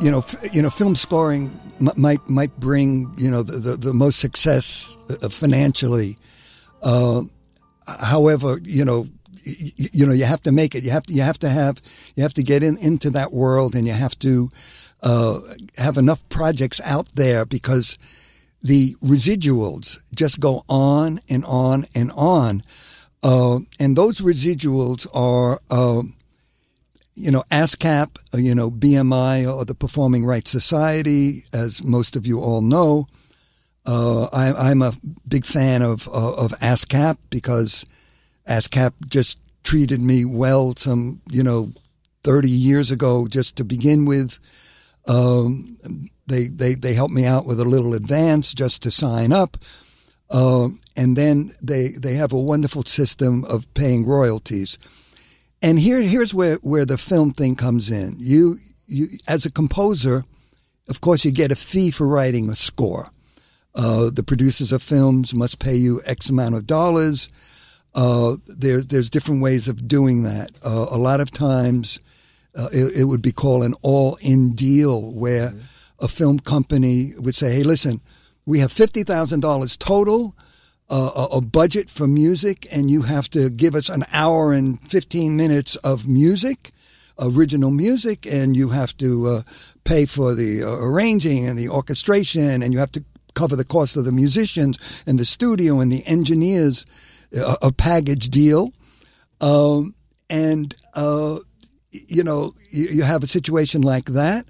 you 0.00 0.10
know, 0.10 0.18
f- 0.18 0.54
you 0.54 0.62
know, 0.62 0.70
film 0.70 0.96
scoring 0.96 1.50
m- 1.80 1.90
might 1.96 2.26
might 2.28 2.54
bring 2.58 3.12
you 3.18 3.30
know 3.30 3.42
the 3.42 3.58
the, 3.58 3.76
the 3.76 3.94
most 3.94 4.18
success 4.18 4.96
uh, 5.22 5.28
financially. 5.28 6.16
Uh, 6.82 7.22
however, 8.00 8.58
you 8.62 8.84
know, 8.84 9.06
y- 9.46 9.70
you 9.92 10.06
know, 10.06 10.12
you 10.12 10.24
have 10.24 10.42
to 10.42 10.52
make 10.52 10.74
it. 10.74 10.84
You 10.84 10.90
have 10.90 11.04
to 11.04 11.12
you 11.12 11.22
have 11.22 11.38
to 11.40 11.48
have 11.48 11.80
you 12.16 12.22
have 12.22 12.34
to 12.34 12.42
get 12.42 12.62
in 12.62 12.76
into 12.78 13.10
that 13.10 13.32
world, 13.32 13.74
and 13.74 13.86
you 13.86 13.92
have 13.92 14.18
to 14.20 14.48
uh, 15.02 15.38
have 15.78 15.96
enough 15.98 16.26
projects 16.30 16.80
out 16.84 17.08
there 17.14 17.44
because 17.46 17.98
the 18.66 18.94
residuals 18.96 19.98
just 20.14 20.40
go 20.40 20.64
on 20.68 21.20
and 21.30 21.44
on 21.44 21.86
and 21.94 22.10
on. 22.16 22.62
Uh, 23.22 23.60
and 23.78 23.96
those 23.96 24.20
residuals 24.20 25.06
are, 25.14 25.60
uh, 25.70 26.02
you 27.14 27.30
know, 27.30 27.44
ASCAP, 27.52 28.18
uh, 28.34 28.38
you 28.38 28.54
know, 28.54 28.70
BMI, 28.70 29.52
or 29.52 29.64
the 29.64 29.74
Performing 29.74 30.26
Rights 30.26 30.50
Society, 30.50 31.44
as 31.54 31.82
most 31.84 32.16
of 32.16 32.26
you 32.26 32.40
all 32.40 32.60
know. 32.60 33.06
Uh, 33.86 34.24
I, 34.32 34.70
I'm 34.70 34.82
a 34.82 34.92
big 35.28 35.44
fan 35.44 35.82
of 35.82 36.08
uh, 36.08 36.34
of 36.34 36.50
ASCAP 36.58 37.18
because 37.30 37.86
ASCAP 38.48 38.92
just 39.06 39.38
treated 39.62 40.00
me 40.00 40.24
well 40.24 40.74
some, 40.76 41.20
you 41.30 41.44
know, 41.44 41.70
30 42.24 42.50
years 42.50 42.90
ago 42.90 43.28
just 43.28 43.56
to 43.56 43.64
begin 43.64 44.06
with. 44.06 44.40
Um, 45.08 45.78
they, 46.26 46.48
they, 46.48 46.74
they 46.74 46.94
helped 46.94 47.14
me 47.14 47.24
out 47.24 47.46
with 47.46 47.60
a 47.60 47.64
little 47.64 47.94
advance 47.94 48.54
just 48.54 48.82
to 48.82 48.90
sign 48.90 49.32
up. 49.32 49.56
Um, 50.30 50.80
and 50.96 51.16
then 51.16 51.50
they, 51.62 51.90
they 52.00 52.14
have 52.14 52.32
a 52.32 52.38
wonderful 52.38 52.82
system 52.82 53.44
of 53.44 53.72
paying 53.74 54.04
royalties. 54.04 54.78
And 55.62 55.78
here, 55.78 56.00
here's 56.00 56.34
where, 56.34 56.56
where 56.56 56.84
the 56.84 56.98
film 56.98 57.30
thing 57.30 57.56
comes 57.56 57.90
in. 57.90 58.14
You, 58.18 58.58
you, 58.86 59.06
as 59.28 59.46
a 59.46 59.52
composer, 59.52 60.24
of 60.88 61.00
course, 61.00 61.24
you 61.24 61.32
get 61.32 61.52
a 61.52 61.56
fee 61.56 61.90
for 61.90 62.06
writing 62.06 62.50
a 62.50 62.56
score. 62.56 63.08
Uh, 63.74 64.10
the 64.10 64.22
producers 64.22 64.72
of 64.72 64.82
films 64.82 65.34
must 65.34 65.58
pay 65.58 65.76
you 65.76 66.00
X 66.06 66.30
amount 66.30 66.54
of 66.54 66.66
dollars. 66.66 67.28
Uh, 67.94 68.36
there, 68.46 68.80
there's 68.80 69.10
different 69.10 69.42
ways 69.42 69.68
of 69.68 69.86
doing 69.88 70.22
that. 70.24 70.50
Uh, 70.64 70.86
a 70.90 70.98
lot 70.98 71.20
of 71.20 71.30
times, 71.30 72.00
uh, 72.58 72.68
it, 72.72 73.00
it 73.00 73.04
would 73.04 73.22
be 73.22 73.32
called 73.32 73.62
an 73.64 73.74
all-in 73.82 74.54
deal, 74.54 75.14
where 75.14 75.52
a 76.00 76.08
film 76.08 76.38
company 76.38 77.12
would 77.18 77.34
say, 77.34 77.52
"Hey, 77.52 77.62
listen, 77.62 78.00
we 78.44 78.58
have 78.60 78.72
fifty 78.72 79.02
thousand 79.02 79.40
dollars 79.40 79.76
total, 79.76 80.36
uh, 80.90 81.10
a, 81.16 81.36
a 81.36 81.40
budget 81.40 81.90
for 81.90 82.06
music, 82.06 82.66
and 82.70 82.90
you 82.90 83.02
have 83.02 83.28
to 83.30 83.50
give 83.50 83.74
us 83.74 83.88
an 83.88 84.04
hour 84.12 84.52
and 84.52 84.80
fifteen 84.80 85.36
minutes 85.36 85.76
of 85.76 86.06
music." 86.06 86.72
original 87.18 87.70
music 87.70 88.26
and 88.26 88.56
you 88.56 88.68
have 88.68 88.94
to 88.98 89.26
uh, 89.26 89.42
pay 89.84 90.04
for 90.04 90.34
the 90.34 90.62
uh, 90.62 90.76
arranging 90.84 91.46
and 91.46 91.58
the 91.58 91.68
orchestration 91.68 92.62
and 92.62 92.72
you 92.72 92.78
have 92.78 92.92
to 92.92 93.02
cover 93.34 93.56
the 93.56 93.64
cost 93.64 93.96
of 93.96 94.04
the 94.04 94.12
musicians 94.12 95.02
and 95.06 95.18
the 95.18 95.24
studio 95.24 95.80
and 95.80 95.90
the 95.90 96.04
engineers 96.06 96.84
a, 97.34 97.56
a 97.62 97.72
package 97.72 98.28
deal 98.28 98.70
um, 99.40 99.94
and 100.28 100.76
uh, 100.94 101.38
you 101.90 102.22
know 102.22 102.50
you 102.70 103.02
have 103.02 103.22
a 103.22 103.26
situation 103.26 103.82
like 103.82 104.06
that 104.06 104.46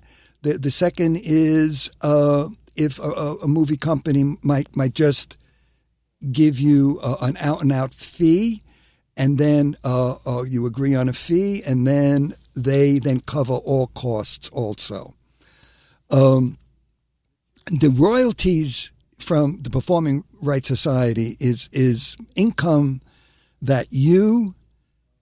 the, 0.47 0.59
the 0.59 0.71
second 0.71 1.19
is 1.23 1.91
uh, 2.03 2.49
if 2.77 2.99
a, 2.99 3.37
a 3.43 3.49
movie 3.49 3.77
company 3.77 4.37
might 4.43 4.75
might 4.77 4.95
just 4.95 5.37
give 6.33 6.61
you 6.61 7.01
uh, 7.03 7.17
an 7.23 7.37
out 7.39 7.63
and 7.63 7.73
out 7.73 7.93
fee 7.93 8.63
and 9.17 9.39
then 9.39 9.75
uh, 9.85 10.17
uh, 10.27 10.43
you 10.43 10.67
agree 10.67 10.95
on 10.95 11.09
a 11.09 11.13
fee, 11.13 11.63
and 11.67 11.87
then 11.87 12.35
they 12.55 12.99
then 12.99 13.21
cover 13.21 13.55
all 13.55 13.87
costs 13.89 14.49
also. 14.51 15.15
Um, 16.11 16.59
the 17.67 17.89
royalties 17.89 18.93
from 19.19 19.63
the 19.63 19.71
Performing 19.71 20.25
Rights 20.43 20.69
Society 20.69 21.37
is 21.41 21.69
is 21.73 22.17
income 22.35 23.01
that 23.63 23.87
you, 23.91 24.55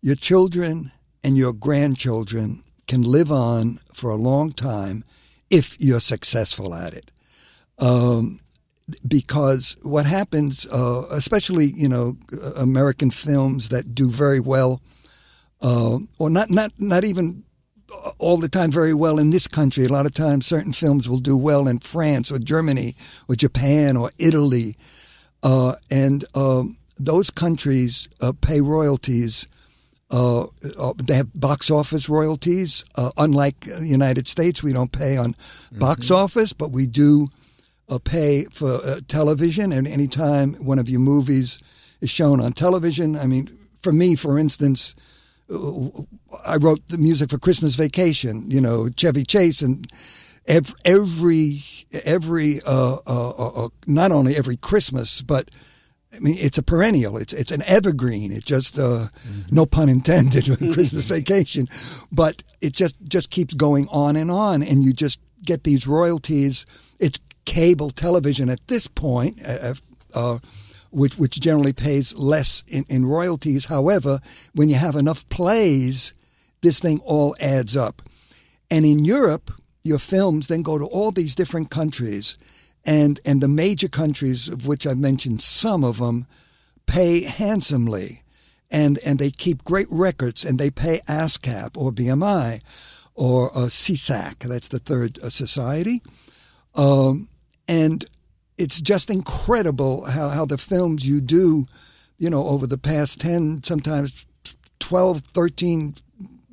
your 0.03 0.17
children, 0.17 0.91
and 1.23 1.39
your 1.39 1.53
grandchildren 1.53 2.63
can 2.87 3.03
live 3.03 3.31
on 3.33 3.79
for 3.93 4.11
a 4.11 4.17
long 4.17 4.53
time 4.53 5.05
if 5.51 5.77
you're 5.81 6.01
successful 6.01 6.75
at 6.75 6.95
it. 6.95 7.11
Um, 7.79 8.41
because 9.07 9.77
what 9.83 10.07
happens, 10.07 10.67
uh, 10.71 11.03
especially 11.11 11.67
you 11.75 11.89
know, 11.89 12.17
American 12.59 13.11
films 13.11 13.71
that 13.71 13.95
do 13.95 14.11
very 14.11 14.41
well, 14.41 14.83
uh, 15.63 15.99
or 16.19 16.29
not 16.29 16.51
not 16.51 16.73
not 16.79 17.05
even 17.05 17.45
all 18.19 18.37
the 18.37 18.49
time 18.49 18.71
very 18.71 18.93
well 18.93 19.19
in 19.19 19.31
this 19.31 19.49
country. 19.49 19.85
A 19.85 19.89
lot 19.89 20.07
of 20.07 20.13
times, 20.13 20.47
certain 20.47 20.73
films 20.73 21.09
will 21.09 21.19
do 21.19 21.37
well 21.37 21.69
in 21.69 21.79
France 21.79 22.31
or 22.31 22.39
Germany 22.39 22.95
or 23.29 23.37
Japan 23.37 23.97
or 23.97 24.11
Italy, 24.19 24.77
uh, 25.43 25.77
and 25.91 26.25
um, 26.35 26.77
those 26.97 27.31
countries 27.31 28.09
uh, 28.21 28.33
pay 28.41 28.61
royalties. 28.61 29.47
Uh, 30.11 30.43
uh, 30.79 30.93
they 31.03 31.15
have 31.15 31.29
box 31.35 31.71
office 31.71 32.09
royalties. 32.09 32.85
Uh, 32.95 33.11
unlike 33.17 33.61
the 33.61 33.87
United 33.87 34.29
States, 34.29 34.63
we 34.63 34.73
don't 34.73 34.93
pay 34.93 35.17
on 35.17 35.35
box 35.73 36.11
office, 36.11 36.53
but 36.53 36.71
we 36.71 36.87
do 36.87 37.29
uh, 37.89 37.99
pay 37.99 38.45
for 38.53 38.75
uh, 38.85 39.01
television. 39.09 39.73
And 39.73 39.87
anytime 39.87 40.55
one 40.55 40.79
of 40.79 40.89
your 40.89 41.01
movies 41.01 41.59
is 42.01 42.11
shown 42.11 42.41
on 42.41 42.53
television, 42.53 43.17
I 43.17 43.27
mean, 43.27 43.49
for 43.83 43.93
me, 43.93 44.15
for 44.15 44.39
instance, 44.39 44.95
uh, 45.53 45.89
I 46.45 46.57
wrote 46.57 46.87
the 46.89 46.99
music 46.99 47.31
for 47.31 47.39
Christmas 47.39 47.75
Vacation. 47.75 48.51
You 48.51 48.61
know, 48.61 48.89
Chevy 48.97 49.25
Chase, 49.25 49.63
and 49.63 49.87
every 50.47 50.75
every, 50.85 51.63
every 52.05 52.61
uh, 52.67 52.97
uh, 53.07 53.31
uh, 53.31 53.65
uh, 53.65 53.69
not 53.87 54.13
only 54.13 54.37
every 54.37 54.57
Christmas, 54.57 55.23
but 55.23 55.51
I 56.15 56.21
mean, 56.21 56.37
it's 56.39 56.59
a 56.59 56.63
perennial. 56.63 57.17
It's 57.17 57.33
it's 57.33 57.51
an 57.51 57.63
evergreen. 57.67 58.33
It 58.33 58.45
just 58.45 58.79
uh, 58.79 59.09
no 59.51 59.67
pun 59.67 59.89
intended, 59.89 60.45
Christmas 60.73 61.07
vacation, 61.07 61.69
but 62.13 62.43
it 62.61 62.73
just 62.73 62.97
just 63.09 63.31
keeps 63.31 63.55
going 63.55 63.89
on 63.91 64.17
and 64.17 64.31
on, 64.31 64.63
and 64.63 64.83
you 64.83 64.93
just 64.93 65.21
get 65.45 65.65
these 65.65 65.87
royalties. 65.87 66.65
It's 66.99 67.19
cable 67.45 67.91
television 67.91 68.49
at 68.49 68.67
this 68.69 68.87
point, 68.87 69.41
uh, 69.47 69.75
uh, 70.15 70.39
which 70.91 71.19
which 71.19 71.41
generally 71.41 71.73
pays 71.73 72.15
less 72.15 72.63
in, 72.69 72.85
in 72.89 73.07
royalties. 73.07 73.65
However, 73.65 74.21
when 74.55 74.69
you 74.69 74.77
have 74.77 74.97
enough 74.97 75.29
plays, 75.29 76.13
this 76.63 76.81
thing 76.81 77.01
all 77.05 77.37
adds 77.41 77.77
up. 77.77 78.03
And 78.71 78.85
in 78.85 79.05
Europe, 79.05 79.51
your 79.85 79.99
films 79.99 80.49
then 80.49 80.63
go 80.63 80.79
to 80.79 80.87
all 80.87 81.13
these 81.13 81.35
different 81.35 81.71
countries, 81.71 82.39
and 82.87 83.21
and 83.25 83.41
the 83.41 83.49
major 83.49 83.89
countries 83.89 84.49
of 84.49 84.67
which 84.67 84.87
I've 84.87 84.99
mentioned 84.99 85.43
some 85.43 85.85
of 85.85 85.99
them 85.99 86.27
pay 86.87 87.23
handsomely, 87.23 88.23
and 88.71 88.99
and 89.05 89.19
they 89.19 89.31
keep 89.31 89.65
great 89.65 89.89
records, 89.91 90.45
and 90.45 90.59
they 90.59 90.71
pay 90.71 91.01
ASCAP 91.09 91.77
or 91.77 91.93
BMI 91.93 92.61
or 93.15 93.51
uh, 93.57 93.67
SESAC. 93.67 94.39
That's 94.41 94.69
the 94.69 94.79
third 94.79 95.19
uh, 95.19 95.31
society, 95.31 96.03
um, 96.75 97.29
and 97.69 98.05
it's 98.59 98.81
just 98.81 99.11
incredible 99.11 100.05
how 100.05 100.29
how 100.29 100.45
the 100.45 100.59
films 100.59 101.07
you 101.07 101.21
do, 101.21 101.67
you 102.19 102.31
know, 102.31 102.47
over 102.47 102.67
the 102.67 102.79
past 102.79 103.21
ten, 103.21 103.63
sometimes 103.63 104.27
12, 104.85 105.21
13 105.33 105.95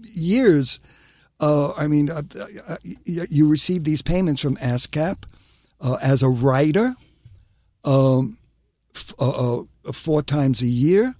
years. 0.03 0.79
Uh, 1.41 1.73
I 1.73 1.87
mean, 1.87 2.09
uh, 2.09 2.21
you 2.83 3.49
receive 3.49 3.83
these 3.83 4.01
payments 4.01 4.41
from 4.41 4.55
ASCAP 4.57 5.23
uh, 5.81 5.97
as 6.01 6.23
a 6.23 6.29
writer 6.29 6.95
um, 7.83 8.37
f- 8.95 9.13
uh, 9.19 9.59
uh, 9.59 9.63
four 9.93 10.21
times 10.21 10.61
a 10.61 10.67
year. 10.67 11.13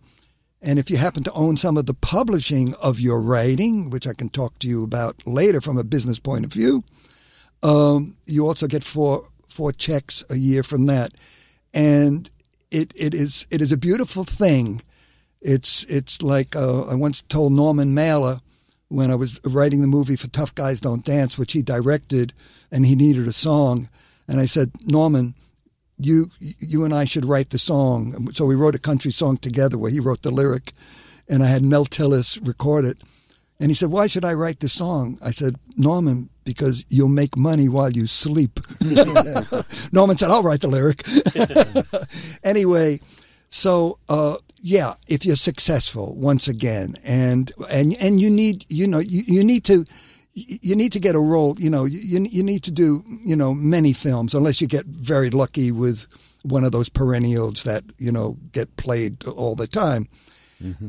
And 0.62 0.78
if 0.78 0.91
you 0.91 0.97
happen 0.97 1.24
to 1.24 1.34
own 1.34 1.57
some 1.57 1.76
of 1.78 1.88
the 1.88 1.95
publishing 1.95 2.76
of 2.76 2.99
your 2.99 3.22
writing, 3.22 3.89
which 3.89 4.05
I 4.05 4.14
can 4.14 4.30
talk 4.30 4.59
to 4.59 4.68
you 4.68 4.84
about 4.84 5.16
later 5.26 5.59
from 5.59 5.78
a 5.78 5.84
business 5.84 6.20
point 6.20 6.45
of 6.45 6.53
view, 6.53 6.84
um, 7.64 8.16
you 8.26 8.47
also 8.47 8.68
get 8.68 8.84
four 8.84 9.28
four 9.49 9.72
checks 9.72 10.24
a 10.30 10.38
year 10.38 10.64
from 10.64 10.86
that. 10.86 11.14
And 11.74 12.30
it, 12.70 12.93
it 12.95 13.14
is 13.14 13.47
it 13.49 13.62
is 13.62 13.72
a 13.72 13.78
beautiful 13.78 14.24
thing. 14.24 14.82
It's 15.41 15.84
it's 15.86 16.22
like 16.22 16.55
uh, 16.55 16.84
I 16.84 16.95
once 16.95 17.22
told 17.22 17.53
Norman 17.53 17.93
Mailer 17.93 18.39
when 18.88 19.09
I 19.09 19.16
was 19.16 19.39
writing 19.43 19.82
the 19.82 19.88
movie 19.88 20.16
for 20.16 20.28
Tough 20.28 20.53
Guys 20.53 20.80
Don't 20.80 21.05
Dance, 21.05 21.38
which 21.38 21.53
he 21.53 21.62
directed, 21.62 22.34
and 22.72 22.86
he 22.86 22.93
needed 22.93 23.26
a 23.26 23.34
song, 23.34 23.89
and 24.32 24.39
I 24.39 24.45
said, 24.45 24.71
Norman, 24.86 25.36
you 25.97 26.27
you 26.39 26.86
and 26.86 26.93
I 26.93 27.03
should 27.03 27.25
write 27.25 27.49
the 27.49 27.59
song. 27.59 28.32
So 28.32 28.45
we 28.45 28.55
wrote 28.55 28.75
a 28.75 28.79
country 28.79 29.11
song 29.11 29.36
together 29.36 29.77
where 29.77 29.91
he 29.91 29.99
wrote 29.99 30.21
the 30.21 30.32
lyric, 30.32 30.71
and 31.27 31.43
I 31.43 31.47
had 31.47 31.63
Mel 31.63 31.86
Tillis 31.86 32.39
record 32.47 32.86
it. 32.86 33.03
And 33.59 33.69
he 33.69 33.75
said, 33.75 33.91
"Why 33.91 34.07
should 34.07 34.23
I 34.23 34.34
write 34.34 34.61
the 34.61 34.69
song?" 34.69 35.17
I 35.21 35.32
said, 35.32 35.57
"Norman, 35.75 36.29
because 36.45 36.86
you'll 36.88 37.09
make 37.09 37.36
money 37.36 37.67
while 37.67 37.91
you 37.91 38.07
sleep." 38.07 38.61
Norman 39.91 40.17
said, 40.17 40.32
"I'll 40.32 40.43
write 40.43 40.61
the 40.61 40.69
lyric." 40.69 41.03
anyway, 42.43 43.01
so 43.49 43.99
uh, 44.07 44.38
yeah, 44.61 44.93
if 45.09 45.25
you're 45.25 45.36
successful 45.36 46.15
once 46.17 46.47
again, 46.47 46.93
and 47.05 47.51
and 47.69 47.97
and 47.99 48.21
you 48.21 48.29
need 48.29 48.65
you 48.69 48.88
know 48.88 48.99
you, 48.99 49.23
you 49.27 49.43
need 49.43 49.65
to 49.65 49.84
you 50.34 50.75
need 50.75 50.91
to 50.93 50.99
get 50.99 51.15
a 51.15 51.19
role. 51.19 51.55
You 51.59 51.69
know, 51.69 51.86
you 51.86 52.27
you 52.32 52.43
need 52.43 52.63
to 52.63 52.71
do 52.71 53.03
you 53.25 53.36
know 53.36 53.53
many 53.53 53.93
films 53.93 54.34
unless 54.34 54.61
you 54.61 54.67
get 54.67 54.86
very 54.86 55.29
lucky 55.29 55.71
with 55.71 56.07
one 56.43 56.63
of 56.63 56.71
those 56.71 56.89
perennials 56.89 57.63
that 57.63 57.84
you 57.97 58.11
know 58.11 58.38
get 58.51 58.75
played 58.77 59.25
all 59.27 59.55
the 59.55 59.67
time. 59.67 60.07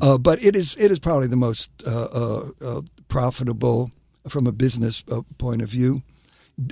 Uh, 0.02 0.18
but 0.18 0.42
it 0.44 0.54
is 0.54 0.76
it 0.76 0.90
is 0.90 0.98
probably 0.98 1.28
the 1.28 1.36
most 1.36 1.70
uh, 1.86 2.08
uh, 2.12 2.42
uh, 2.60 2.80
profitable 3.08 3.90
from 4.28 4.46
a 4.46 4.52
business 4.52 5.02
uh, 5.10 5.22
point 5.38 5.62
of 5.62 5.68
view. 5.70 6.02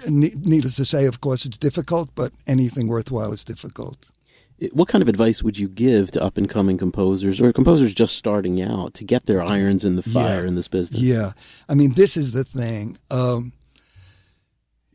Ne- 0.09 0.35
Needless 0.45 0.77
to 0.77 0.85
say, 0.85 1.07
of 1.07 1.21
course, 1.21 1.47
it's 1.47 1.59
difficult, 1.59 2.11
but 2.15 2.31
anything 2.47 2.89
worthwhile 2.89 3.33
is 3.33 3.43
difficult. 3.45 4.10
What 4.73 4.89
kind 4.89 5.01
of 5.01 5.09
advice 5.09 5.43
would 5.43 5.59
you 5.59 5.69
give 5.69 6.11
to 6.13 6.23
up 6.23 6.37
and 6.37 6.49
coming 6.49 6.77
composers 6.77 7.41
or 7.41 7.53
composers 7.53 7.95
just 7.95 8.17
starting 8.17 8.61
out 8.61 8.95
to 8.95 9.05
get 9.05 9.27
their 9.27 9.43
irons 9.43 9.85
in 9.85 9.97
the 9.97 10.03
fire 10.03 10.43
Yeah. 10.43 10.49
in 10.49 10.55
this 10.55 10.69
business? 10.69 11.01
Yeah, 11.01 11.33
I 11.69 11.75
mean, 11.75 11.93
this 11.95 12.17
is 12.17 12.33
the 12.33 12.45
thing. 12.45 12.99
Um, 13.11 13.53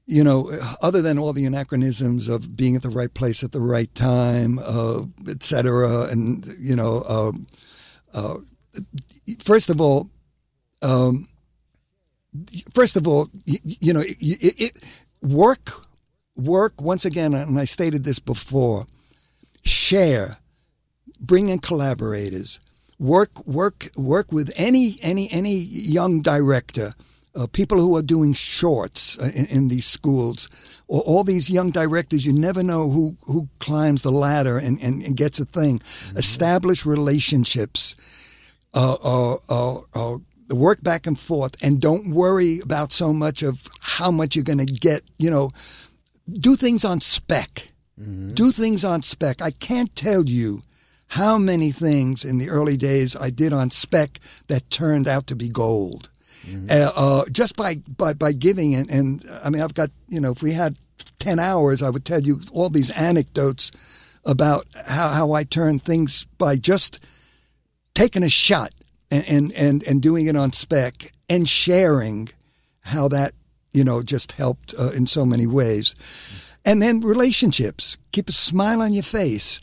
you 0.07 0.24
know, 0.24 0.51
other 0.84 1.01
than 1.01 1.18
all 1.18 1.34
the 1.34 1.45
anachronisms 1.45 2.28
of 2.28 2.55
being 2.55 2.76
at 2.76 2.84
the 2.84 2.89
right 2.89 3.11
place 3.11 3.43
at 3.43 3.53
the 3.53 3.59
right 3.59 3.93
time, 3.95 4.59
uh, 4.59 5.01
et 5.28 5.41
cetera, 5.41 6.09
and 6.11 6.45
you 6.59 6.76
know, 6.76 7.03
um, 7.09 7.47
uh, 8.13 8.36
first 9.39 9.72
of 9.72 9.82
all, 9.82 10.11
um, 10.84 11.28
first 12.76 12.97
of 12.97 13.07
all, 13.07 13.30
you, 13.45 13.57
you 13.63 13.93
know, 13.93 14.01
it, 14.01 14.16
it, 14.22 14.61
it, 14.61 15.05
work, 15.24 15.74
work 16.38 16.80
once 16.80 17.03
again, 17.05 17.34
and 17.34 17.59
I 17.59 17.66
stated 17.66 18.03
this 18.03 18.20
before. 18.20 18.86
Share, 19.66 20.38
bring 21.20 21.49
in 21.49 21.59
collaborators, 21.59 22.59
work, 22.99 23.45
work, 23.47 23.88
work 23.97 24.32
with 24.32 24.51
any 24.57 24.97
any 25.01 25.30
any 25.32 25.55
young 25.55 26.22
director. 26.22 26.93
Uh, 27.38 27.47
people 27.47 27.78
who 27.80 27.97
are 27.97 28.01
doing 28.01 28.32
shorts 28.32 29.20
uh, 29.20 29.30
in, 29.36 29.45
in 29.47 29.68
these 29.68 29.86
schools, 29.86 30.47
or 30.88 31.01
all 31.01 31.22
these 31.22 31.49
young 31.49 31.70
directors, 31.70 32.26
you 32.26 32.32
never 32.32 32.63
know 32.63 32.89
who, 32.89 33.18
who 33.24 33.49
climbs 33.59 34.03
the 34.03 34.11
ladder 34.11 34.57
and, 34.57 34.80
and, 34.82 35.01
and 35.03 35.18
gets 35.18 35.38
a 35.41 35.45
thing. 35.45 35.82
Establish 36.16 36.86
relationships 36.86 37.93
uh, 38.74 38.95
uh, 39.03 39.36
uh, 39.49 39.80
uh, 39.93 40.18
work 40.51 40.82
back 40.82 41.07
and 41.07 41.20
forth, 41.20 41.55
and 41.61 41.82
don't 41.82 42.11
worry 42.11 42.59
about 42.59 42.93
so 42.93 43.11
much 43.11 43.41
of 43.43 43.68
how 43.82 44.11
much 44.11 44.36
you're 44.36 44.43
going 44.43 44.66
to 44.66 44.66
get. 44.66 45.01
You 45.18 45.30
know, 45.30 45.49
do 46.32 46.55
things 46.55 46.86
on 46.86 47.01
spec. 47.01 47.68
Do 47.98 48.52
things 48.52 48.84
on 48.84 49.02
spec. 49.02 49.41
I 49.41 49.52
can't 49.52 49.96
tell 49.96 50.26
you 50.26 50.62
how 51.08 51.38
many 51.38 51.72
things 51.72 52.26
in 52.26 52.39
the 52.39 52.50
early 52.50 52.78
days 52.78 53.16
I 53.16 53.30
did 53.30 53.54
on 53.54 53.70
spec 53.70 54.20
that 54.48 54.70
turned 54.70 55.08
out 55.08 55.28
to 55.28 55.36
be 55.36 55.50
gold. 55.50 56.10
Uh, 56.70 56.91
uh, 56.96 57.26
just 57.32 57.56
by, 57.56 57.76
by, 57.98 58.14
by 58.14 58.32
giving 58.32 58.76
and, 58.76 58.89
and 58.91 59.24
I 59.43 59.50
mean, 59.50 59.64
I've 59.64 59.74
got, 59.74 59.89
you 60.10 60.22
know, 60.22 60.32
if 60.32 60.43
we 60.43 60.52
had 60.52 60.78
10 61.20 61.39
hours, 61.39 61.82
I 61.82 61.89
would 61.89 62.06
tell 62.06 62.22
you 62.22 62.39
all 62.52 62.70
these 62.70 62.91
anecdotes 62.91 64.20
about 64.26 64.68
how, 64.88 65.10
how 65.10 65.32
I 65.32 65.43
turned 65.43 65.82
things 65.82 66.26
by 66.38 66.58
just 66.58 67.04
taking 67.96 68.24
a 68.24 68.30
shot 68.30 68.72
and, 69.10 69.26
and, 69.28 69.54
and, 69.54 69.84
and 69.86 70.02
doing 70.02 70.28
it 70.28 70.36
on 70.36 70.54
spec 70.54 71.12
and 71.30 71.50
sharing 71.50 72.30
how 72.82 73.08
that, 73.08 73.34
you 73.74 73.84
know, 73.84 74.04
just 74.04 74.34
helped 74.34 74.76
uh, 74.80 74.91
in 74.96 75.08
so 75.08 75.26
many 75.26 75.48
ways. 75.48 75.96
And 76.66 76.82
then 76.82 76.99
relationships. 77.01 77.97
Keep 78.11 78.30
a 78.30 78.34
smile 78.34 78.82
on 78.82 78.93
your 78.93 79.03
face. 79.03 79.59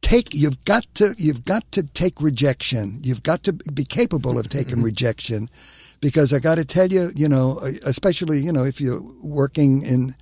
Take 0.00 0.34
you've 0.34 0.64
got 0.64 0.84
to 0.96 1.14
you've 1.16 1.44
got 1.44 1.70
to 1.72 1.84
take 1.84 2.20
rejection. 2.20 2.98
You've 3.02 3.22
got 3.22 3.44
to 3.44 3.52
be 3.52 3.84
capable 3.84 4.38
of 4.38 4.48
taking 4.48 4.82
rejection 4.82 5.48
because 6.00 6.34
I 6.34 6.40
got 6.40 6.56
to 6.56 6.64
tell 6.64 6.88
you, 6.88 7.10
you 7.14 7.28
know, 7.28 7.60
especially, 7.86 8.40
you 8.40 8.52
know, 8.52 8.64
if 8.64 8.80
you're 8.80 9.00
working 9.22 9.82
in 9.82 10.14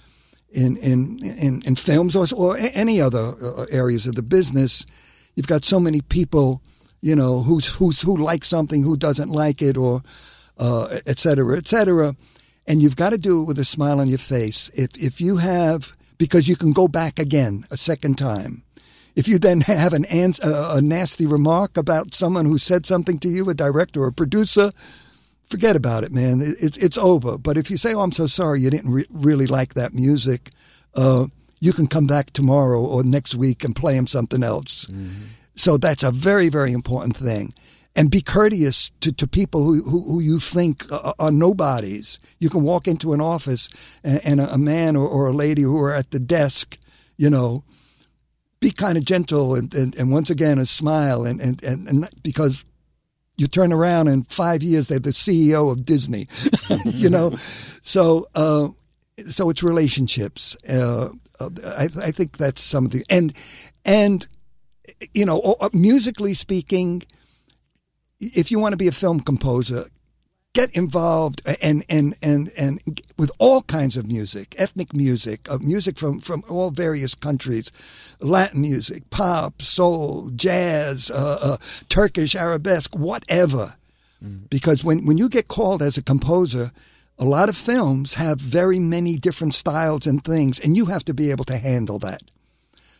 in 0.52 0.76
in 0.76 1.18
in, 1.24 1.62
in 1.64 1.74
films 1.74 2.14
or, 2.14 2.26
or 2.36 2.56
any 2.74 3.00
other 3.00 3.32
uh, 3.42 3.64
areas 3.70 4.06
of 4.06 4.14
the 4.14 4.22
business, 4.22 4.84
you've 5.34 5.46
got 5.46 5.64
so 5.64 5.80
many 5.80 6.02
people, 6.02 6.60
you 7.00 7.16
know, 7.16 7.42
who's 7.42 7.66
who's 7.66 8.02
who 8.02 8.16
likes 8.16 8.46
something, 8.46 8.82
who 8.82 8.96
doesn't 8.96 9.30
like 9.30 9.62
it, 9.62 9.78
or 9.78 10.02
uh, 10.58 10.88
et 11.06 11.18
cetera, 11.18 11.56
et 11.56 11.66
cetera, 11.66 12.14
and 12.68 12.82
you've 12.82 12.96
got 12.96 13.10
to 13.12 13.18
do 13.18 13.40
it 13.40 13.46
with 13.46 13.58
a 13.58 13.64
smile 13.64 13.98
on 13.98 14.08
your 14.08 14.18
face. 14.18 14.70
If 14.74 14.90
if 14.96 15.20
you 15.20 15.38
have, 15.38 15.96
because 16.20 16.46
you 16.46 16.54
can 16.54 16.72
go 16.72 16.86
back 16.86 17.18
again 17.18 17.64
a 17.70 17.78
second 17.78 18.18
time. 18.18 18.62
If 19.16 19.26
you 19.26 19.38
then 19.38 19.62
have 19.62 19.94
an 19.94 20.04
ans- 20.04 20.38
a, 20.38 20.80
nasty 20.82 21.24
remark 21.24 21.78
about 21.78 22.14
someone 22.14 22.44
who 22.44 22.58
said 22.58 22.84
something 22.84 23.18
to 23.20 23.28
you, 23.28 23.48
a 23.48 23.54
director 23.54 24.02
or 24.02 24.08
a 24.08 24.12
producer, 24.12 24.70
forget 25.48 25.76
about 25.76 26.04
it, 26.04 26.12
man. 26.12 26.42
It, 26.42 26.56
it's 26.60 26.76
it's 26.76 26.98
over. 26.98 27.38
But 27.38 27.56
if 27.56 27.70
you 27.70 27.78
say, 27.78 27.94
"Oh, 27.94 28.02
I'm 28.02 28.12
so 28.12 28.26
sorry, 28.26 28.60
you 28.60 28.70
didn't 28.70 28.92
re- 28.92 29.06
really 29.10 29.46
like 29.46 29.74
that 29.74 29.94
music," 29.94 30.50
uh, 30.94 31.24
you 31.58 31.72
can 31.72 31.86
come 31.86 32.06
back 32.06 32.30
tomorrow 32.32 32.84
or 32.84 33.02
next 33.02 33.34
week 33.34 33.64
and 33.64 33.74
play 33.74 33.96
him 33.96 34.06
something 34.06 34.44
else. 34.44 34.90
So 35.56 35.78
that's 35.78 36.02
a 36.02 36.12
very 36.12 36.50
very 36.50 36.72
important 36.72 37.16
thing. 37.16 37.54
And 37.96 38.08
be 38.10 38.22
courteous 38.22 38.90
to, 39.00 39.12
to 39.12 39.26
people 39.26 39.64
who, 39.64 39.82
who, 39.82 40.02
who 40.04 40.20
you 40.20 40.38
think 40.38 40.90
are, 40.92 41.12
are 41.18 41.30
nobodies. 41.32 42.20
You 42.38 42.48
can 42.48 42.62
walk 42.62 42.86
into 42.86 43.12
an 43.12 43.20
office 43.20 43.98
and, 44.04 44.20
and 44.24 44.40
a, 44.40 44.54
a 44.54 44.58
man 44.58 44.94
or, 44.96 45.06
or 45.06 45.26
a 45.26 45.32
lady 45.32 45.62
who 45.62 45.76
are 45.82 45.92
at 45.92 46.12
the 46.12 46.20
desk, 46.20 46.78
you 47.16 47.28
know, 47.28 47.64
be 48.60 48.70
kind 48.70 48.96
of 48.96 49.04
gentle 49.04 49.54
and, 49.54 49.74
and, 49.74 49.96
and 49.96 50.12
once 50.12 50.30
again 50.30 50.58
a 50.58 50.66
smile 50.66 51.24
and, 51.24 51.40
and, 51.40 51.62
and, 51.64 51.88
and 51.88 52.08
because 52.22 52.64
you 53.40 53.46
turn 53.46 53.72
around 53.72 54.06
in 54.08 54.22
five 54.24 54.62
years 54.62 54.88
they're 54.88 54.98
the 54.98 55.10
CEO 55.10 55.72
of 55.72 55.84
Disney, 55.86 56.28
you 56.84 57.08
know. 57.08 57.30
So 57.82 58.26
uh, 58.34 58.68
so 59.16 59.48
it's 59.48 59.62
relationships. 59.62 60.56
Uh, 60.68 61.08
uh, 61.40 61.48
I, 61.78 61.84
I 61.84 62.10
think 62.10 62.36
that's 62.36 62.60
some 62.60 62.84
of 62.84 62.92
the 62.92 63.02
and 63.08 63.32
and 63.86 64.28
you 65.14 65.24
know 65.24 65.56
uh, 65.60 65.70
musically 65.72 66.34
speaking, 66.34 67.02
if 68.20 68.50
you 68.50 68.58
want 68.58 68.72
to 68.72 68.76
be 68.78 68.88
a 68.88 68.92
film 68.92 69.20
composer, 69.20 69.84
get 70.52 70.70
involved 70.76 71.42
and 71.62 71.84
and 71.88 72.14
and 72.22 72.50
and 72.58 73.02
with 73.18 73.30
all 73.38 73.62
kinds 73.62 73.96
of 73.96 74.06
music, 74.06 74.54
ethnic 74.58 74.94
music, 74.94 75.50
uh, 75.50 75.58
music 75.60 75.98
from 75.98 76.20
from 76.20 76.42
all 76.48 76.70
various 76.70 77.14
countries, 77.14 77.70
Latin 78.20 78.60
music, 78.60 79.08
pop, 79.10 79.62
soul, 79.62 80.30
jazz, 80.34 81.10
uh, 81.10 81.38
uh, 81.42 81.56
Turkish 81.88 82.34
arabesque, 82.34 82.94
whatever. 82.96 83.76
Because 84.50 84.84
when 84.84 85.06
when 85.06 85.18
you 85.18 85.28
get 85.28 85.48
called 85.48 85.82
as 85.82 85.96
a 85.96 86.02
composer, 86.02 86.72
a 87.18 87.24
lot 87.24 87.48
of 87.48 87.56
films 87.56 88.14
have 88.14 88.40
very 88.40 88.78
many 88.78 89.16
different 89.16 89.54
styles 89.54 90.06
and 90.06 90.22
things, 90.22 90.58
and 90.58 90.76
you 90.76 90.86
have 90.86 91.04
to 91.04 91.14
be 91.14 91.30
able 91.30 91.44
to 91.44 91.56
handle 91.56 91.98
that. 92.00 92.22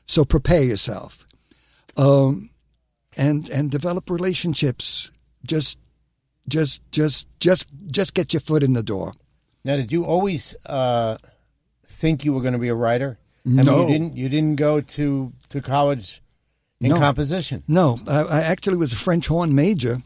So 0.07 0.25
prepare 0.25 0.63
yourself, 0.65 1.27
um, 1.97 2.50
and 3.21 3.49
and 3.51 3.71
develop 3.71 4.11
relationships. 4.11 5.11
Just 5.47 5.79
just 6.49 6.83
just 6.91 7.29
just 7.39 7.67
just 7.87 8.15
get 8.15 8.33
your 8.33 8.41
foot 8.41 8.63
in 8.63 8.73
the 8.73 8.83
door. 8.83 9.13
Now, 9.65 9.77
did 9.77 9.93
you 9.93 10.05
always 10.05 10.57
uh, 10.67 11.17
think 11.87 12.25
you 12.25 12.33
were 12.33 12.41
going 12.41 12.55
to 12.55 12.59
be 12.59 12.69
a 12.69 12.75
writer? 12.75 13.19
I 13.47 13.49
mean, 13.49 13.67
No. 13.67 13.83
you 13.83 13.93
didn't. 13.93 14.17
You 14.17 14.29
didn't 14.29 14.57
go 14.57 14.81
to 14.81 15.33
to 15.51 15.61
college 15.61 16.23
in 16.81 16.89
No. 16.89 16.99
composition. 16.99 17.63
No, 17.69 17.99
I, 18.09 18.23
I 18.23 18.41
actually 18.53 18.79
was 18.79 18.93
a 18.93 18.97
French 18.97 19.27
horn 19.29 19.55
major. 19.55 19.99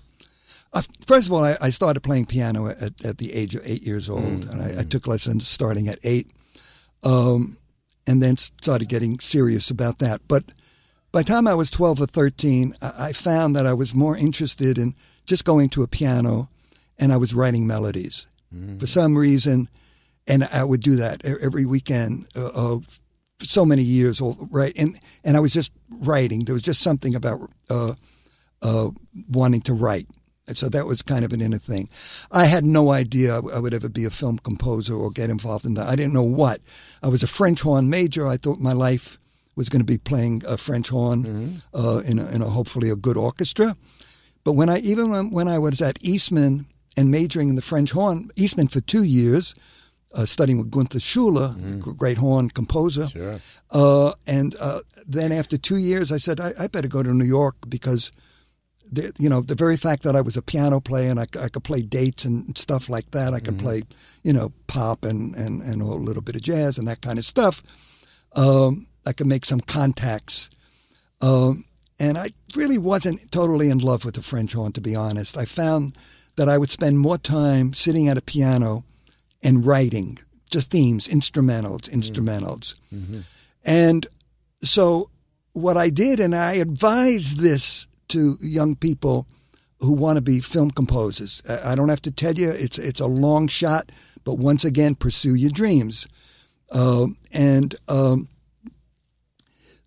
First 1.07 1.29
of 1.29 1.33
all, 1.33 1.45
I, 1.45 1.57
I 1.61 1.71
started 1.71 2.01
playing 2.01 2.27
piano 2.27 2.67
at, 2.67 3.05
at 3.07 3.19
the 3.19 3.33
age 3.33 3.55
of 3.55 3.63
eight 3.65 3.87
years 3.87 4.11
old, 4.11 4.45
and 4.51 4.61
I, 4.61 4.81
I 4.81 4.85
took 4.85 5.07
lessons 5.07 5.47
starting 5.47 5.87
at 5.89 5.99
eight, 6.05 6.33
um, 7.05 7.57
and 8.09 8.21
then 8.21 8.37
started 8.37 8.89
getting 8.89 9.21
serious 9.21 9.71
about 9.71 10.01
that. 10.01 10.21
But 10.27 10.43
by 11.15 11.21
the 11.21 11.33
time 11.33 11.47
I 11.47 11.55
was 11.55 11.71
12 11.71 12.01
or 12.01 12.07
13, 12.07 12.75
I, 12.99 13.13
found 13.13 13.55
that 13.55 13.67
I 13.67 13.73
was 13.73 13.95
more 13.95 14.17
interested 14.17 14.79
in 14.79 14.97
just 15.27 15.45
going 15.45 15.69
to 15.71 15.85
a 15.85 15.87
piano 15.87 16.51
and 16.99 17.13
I 17.13 17.19
was 17.19 17.33
writing 17.33 17.69
melodies. 17.69 18.27
For 18.81 18.89
some 18.89 19.17
reason, 19.17 19.69
and 20.27 20.43
I 20.53 20.65
would 20.65 20.81
do 20.81 20.97
that 20.97 21.25
every 21.25 21.67
weekend 21.67 22.27
uh, 22.37 22.49
uh, 22.49 22.79
for 23.39 23.45
so 23.45 23.65
many 23.65 23.83
years, 23.83 24.21
right? 24.51 24.73
And 24.77 24.99
and 25.23 25.37
I 25.37 25.41
was 25.41 25.53
just 25.53 25.71
writing. 26.01 26.45
There 26.45 26.53
was 26.53 26.63
just 26.63 26.81
something 26.81 27.15
about 27.15 27.39
uh, 27.71 27.95
uh, 28.63 28.91
wanting 29.29 29.61
to 29.63 29.73
write. 29.73 30.09
And 30.49 30.59
so 30.59 30.69
that 30.69 30.87
was 30.87 31.01
kind 31.03 31.25
of 31.25 31.33
an 31.33 31.41
inner 31.41 31.59
thing. 31.59 31.89
I 32.33 32.45
had 32.47 32.65
no 32.65 32.91
idea 32.91 33.37
I 33.37 33.61
would 33.61 33.75
ever 33.75 33.89
be 33.89 34.05
a 34.05 34.11
film 34.11 34.39
composer 34.39 34.95
or 34.95 35.11
get 35.11 35.31
involved 35.31 35.65
in 35.65 35.75
that. 35.75 35.87
I 35.87 35.95
didn't 35.95 36.13
know 36.13 36.25
what. 36.25 36.61
I 37.03 37.09
was 37.09 37.23
a 37.23 37.29
French 37.29 37.63
horn 37.63 37.89
major. 37.89 38.27
I 38.27 38.37
thought 38.37 38.59
my 38.59 38.73
life 38.73 39.17
was 39.57 39.69
going 39.69 39.81
to 39.81 39.87
be 39.87 39.99
playing 39.99 40.43
a 40.47 40.57
French 40.57 40.89
horn 40.89 41.61
uh, 41.73 42.01
in, 42.09 42.19
a, 42.19 42.31
in 42.35 42.43
a 42.43 42.47
hopefully 42.47 42.91
a 42.91 42.97
good 42.97 43.17
orchestra. 43.17 43.77
But 44.45 44.53
when 44.53 44.69
I 44.69 44.79
even 44.81 45.11
when, 45.11 45.31
when 45.31 45.49
I 45.49 45.59
was 45.59 45.81
at 45.81 45.99
Eastman 46.03 46.67
and 46.97 47.11
majoring 47.11 47.49
in 47.49 47.57
the 47.57 47.63
French 47.63 47.93
horn, 47.93 48.31
Eastman 48.37 48.69
for 48.69 48.81
two 48.81 49.05
years, 49.05 49.55
uh, 50.15 50.27
studying 50.27 50.59
with 50.59 50.71
Gunther 50.71 51.01
Schuller, 51.01 51.55
the 51.67 51.77
great 51.95 52.19
horn 52.19 52.49
composer. 52.49 53.09
Sure. 53.09 53.37
Uh, 53.71 54.13
and 54.27 54.55
uh, 54.61 54.81
then 55.07 55.33
after 55.33 55.59
two 55.59 55.79
years, 55.79 56.13
I 56.13 56.19
said 56.19 56.41
I, 56.41 56.53
I 56.61 56.69
better 56.69 56.89
go 56.89 57.03
to 57.03 57.13
New 57.13 57.25
York 57.25 57.57
because, 57.69 58.13
the, 58.93 59.13
you 59.19 59.29
know, 59.29 59.41
the 59.41 59.57
very 59.57 59.77
fact 59.77 60.05
that 60.05 60.15
I 60.15 60.21
was 60.21 60.37
a 60.37 60.43
piano 60.43 60.81
player 60.81 61.11
and 61.11 61.19
I 61.19 61.27
could 61.27 61.65
play 61.65 61.83
dates 61.83 62.25
and 62.25 62.57
stuff 62.57 62.89
like 62.89 63.11
that, 63.11 63.35
I 63.35 63.41
could 63.41 63.59
play, 63.59 63.83
you 64.23 64.33
know, 64.33 64.53
pop 64.69 65.05
and, 65.05 65.35
and, 65.35 65.63
and 65.63 65.83
a 65.83 65.87
little 65.87 66.23
bit 66.23 66.37
of 66.37 66.43
jazz 66.43 66.79
and 66.79 66.87
that 66.87 67.01
kind 67.01 67.19
of 67.19 67.25
stuff. 67.25 67.63
Um, 68.37 68.87
I 69.07 69.13
could 69.13 69.27
make 69.27 69.45
some 69.45 69.61
contacts. 69.61 70.51
Um, 71.21 71.65
and 72.01 72.19
I 72.19 72.31
really 72.57 72.79
wasn't 72.79 73.31
totally 73.31 73.71
in 73.71 73.79
love 73.79 74.05
with 74.05 74.15
the 74.15 74.23
French 74.23 74.53
horn, 74.53 74.73
to 74.73 74.81
be 74.81 74.97
honest. 74.97 75.37
I 75.37 75.45
found 75.45 75.97
that 76.37 76.49
I 76.49 76.59
would 76.59 76.71
spend 76.71 76.99
more 76.99 77.19
time 77.19 77.73
sitting 77.73 78.09
at 78.09 78.19
a 78.19 78.23
piano 78.23 78.85
and 79.43 79.65
writing 79.65 80.19
just 80.51 80.71
themes, 80.71 81.09
instrumentals, 81.09 81.89
instrumentals. 81.91 82.75
And 83.65 84.07
so 84.63 85.11
what 85.53 85.77
I 85.77 85.91
did, 85.91 86.21
and 86.21 86.35
I 86.35 86.55
advise 86.55 87.37
this 87.37 87.87
to 88.09 88.37
young 88.41 88.77
people 88.77 89.27
who 89.81 89.93
want 89.93 90.17
to 90.17 90.23
be 90.23 90.41
film 90.41 90.71
composers. 90.71 91.43
I 91.65 91.75
don't 91.75 91.89
have 91.89 92.03
to 92.03 92.11
tell 92.11 92.35
you 92.35 92.51
it's 92.51 92.79
it's 92.79 93.01
a 93.01 93.07
long 93.07 93.49
shot, 93.49 93.91
but 94.25 94.39
once 94.39 94.65
again, 94.65 94.95
pursue 94.95 95.35
your 95.35 95.51
dreams. 95.51 96.07
Um, 96.73 97.17
and 97.33 97.75
um, 97.89 98.29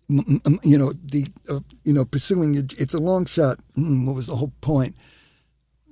you 0.08 0.78
know 0.78 0.92
the 1.04 1.26
uh, 1.48 1.60
you 1.84 1.92
know 1.92 2.04
pursuing 2.04 2.54
your, 2.54 2.64
it's 2.78 2.94
a 2.94 2.98
long 2.98 3.26
shot. 3.26 3.58
Mm, 3.76 4.06
what 4.06 4.14
was 4.16 4.26
the 4.26 4.36
whole 4.36 4.52
point? 4.60 4.94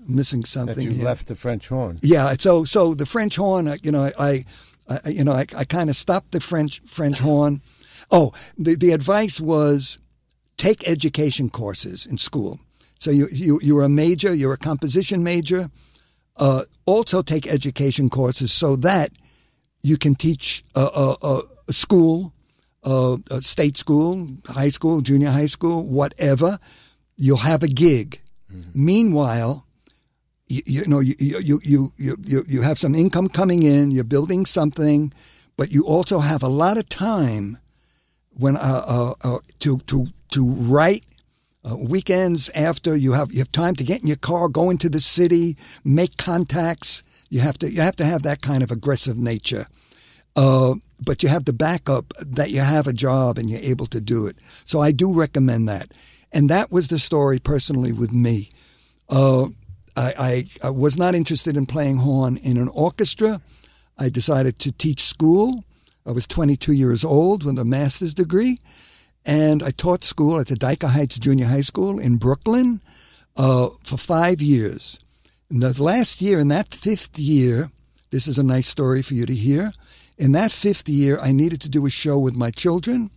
Missing 0.09 0.45
something. 0.45 0.75
That 0.89 0.95
you 0.95 1.05
left 1.05 1.27
the 1.27 1.35
French 1.37 1.69
horn. 1.69 1.99
Yeah, 2.03 2.35
so 2.39 2.64
so 2.64 2.95
the 2.95 3.07
French 3.07 3.37
horn, 3.37 3.67
uh, 3.69 3.77
you 3.83 3.91
know, 3.93 4.09
I, 4.19 4.45
I 4.89 5.09
you 5.09 5.25
know, 5.25 5.33
I, 5.33 5.47
I 5.59 5.64
kind 5.64 5.91
of 5.91 5.97
stopped 5.97 6.31
the 6.33 6.41
French 6.41 6.81
French 6.87 7.19
horn. 7.19 7.61
Oh, 8.11 8.33
the 8.57 8.77
the 8.77 8.93
advice 8.93 9.41
was 9.41 9.99
take 10.57 10.89
education 10.89 11.51
courses 11.51 12.07
in 12.07 12.19
school. 12.19 12.59
So 13.01 13.11
you 13.11 13.27
you 13.33 13.59
you're 13.62 13.83
a 13.83 13.89
major, 13.89 14.33
you're 14.35 14.55
a 14.55 14.59
composition 14.59 15.23
major. 15.25 15.69
Uh, 16.37 16.62
also 16.85 17.21
take 17.23 17.47
education 17.47 18.09
courses 18.09 18.53
so 18.53 18.77
that 18.77 19.11
you 19.83 19.97
can 19.97 20.14
teach 20.14 20.64
a, 20.75 20.81
a- 20.95 21.43
a 21.69 21.73
school, 21.73 22.33
a, 22.87 23.18
a 23.30 23.43
state 23.43 23.76
school, 23.76 24.28
high 24.47 24.70
school, 24.70 25.01
junior 25.03 25.30
high 25.30 25.49
school, 25.49 25.87
whatever. 25.91 26.59
You'll 27.16 27.39
have 27.39 27.62
a 27.62 27.68
gig. 27.68 28.20
Meanwhile, 28.74 29.66
you, 30.49 30.62
you 30.64 30.87
know 30.87 31.01
you, 31.01 31.14
you 31.18 31.61
you 31.64 31.93
you 31.97 32.16
you 32.24 32.45
you 32.47 32.62
have 32.62 32.78
some 32.78 32.95
income 32.95 33.28
coming 33.28 33.62
in. 33.64 33.91
You're 33.91 34.05
building 34.05 34.47
something, 34.47 35.12
but 35.57 35.72
you 35.72 35.84
also 35.84 36.20
have 36.20 36.43
a 36.43 36.49
lot 36.49 36.78
of 36.78 36.89
time 36.89 37.59
when 38.39 38.57
uh, 38.57 38.82
uh, 38.87 39.14
uh, 39.24 39.39
to 39.61 39.78
to 39.78 40.07
to 40.30 40.47
write. 40.47 41.05
Uh, 41.64 41.76
weekends 41.76 42.49
after 42.51 42.95
you 42.95 43.12
have 43.12 43.32
you 43.32 43.41
have 43.41 43.51
time 43.51 43.74
to 43.74 43.82
get 43.82 44.01
in 44.01 44.07
your 44.07 44.16
car, 44.16 44.49
go 44.49 44.70
into 44.70 44.89
the 44.89 45.01
city, 45.01 45.57
make 45.84 46.16
contacts. 46.16 47.03
You 47.28 47.41
have 47.41 47.59
to 47.59 47.66
you 47.68 47.80
have 47.80 47.97
to 47.97 48.05
have 48.05 48.22
that 48.22 48.41
kind 48.41 48.62
of 48.62 48.70
aggressive 48.70 49.18
nature. 49.18 49.66
Uh, 50.37 50.74
but 51.05 51.22
you 51.22 51.28
have 51.28 51.47
the 51.47 51.53
backup 51.53 52.12
that 52.20 52.51
you 52.51 52.61
have 52.61 52.87
a 52.87 52.93
job 52.93 53.39
and 53.39 53.51
you're 53.51 53.61
able 53.61 53.87
to 53.87 54.01
do 54.01 54.26
it. 54.26 54.37
So 54.64 54.80
I 54.80 54.93
do 54.93 55.12
recommend 55.12 55.68
that. 55.68 55.89
And 56.32 56.51
that 56.51 56.70
was 56.70 56.89
the 56.89 56.99
story 56.99 57.39
personally 57.39 57.93
with 57.93 58.12
me. 58.12 58.51
Uh, 59.09 59.47
I, 59.97 60.12
I, 60.18 60.45
I 60.64 60.70
was 60.70 60.99
not 60.99 61.14
interested 61.14 61.57
in 61.57 61.66
playing 61.66 61.97
horn 61.97 62.37
in 62.39 62.59
an 62.59 62.68
orchestra. 62.74 63.41
I 63.99 64.11
decided 64.11 64.59
to 64.61 64.72
teach 64.72 65.01
school. 65.01 65.64
I 66.07 66.12
was 66.12 66.26
22 66.26 66.72
years 66.72 67.05
old 67.05 67.45
with 67.45 67.59
a 67.59 67.64
master's 67.64 68.14
degree, 68.14 68.59
and 69.24 69.62
I 69.62 69.70
taught 69.70 70.05
school 70.05 70.39
at 70.39 70.49
the 70.49 70.55
Dyker 70.55 70.89
Heights 70.89 71.18
Junior 71.18 71.47
High 71.47 71.62
School 71.62 71.99
in 71.99 72.16
Brooklyn 72.16 72.80
uh, 73.37 73.70
for 73.82 73.97
five 73.97 74.41
years. 74.41 74.99
In 75.51 75.61
the 75.61 75.82
last 75.82 76.20
year, 76.20 76.39
in 76.39 76.49
that 76.49 76.74
fifth 76.74 77.18
year, 77.18 77.70
this 78.11 78.28
is 78.28 78.39
a 78.39 78.45
nice 78.45 78.68
story 78.68 79.03
for 79.03 79.14
you 79.14 79.26
to 79.26 79.34
hear. 79.34 79.72
In 80.19 80.33
that 80.33 80.53
fifth 80.53 80.89
year, 80.89 81.19
I 81.21 81.33
needed 81.33 81.61
to 81.62 81.69
do 81.69 81.87
a 81.87 81.91
show 81.91 82.19
with 82.19 82.37
my 82.37 82.51
children, 82.51 83.11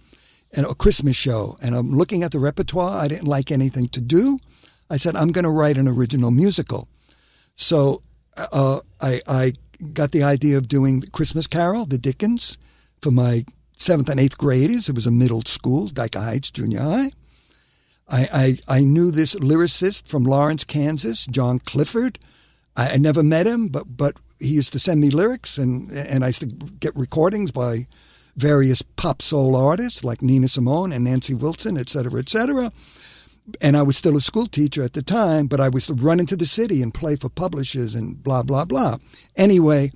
and 0.56 0.66
a 0.66 0.74
Christmas 0.74 1.16
show. 1.16 1.56
And 1.62 1.76
I'm 1.76 1.92
looking 1.92 2.24
at 2.24 2.32
the 2.32 2.40
repertoire. 2.40 2.98
I 2.98 3.08
didn't 3.08 3.28
like 3.28 3.52
anything 3.52 3.88
to 3.90 4.02
do. 4.02 4.40
I 4.90 4.98
said, 4.98 5.16
I'm 5.16 5.32
going 5.32 5.44
to 5.44 5.52
write 5.52 5.78
an 5.78 5.88
original 5.88 6.32
musical. 6.32 6.88
So 7.56 8.02
uh, 8.38 8.80
I, 9.02 9.22
I 9.28 9.54
got 9.94 10.12
the 10.12 10.24
idea 10.24 10.58
of 10.58 10.68
doing 10.68 11.02
the 11.02 11.12
Christmas 11.12 11.48
Carol, 11.48 11.86
the 11.86 11.98
Dickens, 11.98 12.58
for 13.02 13.12
my 13.12 13.46
seventh 13.78 14.10
and 14.10 14.20
eighth 14.20 14.38
graders. 14.38 14.90
It 14.90 14.96
was 14.96 15.06
a 15.06 15.12
middle 15.12 15.42
school, 15.44 15.90
Dyker 15.90 16.24
Heights 16.24 16.52
Junior 16.52 16.82
High. 16.82 17.12
I, 18.12 18.58
I, 18.68 18.78
I 18.78 18.82
knew 18.82 19.12
this 19.12 19.36
lyricist 19.36 20.08
from 20.08 20.24
Lawrence, 20.24 20.64
Kansas, 20.64 21.28
John 21.28 21.60
Clifford. 21.60 22.18
I, 22.76 22.94
I 22.94 22.98
never 22.98 23.22
met 23.22 23.46
him, 23.46 23.68
but, 23.68 23.86
but 23.96 24.16
he 24.40 24.48
used 24.48 24.72
to 24.74 24.80
send 24.80 25.02
me 25.02 25.10
lyrics, 25.10 25.58
and, 25.58 25.92
and 25.92 26.24
I 26.24 26.28
used 26.28 26.42
to 26.42 26.48
get 26.80 26.96
recordings 26.96 27.52
by 27.52 27.88
various 28.36 28.82
pop 28.82 29.22
soul 29.22 29.56
artists 29.56 30.04
like 30.04 30.22
Nina 30.22 30.48
Simone 30.48 30.94
and 30.94 31.04
Nancy 31.04 31.34
Wilson, 31.34 31.78
et 31.78 31.90
cetera, 31.90 32.20
et 32.20 32.30
cetera. 32.30 32.72
And 33.62 33.76
I 33.76 33.82
was 33.82 33.98
still 33.98 34.16
a 34.16 34.22
school 34.22 34.48
teacher 34.48 34.84
at 34.84 34.94
the 34.94 35.02
time, 35.02 35.48
but 35.48 35.60
I 35.60 35.70
was 35.70 35.88
to 35.88 35.94
run 35.94 36.20
into 36.20 36.36
the 36.36 36.46
city 36.46 36.82
and 36.82 36.94
play 36.94 37.16
for 37.16 37.30
publishers 37.30 37.96
and 37.96 38.22
blah, 38.24 38.44
blah, 38.44 38.64
blah. 38.64 38.98
Anyway, 39.36 39.92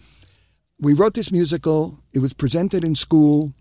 we 0.80 0.94
wrote 0.94 1.14
this 1.14 1.32
musical. 1.32 1.98
It 2.14 2.20
was 2.20 2.34
presented 2.34 2.84
in 2.84 2.96
school. 2.96 3.54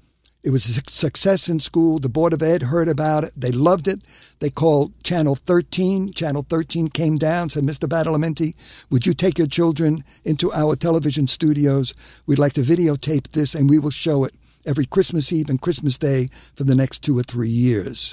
It 0.43 0.51
was 0.51 0.67
a 0.67 0.91
success 0.91 1.49
in 1.49 1.61
school. 1.61 2.01
The 2.01 2.09
Board 2.09 2.33
of 2.33 2.43
Ed 2.43 2.63
heard 2.63 2.89
about 2.89 3.23
it. 3.23 3.33
They 3.37 3.53
loved 3.53 3.87
it. 3.87 4.03
They 4.41 4.51
called 4.51 4.93
Channel 5.05 5.37
13. 5.37 6.13
Channel 6.15 6.45
13 6.49 6.89
came 6.89 7.15
down, 7.15 7.49
said, 7.49 7.63
Mr. 7.63 7.89
Badalamenti, 7.89 8.57
would 8.91 9.07
you 9.07 9.15
take 9.15 9.39
your 9.39 9.47
children 9.47 10.03
into 10.25 10.53
our 10.53 10.75
television 10.75 11.29
studios? 11.29 11.95
We'd 12.27 12.41
like 12.41 12.55
to 12.55 12.63
videotape 12.63 13.29
this 13.29 13.55
and 13.55 13.71
we 13.71 13.79
will 13.79 13.91
show 13.91 14.25
it 14.25 14.35
every 14.67 14.85
Christmas 14.85 15.33
Eve 15.33 15.49
and 15.49 15.61
Christmas 15.61 15.97
Day 15.97 16.27
for 16.57 16.65
the 16.65 16.75
next 16.75 17.05
two 17.05 17.17
or 17.17 17.23
three 17.23 17.49
years. 17.49 18.13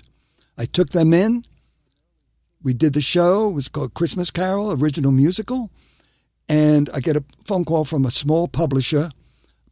I 0.55 0.65
took 0.65 0.89
them 0.89 1.13
in. 1.13 1.43
We 2.61 2.75
did 2.75 2.93
the 2.93 3.01
show. 3.01 3.49
It 3.49 3.53
was 3.53 3.69
called 3.69 3.95
Christmas 3.95 4.29
Carol, 4.29 4.71
original 4.71 5.11
musical. 5.11 5.71
And 6.47 6.89
I 6.93 6.99
get 6.99 7.15
a 7.15 7.23
phone 7.45 7.65
call 7.65 7.85
from 7.85 8.05
a 8.05 8.11
small 8.11 8.47
publisher, 8.47 9.09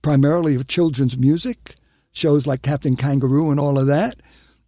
primarily 0.01 0.55
of 0.55 0.67
children's 0.67 1.17
music, 1.17 1.75
shows 2.17 2.47
like 2.47 2.61
Captain 2.61 2.95
Kangaroo 2.95 3.51
and 3.51 3.59
all 3.59 3.77
of 3.77 3.87
that, 3.87 4.15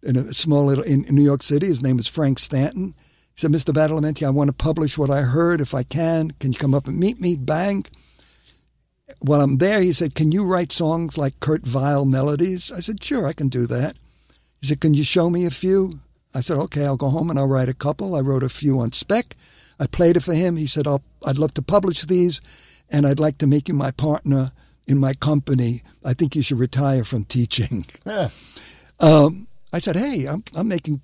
in 0.02 0.16
a 0.16 0.24
small 0.24 0.64
little 0.64 0.84
in, 0.84 1.04
New 1.10 1.22
York 1.22 1.42
City. 1.42 1.66
His 1.66 1.82
name 1.82 1.98
is 1.98 2.06
Frank 2.08 2.38
Stanton. 2.38 2.94
He 3.34 3.40
said, 3.40 3.50
Mr. 3.50 3.74
Badalamenti, 3.74 4.26
I 4.26 4.30
want 4.30 4.48
to 4.48 4.54
publish 4.54 4.96
what 4.96 5.10
I 5.10 5.22
heard 5.22 5.60
if 5.60 5.74
I 5.74 5.82
can. 5.82 6.30
Can 6.40 6.52
you 6.52 6.58
come 6.58 6.74
up 6.74 6.86
and 6.86 6.98
meet 6.98 7.20
me? 7.20 7.34
Bang. 7.34 7.84
While 9.18 9.40
I'm 9.40 9.58
there, 9.58 9.82
he 9.82 9.92
said, 9.92 10.14
Can 10.14 10.32
you 10.32 10.44
write 10.44 10.72
songs 10.72 11.18
like 11.18 11.40
Kurt 11.40 11.66
Weill 11.66 12.04
melodies? 12.04 12.70
I 12.70 12.80
said, 12.80 13.02
Sure, 13.02 13.26
I 13.26 13.32
can 13.32 13.48
do 13.48 13.66
that. 13.66 13.96
He 14.60 14.68
said, 14.68 14.80
Can 14.80 14.94
you 14.94 15.04
show 15.04 15.28
me 15.28 15.44
a 15.44 15.50
few? 15.50 15.92
I 16.34 16.40
said, 16.40 16.56
Okay, 16.56 16.86
I'll 16.86 16.96
go 16.96 17.08
home 17.08 17.28
and 17.28 17.38
I'll 17.38 17.48
write 17.48 17.68
a 17.68 17.74
couple. 17.74 18.14
I 18.14 18.20
wrote 18.20 18.44
a 18.44 18.48
few 18.48 18.78
on 18.80 18.92
spec. 18.92 19.34
I 19.80 19.86
played 19.86 20.16
it 20.16 20.22
for 20.22 20.34
him. 20.34 20.56
He 20.56 20.66
said, 20.66 20.86
I'll, 20.86 21.02
I'd 21.26 21.38
love 21.38 21.54
to 21.54 21.62
publish 21.62 22.02
these 22.02 22.40
and 22.90 23.06
I'd 23.06 23.18
like 23.18 23.38
to 23.38 23.46
make 23.46 23.68
you 23.68 23.74
my 23.74 23.90
partner 23.90 24.52
in 24.90 24.98
my 24.98 25.14
company. 25.14 25.82
I 26.04 26.14
think 26.14 26.34
you 26.34 26.42
should 26.42 26.58
retire 26.58 27.04
from 27.04 27.24
teaching. 27.24 27.86
Um, 29.02 29.46
I 29.72 29.78
said, 29.78 29.96
Hey, 29.96 30.26
I'm, 30.26 30.44
I'm 30.54 30.68
making 30.68 31.00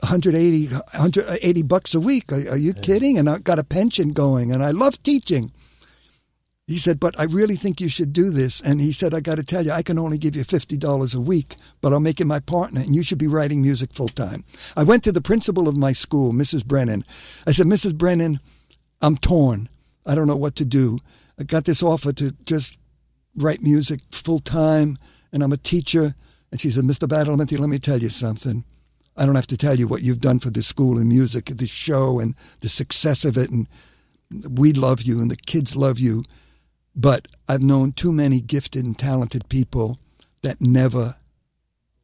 180, 0.00 0.68
180 0.68 1.62
bucks 1.62 1.94
a 1.94 2.00
week. 2.00 2.32
Are, 2.32 2.52
are 2.52 2.56
you 2.56 2.72
kidding? 2.72 3.18
And 3.18 3.28
I 3.28 3.36
got 3.36 3.58
a 3.58 3.64
pension 3.64 4.14
going 4.14 4.50
and 4.50 4.62
I 4.62 4.70
love 4.70 5.02
teaching. 5.02 5.52
He 6.66 6.78
said, 6.78 6.98
but 6.98 7.20
I 7.20 7.24
really 7.24 7.56
think 7.56 7.82
you 7.82 7.90
should 7.90 8.14
do 8.14 8.30
this. 8.30 8.62
And 8.62 8.80
he 8.80 8.92
said, 8.92 9.12
I 9.12 9.20
got 9.20 9.36
to 9.36 9.44
tell 9.44 9.62
you, 9.62 9.72
I 9.72 9.82
can 9.82 9.98
only 9.98 10.16
give 10.16 10.36
you 10.36 10.42
$50 10.44 11.14
a 11.14 11.20
week, 11.20 11.56
but 11.82 11.92
I'll 11.92 12.00
make 12.00 12.18
you 12.18 12.24
my 12.26 12.40
partner 12.40 12.80
and 12.80 12.96
you 12.96 13.02
should 13.02 13.18
be 13.18 13.26
writing 13.26 13.60
music 13.60 13.92
full 13.92 14.08
time. 14.08 14.44
I 14.74 14.84
went 14.84 15.04
to 15.04 15.12
the 15.12 15.20
principal 15.20 15.68
of 15.68 15.76
my 15.76 15.92
school, 15.92 16.32
Mrs. 16.32 16.64
Brennan. 16.64 17.04
I 17.46 17.52
said, 17.52 17.66
Mrs. 17.66 17.94
Brennan, 17.94 18.40
I'm 19.02 19.18
torn. 19.18 19.68
I 20.06 20.14
don't 20.14 20.26
know 20.26 20.36
what 20.36 20.56
to 20.56 20.64
do. 20.64 20.98
I 21.38 21.44
got 21.44 21.64
this 21.66 21.82
offer 21.82 22.12
to 22.12 22.32
just 22.44 22.78
write 23.36 23.62
music 23.62 24.00
full 24.10 24.38
time 24.38 24.96
and 25.32 25.42
I'm 25.42 25.52
a 25.52 25.58
teacher. 25.58 26.14
And 26.50 26.60
she 26.60 26.70
said, 26.70 26.84
Mr. 26.84 27.06
Badalamenti, 27.08 27.58
let 27.58 27.68
me 27.68 27.78
tell 27.78 27.98
you 27.98 28.08
something. 28.08 28.64
I 29.16 29.26
don't 29.26 29.34
have 29.34 29.46
to 29.48 29.56
tell 29.56 29.74
you 29.74 29.86
what 29.86 30.02
you've 30.02 30.20
done 30.20 30.38
for 30.38 30.50
this 30.50 30.66
school 30.66 30.96
and 30.98 31.08
music, 31.08 31.46
this 31.46 31.70
show 31.70 32.20
and 32.20 32.34
the 32.60 32.68
success 32.68 33.24
of 33.24 33.36
it. 33.36 33.50
And 33.50 33.66
we 34.50 34.72
love 34.72 35.02
you 35.02 35.20
and 35.20 35.30
the 35.30 35.36
kids 35.36 35.74
love 35.76 35.98
you. 35.98 36.24
But 36.94 37.28
I've 37.48 37.62
known 37.62 37.92
too 37.92 38.12
many 38.12 38.40
gifted 38.40 38.84
and 38.84 38.98
talented 38.98 39.48
people 39.48 39.98
that 40.42 40.60
never 40.60 41.14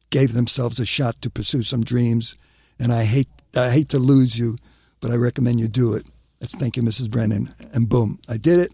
gave 0.09 0.33
themselves 0.33 0.79
a 0.79 0.85
shot 0.85 1.21
to 1.21 1.29
pursue 1.29 1.63
some 1.63 1.83
dreams. 1.83 2.35
And 2.79 2.91
I 2.91 3.03
hate 3.03 3.29
I 3.57 3.69
hate 3.69 3.89
to 3.89 3.99
lose 3.99 4.37
you, 4.37 4.57
but 4.99 5.11
I 5.11 5.15
recommend 5.15 5.61
you 5.61 5.69
do 5.69 5.93
it. 5.93 6.05
That's 6.39 6.55
thank 6.55 6.75
you, 6.75 6.83
Mrs. 6.83 7.09
Brennan. 7.09 7.47
And 7.73 7.87
boom, 7.87 8.19
I 8.29 8.37
did 8.37 8.59
it. 8.59 8.71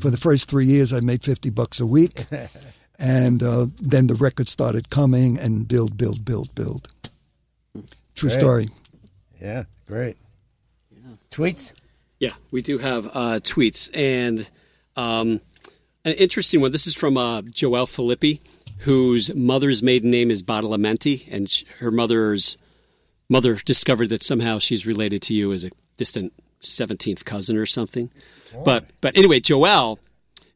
For 0.00 0.08
the 0.08 0.16
first 0.16 0.48
three 0.48 0.64
years, 0.64 0.92
I 0.92 1.00
made 1.00 1.22
fifty 1.22 1.50
bucks 1.50 1.78
a 1.78 1.84
week, 1.86 2.24
and 2.98 3.42
uh, 3.42 3.66
then 3.80 4.06
the 4.06 4.14
record 4.14 4.48
started 4.48 4.88
coming 4.88 5.38
and 5.38 5.68
build, 5.68 5.96
build, 5.98 6.24
build, 6.24 6.54
build. 6.54 6.88
True 8.14 8.30
Great. 8.30 8.40
story. 8.40 8.68
Yeah, 9.42 9.64
great. 9.86 10.16
Yeah. 10.90 11.16
Tweets? 11.30 11.74
Yeah, 12.18 12.30
we 12.50 12.62
do 12.62 12.78
have 12.78 13.06
uh, 13.08 13.40
tweets 13.42 13.90
and 13.92 14.48
um, 14.96 15.40
an 16.04 16.12
interesting 16.14 16.62
one. 16.62 16.72
This 16.72 16.86
is 16.86 16.94
from 16.94 17.18
uh, 17.18 17.42
Joelle 17.42 17.86
Filippi, 17.86 18.40
whose 18.78 19.34
mother's 19.34 19.82
maiden 19.82 20.10
name 20.10 20.30
is 20.30 20.42
Badalamenti, 20.42 21.28
and 21.30 21.50
sh- 21.50 21.64
her 21.80 21.90
mother's 21.90 22.56
mother 23.28 23.56
discovered 23.56 24.08
that 24.08 24.22
somehow 24.22 24.58
she's 24.58 24.86
related 24.86 25.20
to 25.22 25.34
you 25.34 25.52
as 25.52 25.64
a 25.64 25.70
distant 25.96 26.32
seventeenth 26.64 27.24
cousin 27.24 27.56
or 27.56 27.66
something. 27.66 28.10
But 28.64 28.86
but 29.00 29.16
anyway, 29.16 29.40
Joel, 29.40 29.98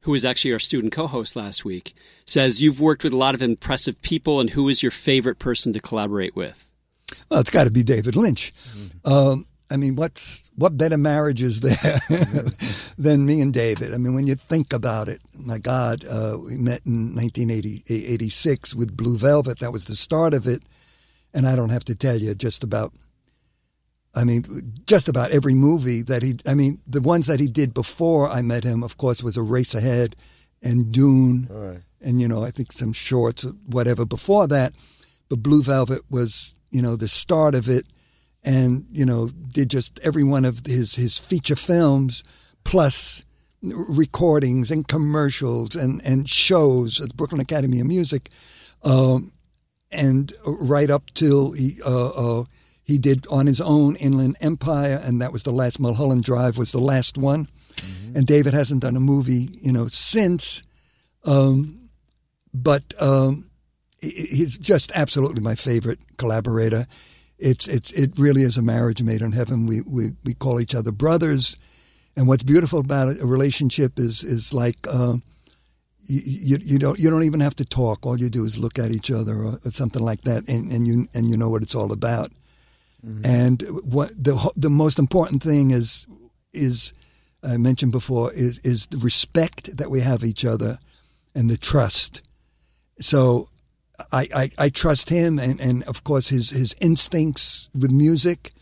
who 0.03 0.13
was 0.13 0.25
actually 0.25 0.53
our 0.53 0.59
student 0.59 0.93
co-host 0.93 1.37
last 1.37 1.65
week, 1.65 1.95
says 2.27 2.61
you've 2.61 2.81
worked 2.81 3.05
with 3.05 3.13
a 3.13 3.17
lot 3.17 3.35
of 3.35 3.43
impressive 3.43 4.01
people, 4.03 4.41
and 4.41 4.51
who 4.51 4.69
is 4.69 4.83
your 4.83 4.93
favorite 4.93 5.39
person 5.39 5.73
to 5.73 5.81
collaborate 5.81 6.37
with? 6.37 6.71
Well, 7.31 7.41
it's 7.41 7.51
got 7.51 7.65
to 7.65 7.71
be 7.71 7.83
David 7.83 8.17
Lynch. 8.17 8.53
Um, 9.05 9.47
I 9.71 9.77
mean, 9.77 9.97
what's 9.97 10.49
what 10.57 10.77
better 10.77 10.97
marriage 10.97 11.43
is 11.43 11.61
there 11.61 11.99
than 12.99 13.27
me 13.27 13.41
and 13.41 13.53
David? 13.53 13.93
I 13.93 13.99
mean, 13.99 14.15
when 14.15 14.27
you 14.27 14.35
think 14.35 14.73
about 14.73 15.09
it, 15.09 15.21
my 15.35 15.59
God, 15.59 16.05
uh, 16.07 16.37
we 16.43 16.57
met 16.57 16.81
in 16.87 17.15
1986 17.15 18.75
with 18.75 18.97
Blue 18.97 19.19
Velvet. 19.19 19.59
That 19.59 19.73
was 19.73 19.85
the 19.85 19.95
start 19.95 20.33
of 20.33 20.47
it, 20.47 20.63
and 21.35 21.47
I 21.47 21.55
don't 21.55 21.69
have 21.71 21.85
to 21.85 21.95
tell 21.95 22.17
you 22.17 22.35
just 22.35 22.65
about. 22.65 22.93
I 24.19 24.25
mean, 24.25 24.45
just 24.87 25.09
about 25.09 25.31
every 25.31 25.55
movie 25.55 26.03
that 26.03 26.23
he. 26.23 26.37
I 26.47 26.55
mean, 26.55 26.81
the 26.87 27.01
ones 27.01 27.27
that 27.29 27.41
he 27.41 27.49
did 27.49 27.73
before 27.73 28.29
I 28.29 28.43
met 28.43 28.65
him, 28.65 28.83
of 28.83 28.97
course, 28.97 29.23
was 29.23 29.37
Eraserhead 29.37 30.15
and 30.63 30.91
Dune, 30.93 31.47
and 32.01 32.21
you 32.21 32.29
know, 32.29 32.43
I 32.43 32.51
think 32.51 32.73
some 32.73 32.93
shorts, 32.93 33.47
whatever 33.67 34.05
before 34.05 34.47
that. 34.49 34.75
But 35.29 35.43
Blue 35.43 35.63
Velvet 35.63 36.03
was, 36.11 36.57
you 36.71 36.83
know, 36.83 36.97
the 36.97 37.09
start 37.09 37.55
of 37.55 37.69
it 37.69 37.85
and 38.45 38.87
you 38.93 39.05
know 39.05 39.29
did 39.53 39.69
just 39.71 39.99
every 40.03 40.25
one 40.25 40.45
of 40.45 40.63
his 40.65 40.95
his 40.95 41.19
feature 41.19 41.57
films 41.57 42.23
plus 42.65 43.25
recordings 43.63 44.71
and 44.71 44.87
commercials 44.87 45.75
and 45.75 46.01
and 46.05 46.29
shows 46.29 47.01
at 47.01 47.09
the 47.09 47.15
Brooklyn 47.15 47.41
Academy 47.41 47.81
of 47.81 47.87
Music, 47.87 48.31
um, 48.85 49.33
and 49.91 50.33
right 50.45 50.91
up 50.91 51.11
till 51.15 51.53
he 51.53 51.79
uh, 51.85 52.41
uh, 52.41 52.45
he 52.89 52.99
did 52.99 53.25
on 53.29 53.47
his 53.47 53.61
own 53.61 53.95
Inland 53.97 54.39
Empire, 54.41 55.01
and 55.05 55.23
that 55.23 55.33
was 55.33 55.45
the 55.45 55.53
last. 55.53 55.79
Mulholland 55.79 56.25
Drive 56.25 56.59
was 56.59 56.73
the 56.73 56.81
last 56.81 57.17
one, 57.17 57.47
and 58.17 58.27
David 58.27 58.55
hasn't 58.55 58.83
done 58.83 58.97
a 58.97 59.01
movie 59.01 59.49
you 59.63 59.73
know 59.73 59.87
since, 59.87 60.63
um, 61.25 61.89
but. 62.53 62.83
Um, 63.01 63.49
he's 64.01 64.59
just 64.59 64.93
absolutely 64.95 65.43
my 65.43 65.55
favorite 65.55 65.99
collaborator. 66.17 66.87
It's 67.39 67.69
it's 67.69 67.93
it 67.93 68.13
really 68.19 68.43
is 68.43 68.57
a 68.57 68.63
marriage 68.63 69.03
made 69.03 69.23
in 69.23 69.33
heaven. 69.33 69.67
We 69.67 69.83
we 69.83 70.11
we 70.25 70.35
call 70.35 70.61
each 70.61 70.75
other 70.75 70.93
brothers, 70.93 71.57
and 72.17 72.27
what's 72.27 72.43
beautiful 72.43 72.81
about 72.81 73.21
a 73.21 73.27
relationship 73.27 73.99
is 73.99 74.25
is 74.25 74.53
like 74.53 74.77
uh, 74.93 75.15
you, 76.03 76.21
you 76.25 76.59
you 76.61 76.79
don't 76.79 76.99
you 76.99 77.11
don't 77.11 77.23
even 77.23 77.41
have 77.41 77.55
to 77.57 77.65
talk. 77.65 78.05
All 78.05 78.19
you 78.19 78.29
do 78.29 78.45
is 78.45 78.59
look 78.59 78.79
at 78.79 78.91
each 78.91 79.11
other 79.11 79.37
or, 79.37 79.59
or 79.65 79.71
something 79.71 80.03
like 80.03 80.23
that, 80.23 80.49
and, 80.49 80.71
and 80.73 80.87
you 80.87 81.07
and 81.15 81.31
you 81.31 81.37
know 81.37 81.49
what 81.49 81.63
it's 81.63 81.77
all 81.77 81.93
about. 81.93 82.31
Mm-hmm. 83.05 83.21
And 83.25 83.63
what 83.85 84.11
the 84.11 84.53
the 84.57 84.71
most 84.71 84.99
important 84.99 85.43
thing 85.43 85.71
is 85.71 86.07
is 86.53 86.93
I 87.43 87.57
mentioned 87.57 87.93
before 87.93 88.33
is 88.33 88.59
is 88.59 88.87
the 88.87 88.99
respect 88.99 89.77
that 89.77 89.91
we 89.91 90.01
have 90.01 90.25
each 90.25 90.45
other 90.45 90.79
and 91.35 91.49
the 91.49 91.57
trust. 91.57 92.23
So 92.99 93.49
I, 94.13 94.29
I, 94.35 94.51
I 94.59 94.69
trust 94.69 95.09
him 95.09 95.39
and, 95.39 95.61
and 95.61 95.85
of 95.85 96.05
course 96.05 96.29
his, 96.29 96.51
his 96.51 96.75
instincts 96.81 97.69
with 97.75 97.91
music. 97.91 98.53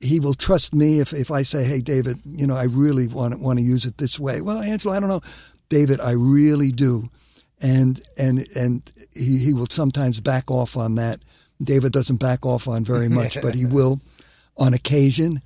He 0.00 0.18
will 0.18 0.34
trust 0.34 0.74
me 0.74 1.00
if, 1.00 1.12
if 1.12 1.30
I 1.30 1.42
say, 1.42 1.64
Hey 1.64 1.80
David, 1.80 2.18
you 2.24 2.46
know, 2.46 2.56
I 2.56 2.64
really 2.64 3.06
want 3.06 3.38
want 3.40 3.58
to 3.58 3.64
use 3.64 3.84
it 3.84 3.98
this 3.98 4.18
way. 4.18 4.40
Well, 4.40 4.58
Angelo, 4.58 4.94
I 4.94 5.00
don't 5.00 5.08
know. 5.08 5.20
David, 5.68 6.00
I 6.00 6.12
really 6.12 6.72
do. 6.72 7.08
And 7.62 8.00
and 8.18 8.46
and 8.56 8.90
he, 9.14 9.38
he 9.38 9.52
will 9.52 9.66
sometimes 9.68 10.20
back 10.20 10.50
off 10.50 10.76
on 10.76 10.94
that. 10.94 11.20
David 11.62 11.92
doesn't 11.92 12.18
back 12.18 12.44
off 12.46 12.68
on 12.68 12.84
very 12.84 13.08
much, 13.20 13.40
but 13.40 13.54
he 13.54 13.66
will 13.66 14.00
on 14.56 14.74
occasion. 14.74 15.40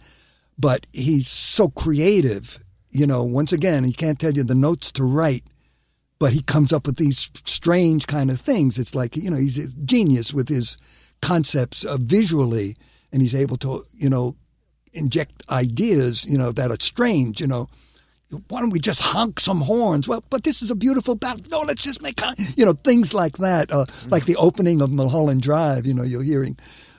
But 0.59 0.87
he's 0.93 1.29
so 1.29 1.69
creative. 1.69 2.59
You 2.93 3.07
know, 3.07 3.25
once 3.25 3.53
again, 3.53 3.83
he 3.83 3.93
can't 3.93 4.21
tell 4.21 4.33
you 4.33 4.45
the 4.45 4.55
notes 4.55 4.93
to 4.93 5.05
write 5.05 5.43
but 6.19 6.33
he 6.33 6.41
comes 6.41 6.73
up 6.73 6.87
with 6.87 6.97
these 6.97 7.31
strange 7.45 8.07
kind 8.07 8.31
of 8.31 8.41
things. 8.41 8.79
It's 8.79 8.95
like 8.95 9.17
you 9.17 9.31
know 9.31 9.37
he's 9.37 9.59
a 9.59 9.77
genius 9.85 10.33
with 10.33 10.49
his 10.49 10.79
concepts 11.21 11.85
uh, 11.85 11.99
visually, 12.01 12.77
and 13.13 13.21
he's 13.21 13.35
able 13.35 13.57
to 13.59 13.83
you 13.95 14.09
know 14.09 14.37
inject 14.93 15.43
ideas 15.51 16.25
you 16.25 16.39
know 16.39 16.53
that 16.53 16.71
are 16.71 16.81
strange. 16.81 17.41
You 17.41 17.47
know, 17.47 17.69
why 18.49 18.61
don't 18.61 18.71
we 18.71 18.81
just 18.81 19.01
honk 19.03 19.39
some 19.41 19.61
horns? 19.61 20.09
Well, 20.09 20.25
but 20.31 20.43
this 20.43 20.63
is 20.63 20.71
a 20.71 20.75
beautiful 20.75 21.15
battle. 21.15 21.43
No, 21.51 21.61
let's 21.61 21.83
just 21.85 22.03
make 22.03 22.17
con-" 22.17 22.35
you 22.57 22.65
know 22.65 22.73
things 22.85 23.15
like 23.15 23.39
that. 23.39 23.73
Uh, 23.73 23.87
Like 24.11 24.25
the 24.25 24.37
opening 24.37 24.83
of 24.83 24.91
Mulholland 24.91 25.43
Drive. 25.43 25.87
You 25.87 25.95
know, 25.95 26.03
you're 26.05 26.23
hearing. 26.25 26.57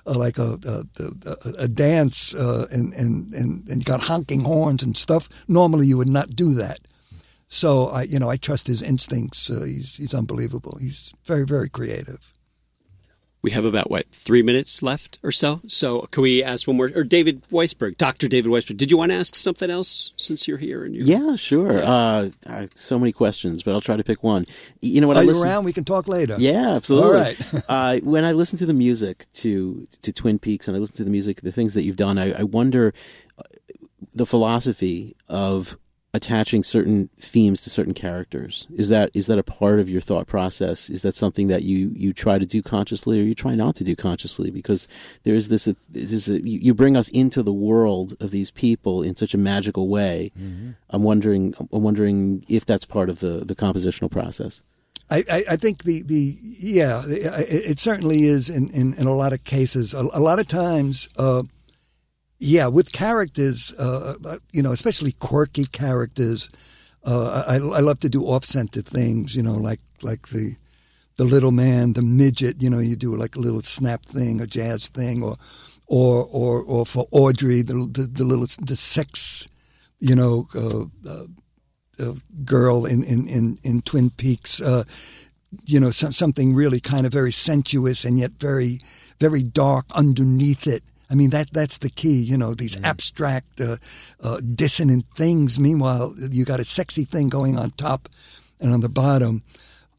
Uh, 0.07 0.13
like 0.19 0.37
a 0.37 0.59
a, 0.67 0.83
a, 1.25 1.63
a 1.63 1.67
dance 1.67 2.35
uh, 2.35 2.67
and, 2.71 2.93
and 2.93 3.33
and 3.33 3.67
and 3.71 3.83
got 3.85 3.99
honking 4.01 4.41
horns 4.41 4.83
and 4.83 4.95
stuff. 4.95 5.27
Normally, 5.47 5.87
you 5.87 5.97
would 5.97 6.07
not 6.07 6.35
do 6.35 6.53
that. 6.53 6.77
So 7.47 7.87
I, 7.87 8.03
you 8.03 8.19
know, 8.19 8.29
I 8.29 8.37
trust 8.37 8.67
his 8.67 8.83
instincts. 8.83 9.49
Uh, 9.49 9.63
he's 9.65 9.95
he's 9.95 10.13
unbelievable. 10.13 10.77
He's 10.79 11.11
very 11.25 11.43
very 11.45 11.69
creative. 11.69 12.19
We 13.45 13.51
have 13.51 13.65
about 13.65 13.91
what 13.91 14.07
three 14.09 14.41
minutes 14.41 14.81
left 14.81 15.19
or 15.21 15.31
so. 15.31 15.61
So 15.67 16.01
can 16.09 16.23
we 16.23 16.43
ask 16.43 16.67
one 16.67 16.77
more? 16.77 16.89
Or 16.95 17.03
David 17.03 17.43
Weisberg, 17.51 17.95
Doctor 17.95 18.27
David 18.27 18.49
Weisberg, 18.51 18.75
did 18.77 18.89
you 18.89 18.97
want 18.97 19.11
to 19.11 19.17
ask 19.17 19.35
something 19.35 19.69
else 19.69 20.13
since 20.17 20.47
you're 20.47 20.57
here? 20.57 20.83
And 20.83 20.95
you're, 20.95 21.05
Yeah, 21.05 21.35
sure. 21.35 21.83
Uh, 21.83 22.29
I 22.49 22.61
have 22.61 22.71
so 22.73 22.97
many 22.97 23.11
questions, 23.11 23.61
but 23.61 23.73
I'll 23.73 23.81
try 23.81 23.97
to 23.97 24.03
pick 24.03 24.23
one. 24.23 24.45
You 24.81 24.99
know 24.99 25.07
what? 25.07 25.17
Are 25.17 25.19
I 25.19 25.21
you 25.21 25.27
listen- 25.27 25.45
around? 25.47 25.63
We 25.63 25.73
can 25.73 25.83
talk 25.83 26.07
later. 26.07 26.37
Yeah, 26.39 26.71
absolutely. 26.71 27.07
All 27.07 27.13
right. 27.13 27.61
uh, 27.69 27.99
when 27.99 28.25
I 28.25 28.31
listen 28.31 28.57
to 28.57 28.65
the 28.65 28.73
music 28.73 29.27
to 29.33 29.85
to 30.01 30.11
Twin 30.11 30.39
Peaks, 30.39 30.67
and 30.67 30.75
I 30.75 30.79
listen 30.79 30.95
to 30.97 31.03
the 31.03 31.11
music, 31.11 31.41
the 31.41 31.51
things 31.51 31.75
that 31.75 31.83
you've 31.83 31.97
done, 31.97 32.17
I, 32.17 32.31
I 32.39 32.41
wonder 32.41 32.95
uh, 33.37 33.43
the 34.15 34.25
philosophy 34.25 35.15
of 35.29 35.77
attaching 36.15 36.63
certain 36.63 37.09
themes 37.17 37.61
to 37.61 37.69
certain 37.69 37.93
characters. 37.93 38.67
Is 38.73 38.87
that 38.89 39.11
is 39.13 39.27
that 39.27 39.37
a 39.37 39.43
part 39.43 39.79
of 39.81 39.89
your 39.89 39.99
thought 39.99 40.27
process? 40.27 40.89
Is 40.89 41.01
that 41.01 41.13
something 41.13 41.47
that 41.47 41.63
you 41.63 41.91
you 41.93 42.13
try 42.13 42.39
to 42.39 42.45
do 42.45 42.61
consciously, 42.61 43.19
or 43.19 43.23
you 43.23 43.35
try 43.35 43.53
not 43.53 43.75
to 43.75 43.83
do 43.83 43.95
consciously? 43.95 44.49
Because 44.49 44.87
there 45.23 45.35
is 45.35 45.49
this, 45.49 45.65
this 45.89 46.11
is 46.13 46.29
a, 46.29 46.41
you 46.41 46.59
you 46.59 46.73
bring 46.73 46.95
us 46.95 47.09
into 47.09 47.43
the 47.43 47.53
world 47.53 48.15
of 48.21 48.31
these 48.31 48.49
people 48.49 49.03
in 49.03 49.15
such 49.15 49.33
a 49.33 49.37
magical 49.37 49.89
way. 49.89 50.31
I'm 50.89 51.03
wondering, 51.03 51.53
I'm 51.59 51.83
wondering 51.83 52.45
if 52.47 52.65
that's 52.65 52.85
part 52.85 53.09
of 53.09 53.19
the 53.19 53.43
the 53.43 53.55
compositional 53.55 54.09
process. 54.09 54.61
I, 55.11 55.23
I, 55.29 55.43
I 55.51 55.55
think 55.57 55.83
the, 55.83 56.01
the 56.03 56.33
yeah 56.41 57.01
it, 57.05 57.71
it 57.71 57.79
certainly 57.79 58.23
is 58.23 58.49
in, 58.49 58.69
in, 58.71 58.95
in 58.97 59.05
a 59.05 59.13
lot 59.13 59.33
of 59.33 59.43
cases 59.43 59.93
a, 59.93 60.01
a 60.13 60.19
lot 60.19 60.39
of 60.39 60.47
times 60.47 61.09
uh, 61.19 61.43
yeah 62.45 62.67
with 62.67 62.91
characters 62.91 63.73
uh, 63.79 64.13
you 64.51 64.61
know 64.61 64.71
especially 64.71 65.11
quirky 65.13 65.65
characters 65.65 66.49
uh, 67.07 67.43
I, 67.47 67.55
I 67.55 67.79
love 67.81 67.99
to 67.99 68.09
do 68.09 68.23
off-center 68.23 68.81
things 68.81 69.35
you 69.35 69.43
know 69.43 69.55
like 69.55 69.79
like 70.01 70.27
the 70.29 70.55
the 71.17 71.25
little 71.25 71.51
man 71.51 71.93
the 71.93 72.01
midget 72.01 72.61
you 72.61 72.69
know 72.69 72.79
you 72.79 72.95
do 72.95 73.15
like 73.15 73.35
a 73.35 73.39
little 73.39 73.61
snap 73.61 74.03
thing 74.03 74.41
a 74.41 74.47
jazz 74.47 74.89
thing 74.89 75.23
or 75.23 75.35
or 75.87 76.25
or, 76.31 76.63
or 76.63 76.85
for 76.85 77.05
Audrey 77.11 77.61
the, 77.61 77.73
the 77.73 78.09
the 78.11 78.23
little 78.23 78.47
the 78.65 78.75
sex 78.75 79.47
you 79.99 80.15
know 80.15 80.47
uh, 80.55 80.85
uh, 81.09 81.25
uh, 81.99 82.13
girl 82.43 82.85
in, 82.85 83.03
in, 83.03 83.27
in, 83.27 83.57
in 83.63 83.81
Twin 83.81 84.09
Peaks, 84.09 84.61
uh, 84.61 84.83
you 85.65 85.79
know, 85.79 85.91
some, 85.91 86.11
something 86.11 86.53
really 86.53 86.79
kind 86.79 87.05
of 87.05 87.13
very 87.13 87.31
sensuous 87.31 88.03
and 88.03 88.19
yet 88.19 88.31
very, 88.39 88.79
very 89.19 89.43
dark 89.43 89.85
underneath 89.95 90.67
it. 90.67 90.83
I 91.09 91.15
mean, 91.15 91.29
that 91.31 91.51
that's 91.51 91.79
the 91.79 91.89
key, 91.89 92.21
you 92.21 92.37
know, 92.37 92.53
these 92.53 92.79
abstract, 92.83 93.61
uh, 93.61 93.77
uh, 94.23 94.39
dissonant 94.55 95.05
things. 95.15 95.59
Meanwhile, 95.59 96.13
you 96.31 96.45
got 96.45 96.59
a 96.59 96.65
sexy 96.65 97.05
thing 97.05 97.29
going 97.29 97.57
on 97.57 97.71
top 97.71 98.09
and 98.59 98.73
on 98.73 98.81
the 98.81 98.89
bottom. 98.89 99.43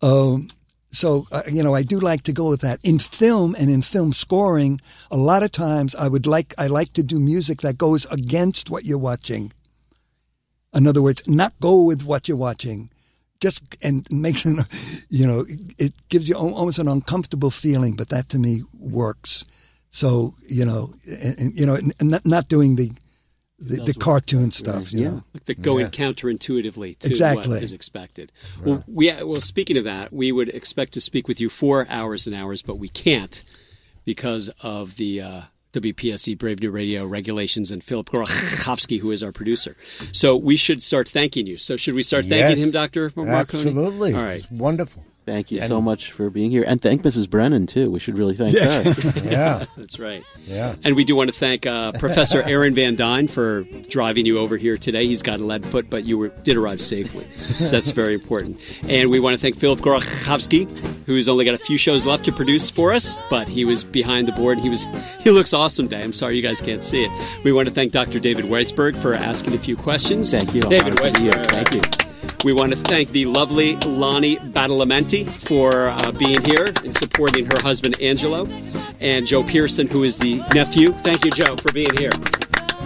Um, 0.03 0.49
so, 0.91 1.27
uh, 1.31 1.43
you 1.51 1.63
know, 1.63 1.75
I 1.75 1.83
do 1.83 2.01
like 2.01 2.23
to 2.23 2.33
go 2.33 2.49
with 2.49 2.63
that. 2.63 2.81
In 2.83 2.99
film 2.99 3.55
and 3.59 3.69
in 3.69 3.83
film 3.83 4.13
scoring, 4.13 4.81
a 5.11 5.17
lot 5.17 5.43
of 5.43 5.53
times 5.53 5.95
I 5.95 6.09
would 6.09 6.27
like, 6.27 6.55
I 6.59 6.69
like 6.69 6.93
to 6.95 7.03
do 7.03 7.21
music 7.21 7.61
that 7.61 7.77
goes 7.77 8.07
against 8.07 8.71
what 8.71 8.85
you're 8.85 8.99
watching. 8.99 9.53
In 10.75 10.87
other 10.87 11.03
words, 11.03 11.27
not 11.29 11.53
go 11.61 11.83
with 11.83 12.03
what 12.03 12.29
you're 12.29 12.37
watching, 12.37 12.91
just 13.41 13.63
and 13.83 14.07
makes 14.11 14.45
it, 14.45 15.07
you 15.11 15.27
know, 15.27 15.45
it 15.79 15.93
gives 16.09 16.29
you 16.29 16.37
almost 16.37 16.79
an 16.79 16.89
uncomfortable 16.89 17.51
feeling. 17.51 17.95
But 17.95 18.09
that 18.11 18.29
to 18.31 18.39
me 18.39 18.63
works. 18.79 19.45
So 19.97 20.35
you 20.47 20.67
know, 20.67 20.91
and, 21.23 21.39
and, 21.39 21.59
you 21.59 21.65
know, 21.65 21.75
and 21.75 22.11
not, 22.11 22.27
not 22.27 22.49
doing 22.49 22.77
the 22.77 22.93
the, 23.59 23.77
the 23.77 23.95
cartoon 23.95 24.51
stuff. 24.51 24.93
You 24.93 25.05
know, 25.05 25.25
Like 25.33 25.47
the 25.47 25.55
going 25.55 25.87
counterintuitively 25.87 26.99
to 26.99 27.09
Exactly. 27.09 27.55
what 27.55 27.63
is 27.63 27.73
expected. 27.73 28.31
Well, 28.63 28.85
we 28.87 29.11
well 29.23 29.41
speaking 29.41 29.79
of 29.79 29.85
that, 29.85 30.13
we 30.13 30.33
would 30.33 30.51
expect 30.51 30.93
to 30.93 31.01
speak 31.01 31.29
with 31.29 31.41
you 31.41 31.49
for 31.49 31.87
hours 31.89 32.27
and 32.27 32.37
hours, 32.37 32.61
but 32.61 32.77
we 32.77 32.91
can't 32.91 33.43
because 34.05 34.51
of 34.61 34.97
the 34.97 35.23
uh, 35.23 35.41
WPSC 35.73 36.29
E 36.29 36.35
Brave 36.35 36.61
New 36.61 36.71
Radio 36.71 37.07
regulations 37.07 37.71
and 37.71 37.83
Philip 37.83 38.11
Gorokhovsky, 38.11 39.01
who 39.01 39.13
is 39.13 39.23
our 39.23 39.33
producer. 39.33 39.77
So 40.13 40.37
we 40.37 40.57
should 40.57 40.83
start 40.83 41.09
thanking 41.09 41.47
you. 41.47 41.57
So 41.57 41.79
should 41.79 41.95
we 41.95 42.03
start 42.03 42.27
thanking 42.27 42.59
Yes, 42.59 42.67
him, 42.67 42.71
Doctor 42.71 43.09
Marcone? 43.13 43.39
Absolutely. 43.39 44.13
All 44.13 44.23
right. 44.23 44.41
It's 44.41 44.51
wonderful. 44.51 45.03
Thank 45.27 45.51
you 45.51 45.59
so 45.59 45.81
much 45.81 46.13
for 46.13 46.31
being 46.31 46.53
here, 46.53 46.65
and 46.65 46.81
thank 46.81 47.03
Mrs. 47.03 47.29
Brennan 47.29 47.67
too. 47.67 47.91
We 47.91 47.99
should 47.99 48.17
really 48.17 48.37
thank 48.37 48.57
her. 48.57 48.95
Yeah. 49.27 49.65
That's 49.77 49.99
right. 49.99 50.23
Yeah. 50.47 50.77
And 50.85 50.95
we 50.95 51.05
do 51.05 51.17
want 51.17 51.33
to 51.33 51.37
thank 51.37 51.67
uh, 51.67 51.91
Professor 51.93 52.43
Aaron 52.47 52.75
Van 52.75 52.95
Duyne 52.95 53.27
for 53.29 53.63
driving 53.89 54.25
you 54.25 54.39
over 54.39 54.57
here 54.57 54.77
today. 54.79 55.05
He's 55.05 55.23
got 55.23 55.41
a 55.41 55.45
lead 55.45 55.67
foot, 55.67 55.91
but 55.91 56.05
you 56.05 56.17
were, 56.17 56.29
did 56.29 56.57
arrive 56.57 56.81
safely. 56.81 57.25
So 57.25 57.65
that's 57.77 57.91
very 57.91 58.15
important. 58.15 58.61
And 58.89 59.11
we 59.11 59.19
want 59.19 59.37
to 59.37 59.43
thank 59.43 59.57
Philip 59.57 59.81
Gorokhovsky, 59.81 60.71
who's 61.07 61.29
only 61.29 61.45
got 61.45 61.57
a 61.57 61.59
few 61.59 61.77
shows 61.77 62.07
left 62.07 62.25
to 62.27 62.33
produce 62.33 62.71
for 62.71 62.93
us, 62.93 63.17
but 63.29 63.49
he 63.49 63.65
was 63.65 63.83
behind 63.83 64.29
the 64.29 64.33
board. 64.33 64.59
He 64.61 64.69
was 64.71 64.87
he 65.21 65.33
looks 65.33 65.53
awesome 65.53 65.89
today. 65.89 66.05
I'm 66.05 66.13
sorry 66.13 66.37
you 66.37 66.43
guys 66.43 66.61
can't 66.61 66.85
see 66.85 67.03
it. 67.05 67.11
We 67.45 67.53
want 67.53 67.67
to 67.67 67.75
thank 67.75 67.91
Dr. 67.91 68.21
David 68.21 68.45
Weisberg 68.45 68.97
for 68.97 69.13
asking 69.13 69.55
a 69.55 69.59
few 69.59 69.77
questions. 69.77 70.31
Thank 70.33 70.55
you. 70.55 70.63
David 70.63 71.01
Honored 71.01 71.15
to 71.15 71.21
be. 71.21 71.29
Weisberg. 71.31 71.47
Thank 71.51 71.75
you. 71.75 72.06
We 72.45 72.53
want 72.53 72.73
to 72.73 72.79
thank 72.79 73.11
the 73.11 73.27
lovely 73.27 73.77
Lonnie 73.77 74.37
Badalamenti 74.37 75.27
for 75.49 75.89
uh, 75.89 76.13
being 76.13 76.43
here 76.45 76.67
and 76.85 76.95
supporting 76.95 77.47
her 77.47 77.61
husband 77.63 78.01
Angelo, 78.01 78.47
and 79.01 79.27
Joe 79.27 79.43
Pearson, 79.43 79.87
who 79.87 80.05
is 80.05 80.19
the 80.19 80.39
nephew. 80.55 80.93
Thank 80.93 81.25
you, 81.25 81.31
Joe, 81.31 81.57
for 81.57 81.73
being 81.73 81.95
here. 81.97 82.13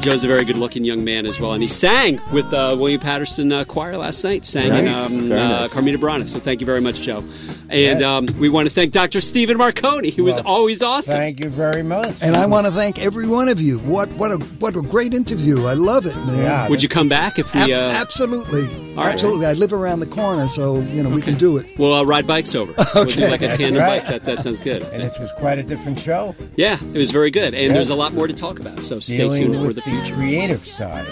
Joe's 0.01 0.25
a 0.25 0.29
very 0.29 0.45
good-looking 0.47 0.83
young 0.85 1.05
man 1.05 1.27
as 1.27 1.39
well, 1.41 1.53
and 1.53 1.61
he 1.63 1.69
sang 1.69 2.21
with 2.33 2.51
uh, 2.55 2.75
William 2.79 3.01
Paterson 3.01 3.53
uh, 3.53 3.65
Choir 3.65 3.99
last 3.99 4.25
night. 4.25 4.47
Sang 4.47 4.69
Nice. 4.71 5.13
in 5.13 5.31
um, 5.31 5.33
uh, 5.33 5.49
nice. 5.61 5.73
Carmina 5.75 5.99
Burana. 5.99 6.27
So 6.27 6.41
thank 6.41 6.61
you 6.61 6.67
very 6.67 6.81
much, 6.81 7.03
Joe. 7.03 7.23
And 7.71 8.03
um, 8.03 8.27
we 8.39 8.49
want 8.49 8.69
to 8.69 8.75
thank 8.75 8.93
Dr. 8.93 9.21
Stephen 9.21 9.57
Marcone, 9.59 10.13
who 10.13 10.25
was 10.25 10.39
always 10.39 10.83
awesome. 10.83 11.17
Thank 11.17 11.45
you 11.45 11.51
very 11.51 11.83
much. 11.83 12.15
and 12.23 12.37
I 12.37 12.47
want 12.47 12.67
to 12.67 12.73
thank 12.73 12.99
every 12.99 13.27
one 13.29 13.49
of 13.49 13.61
you. 13.61 13.79
What 13.81 14.09
what 14.15 14.33
a 14.33 14.37
what 14.59 14.75
a 14.77 14.83
great 14.83 15.15
interview! 15.15 15.65
I 15.67 15.75
love 15.75 16.05
it, 16.07 16.17
man. 16.17 16.39
Yeah. 16.39 16.69
Would 16.69 16.83
you 16.83 16.89
come 16.89 17.09
back 17.09 17.39
if 17.39 17.55
we? 17.55 17.61
Ab- 17.61 17.71
Uh, 17.71 17.93
absolutely, 17.93 18.63
All 18.97 19.05
right. 19.05 19.13
absolutely. 19.13 19.47
I 19.47 19.53
live 19.53 19.73
around 19.73 20.01
the 20.01 20.07
corner, 20.07 20.49
so 20.49 20.81
you 20.81 21.03
know 21.03 21.09
we 21.11 21.23
can 21.23 21.37
do 21.37 21.57
it. 21.59 21.79
we'll 21.79 21.95
uh, 21.95 22.03
ride 22.05 22.27
bikes 22.27 22.55
over. 22.55 22.73
We'll 22.95 23.05
do 23.05 23.29
like 23.31 23.41
a 23.43 23.57
tandem 23.57 23.81
right. 23.83 24.01
bike. 24.03 24.11
That, 24.11 24.23
that 24.23 24.39
sounds 24.43 24.59
good. 24.61 24.83
And 24.83 25.03
this 25.03 25.19
was 25.19 25.31
quite 25.39 25.59
a 25.59 25.63
different 25.63 25.99
show. 26.01 26.35
Yeah, 26.57 26.79
it 26.93 26.99
was 26.99 27.11
very 27.13 27.31
good, 27.31 27.55
and 27.55 27.65
Yes. 27.67 27.73
there's 27.73 27.91
a 27.91 27.95
lot 27.95 28.13
more 28.15 28.27
to 28.27 28.35
talk 28.35 28.59
about. 28.59 28.85
So 28.85 28.99
stay 29.01 29.19
dealing 29.19 29.43
tuned 29.43 29.57
for 29.61 29.67
with 29.69 29.77
the 29.77 29.83
future. 29.83 30.15
creative 30.15 30.65
side 30.67 31.07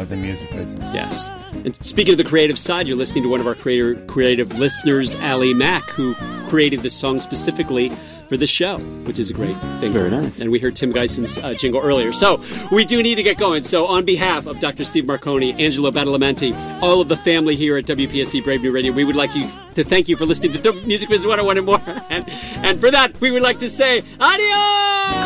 of 0.00 0.08
the 0.08 0.16
music 0.16 0.50
business. 0.50 0.94
Yes. 0.94 1.28
And 1.52 1.74
speaking 1.84 2.12
of 2.14 2.18
the 2.18 2.24
creative 2.24 2.58
side, 2.58 2.86
you're 2.88 2.96
listening 2.96 3.24
to 3.24 3.30
one 3.30 3.40
of 3.40 3.46
our 3.46 3.54
creator, 3.54 3.94
creative 4.06 4.58
listeners, 4.58 5.14
Ali 5.16 5.52
Mack, 5.54 5.82
who 5.90 6.14
created 6.48 6.80
this 6.80 6.94
song 6.94 7.20
specifically 7.20 7.90
for 8.28 8.36
this 8.36 8.50
show, 8.50 8.78
which 8.78 9.18
is 9.18 9.28
a 9.30 9.34
great 9.34 9.56
thing. 9.80 9.92
very 9.92 10.08
nice. 10.08 10.40
And 10.40 10.52
we 10.52 10.60
heard 10.60 10.76
Tim 10.76 10.92
Geison's 10.92 11.36
uh, 11.38 11.52
jingle 11.54 11.80
earlier. 11.80 12.12
So 12.12 12.40
we 12.70 12.84
do 12.84 13.02
need 13.02 13.16
to 13.16 13.24
get 13.24 13.38
going. 13.38 13.64
So 13.64 13.86
on 13.86 14.04
behalf 14.04 14.46
of 14.46 14.60
Dr. 14.60 14.84
Steve 14.84 15.04
Marcone, 15.04 15.58
Angelo 15.58 15.90
Badalamenti, 15.90 16.54
all 16.80 17.00
of 17.00 17.08
the 17.08 17.16
family 17.16 17.56
here 17.56 17.76
at 17.76 17.86
WPSC 17.86 18.44
Brave 18.44 18.62
New 18.62 18.70
Radio, 18.70 18.92
we 18.92 19.02
would 19.02 19.16
like 19.16 19.34
you 19.34 19.48
to 19.74 19.82
thank 19.82 20.08
you 20.08 20.16
for 20.16 20.26
listening 20.26 20.52
to 20.52 20.58
W- 20.62 20.86
Music 20.86 21.08
Biz 21.08 21.26
101 21.26 21.56
and 21.58 21.66
more. 21.66 21.80
And, 22.10 22.24
and 22.64 22.80
for 22.80 22.90
that, 22.92 23.20
we 23.20 23.30
would 23.32 23.42
like 23.42 23.58
to 23.60 23.68
say 23.68 24.02
adios! 24.20 25.19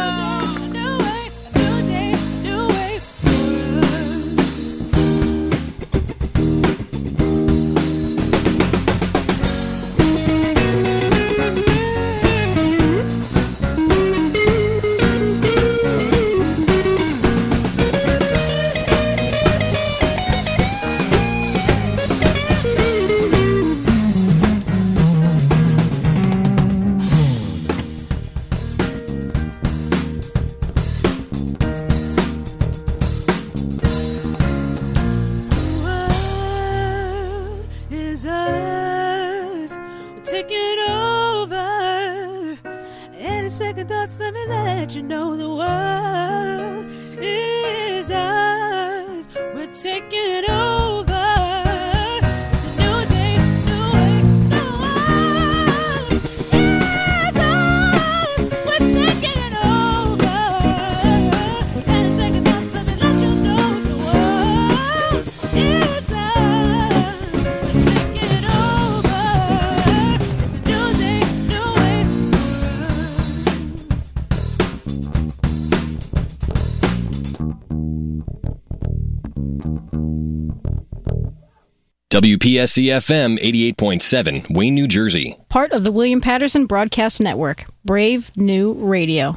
WPSC 82.14 82.84
FM 82.94 83.40
88.7, 83.74 84.54
Wayne, 84.54 84.76
New 84.76 84.86
Jersey. 84.86 85.36
Part 85.48 85.72
of 85.72 85.82
the 85.82 85.90
William 85.90 86.20
Paterson 86.20 86.64
Broadcast 86.64 87.20
Network. 87.20 87.64
Brave 87.84 88.30
New 88.36 88.74
Radio. 88.74 89.36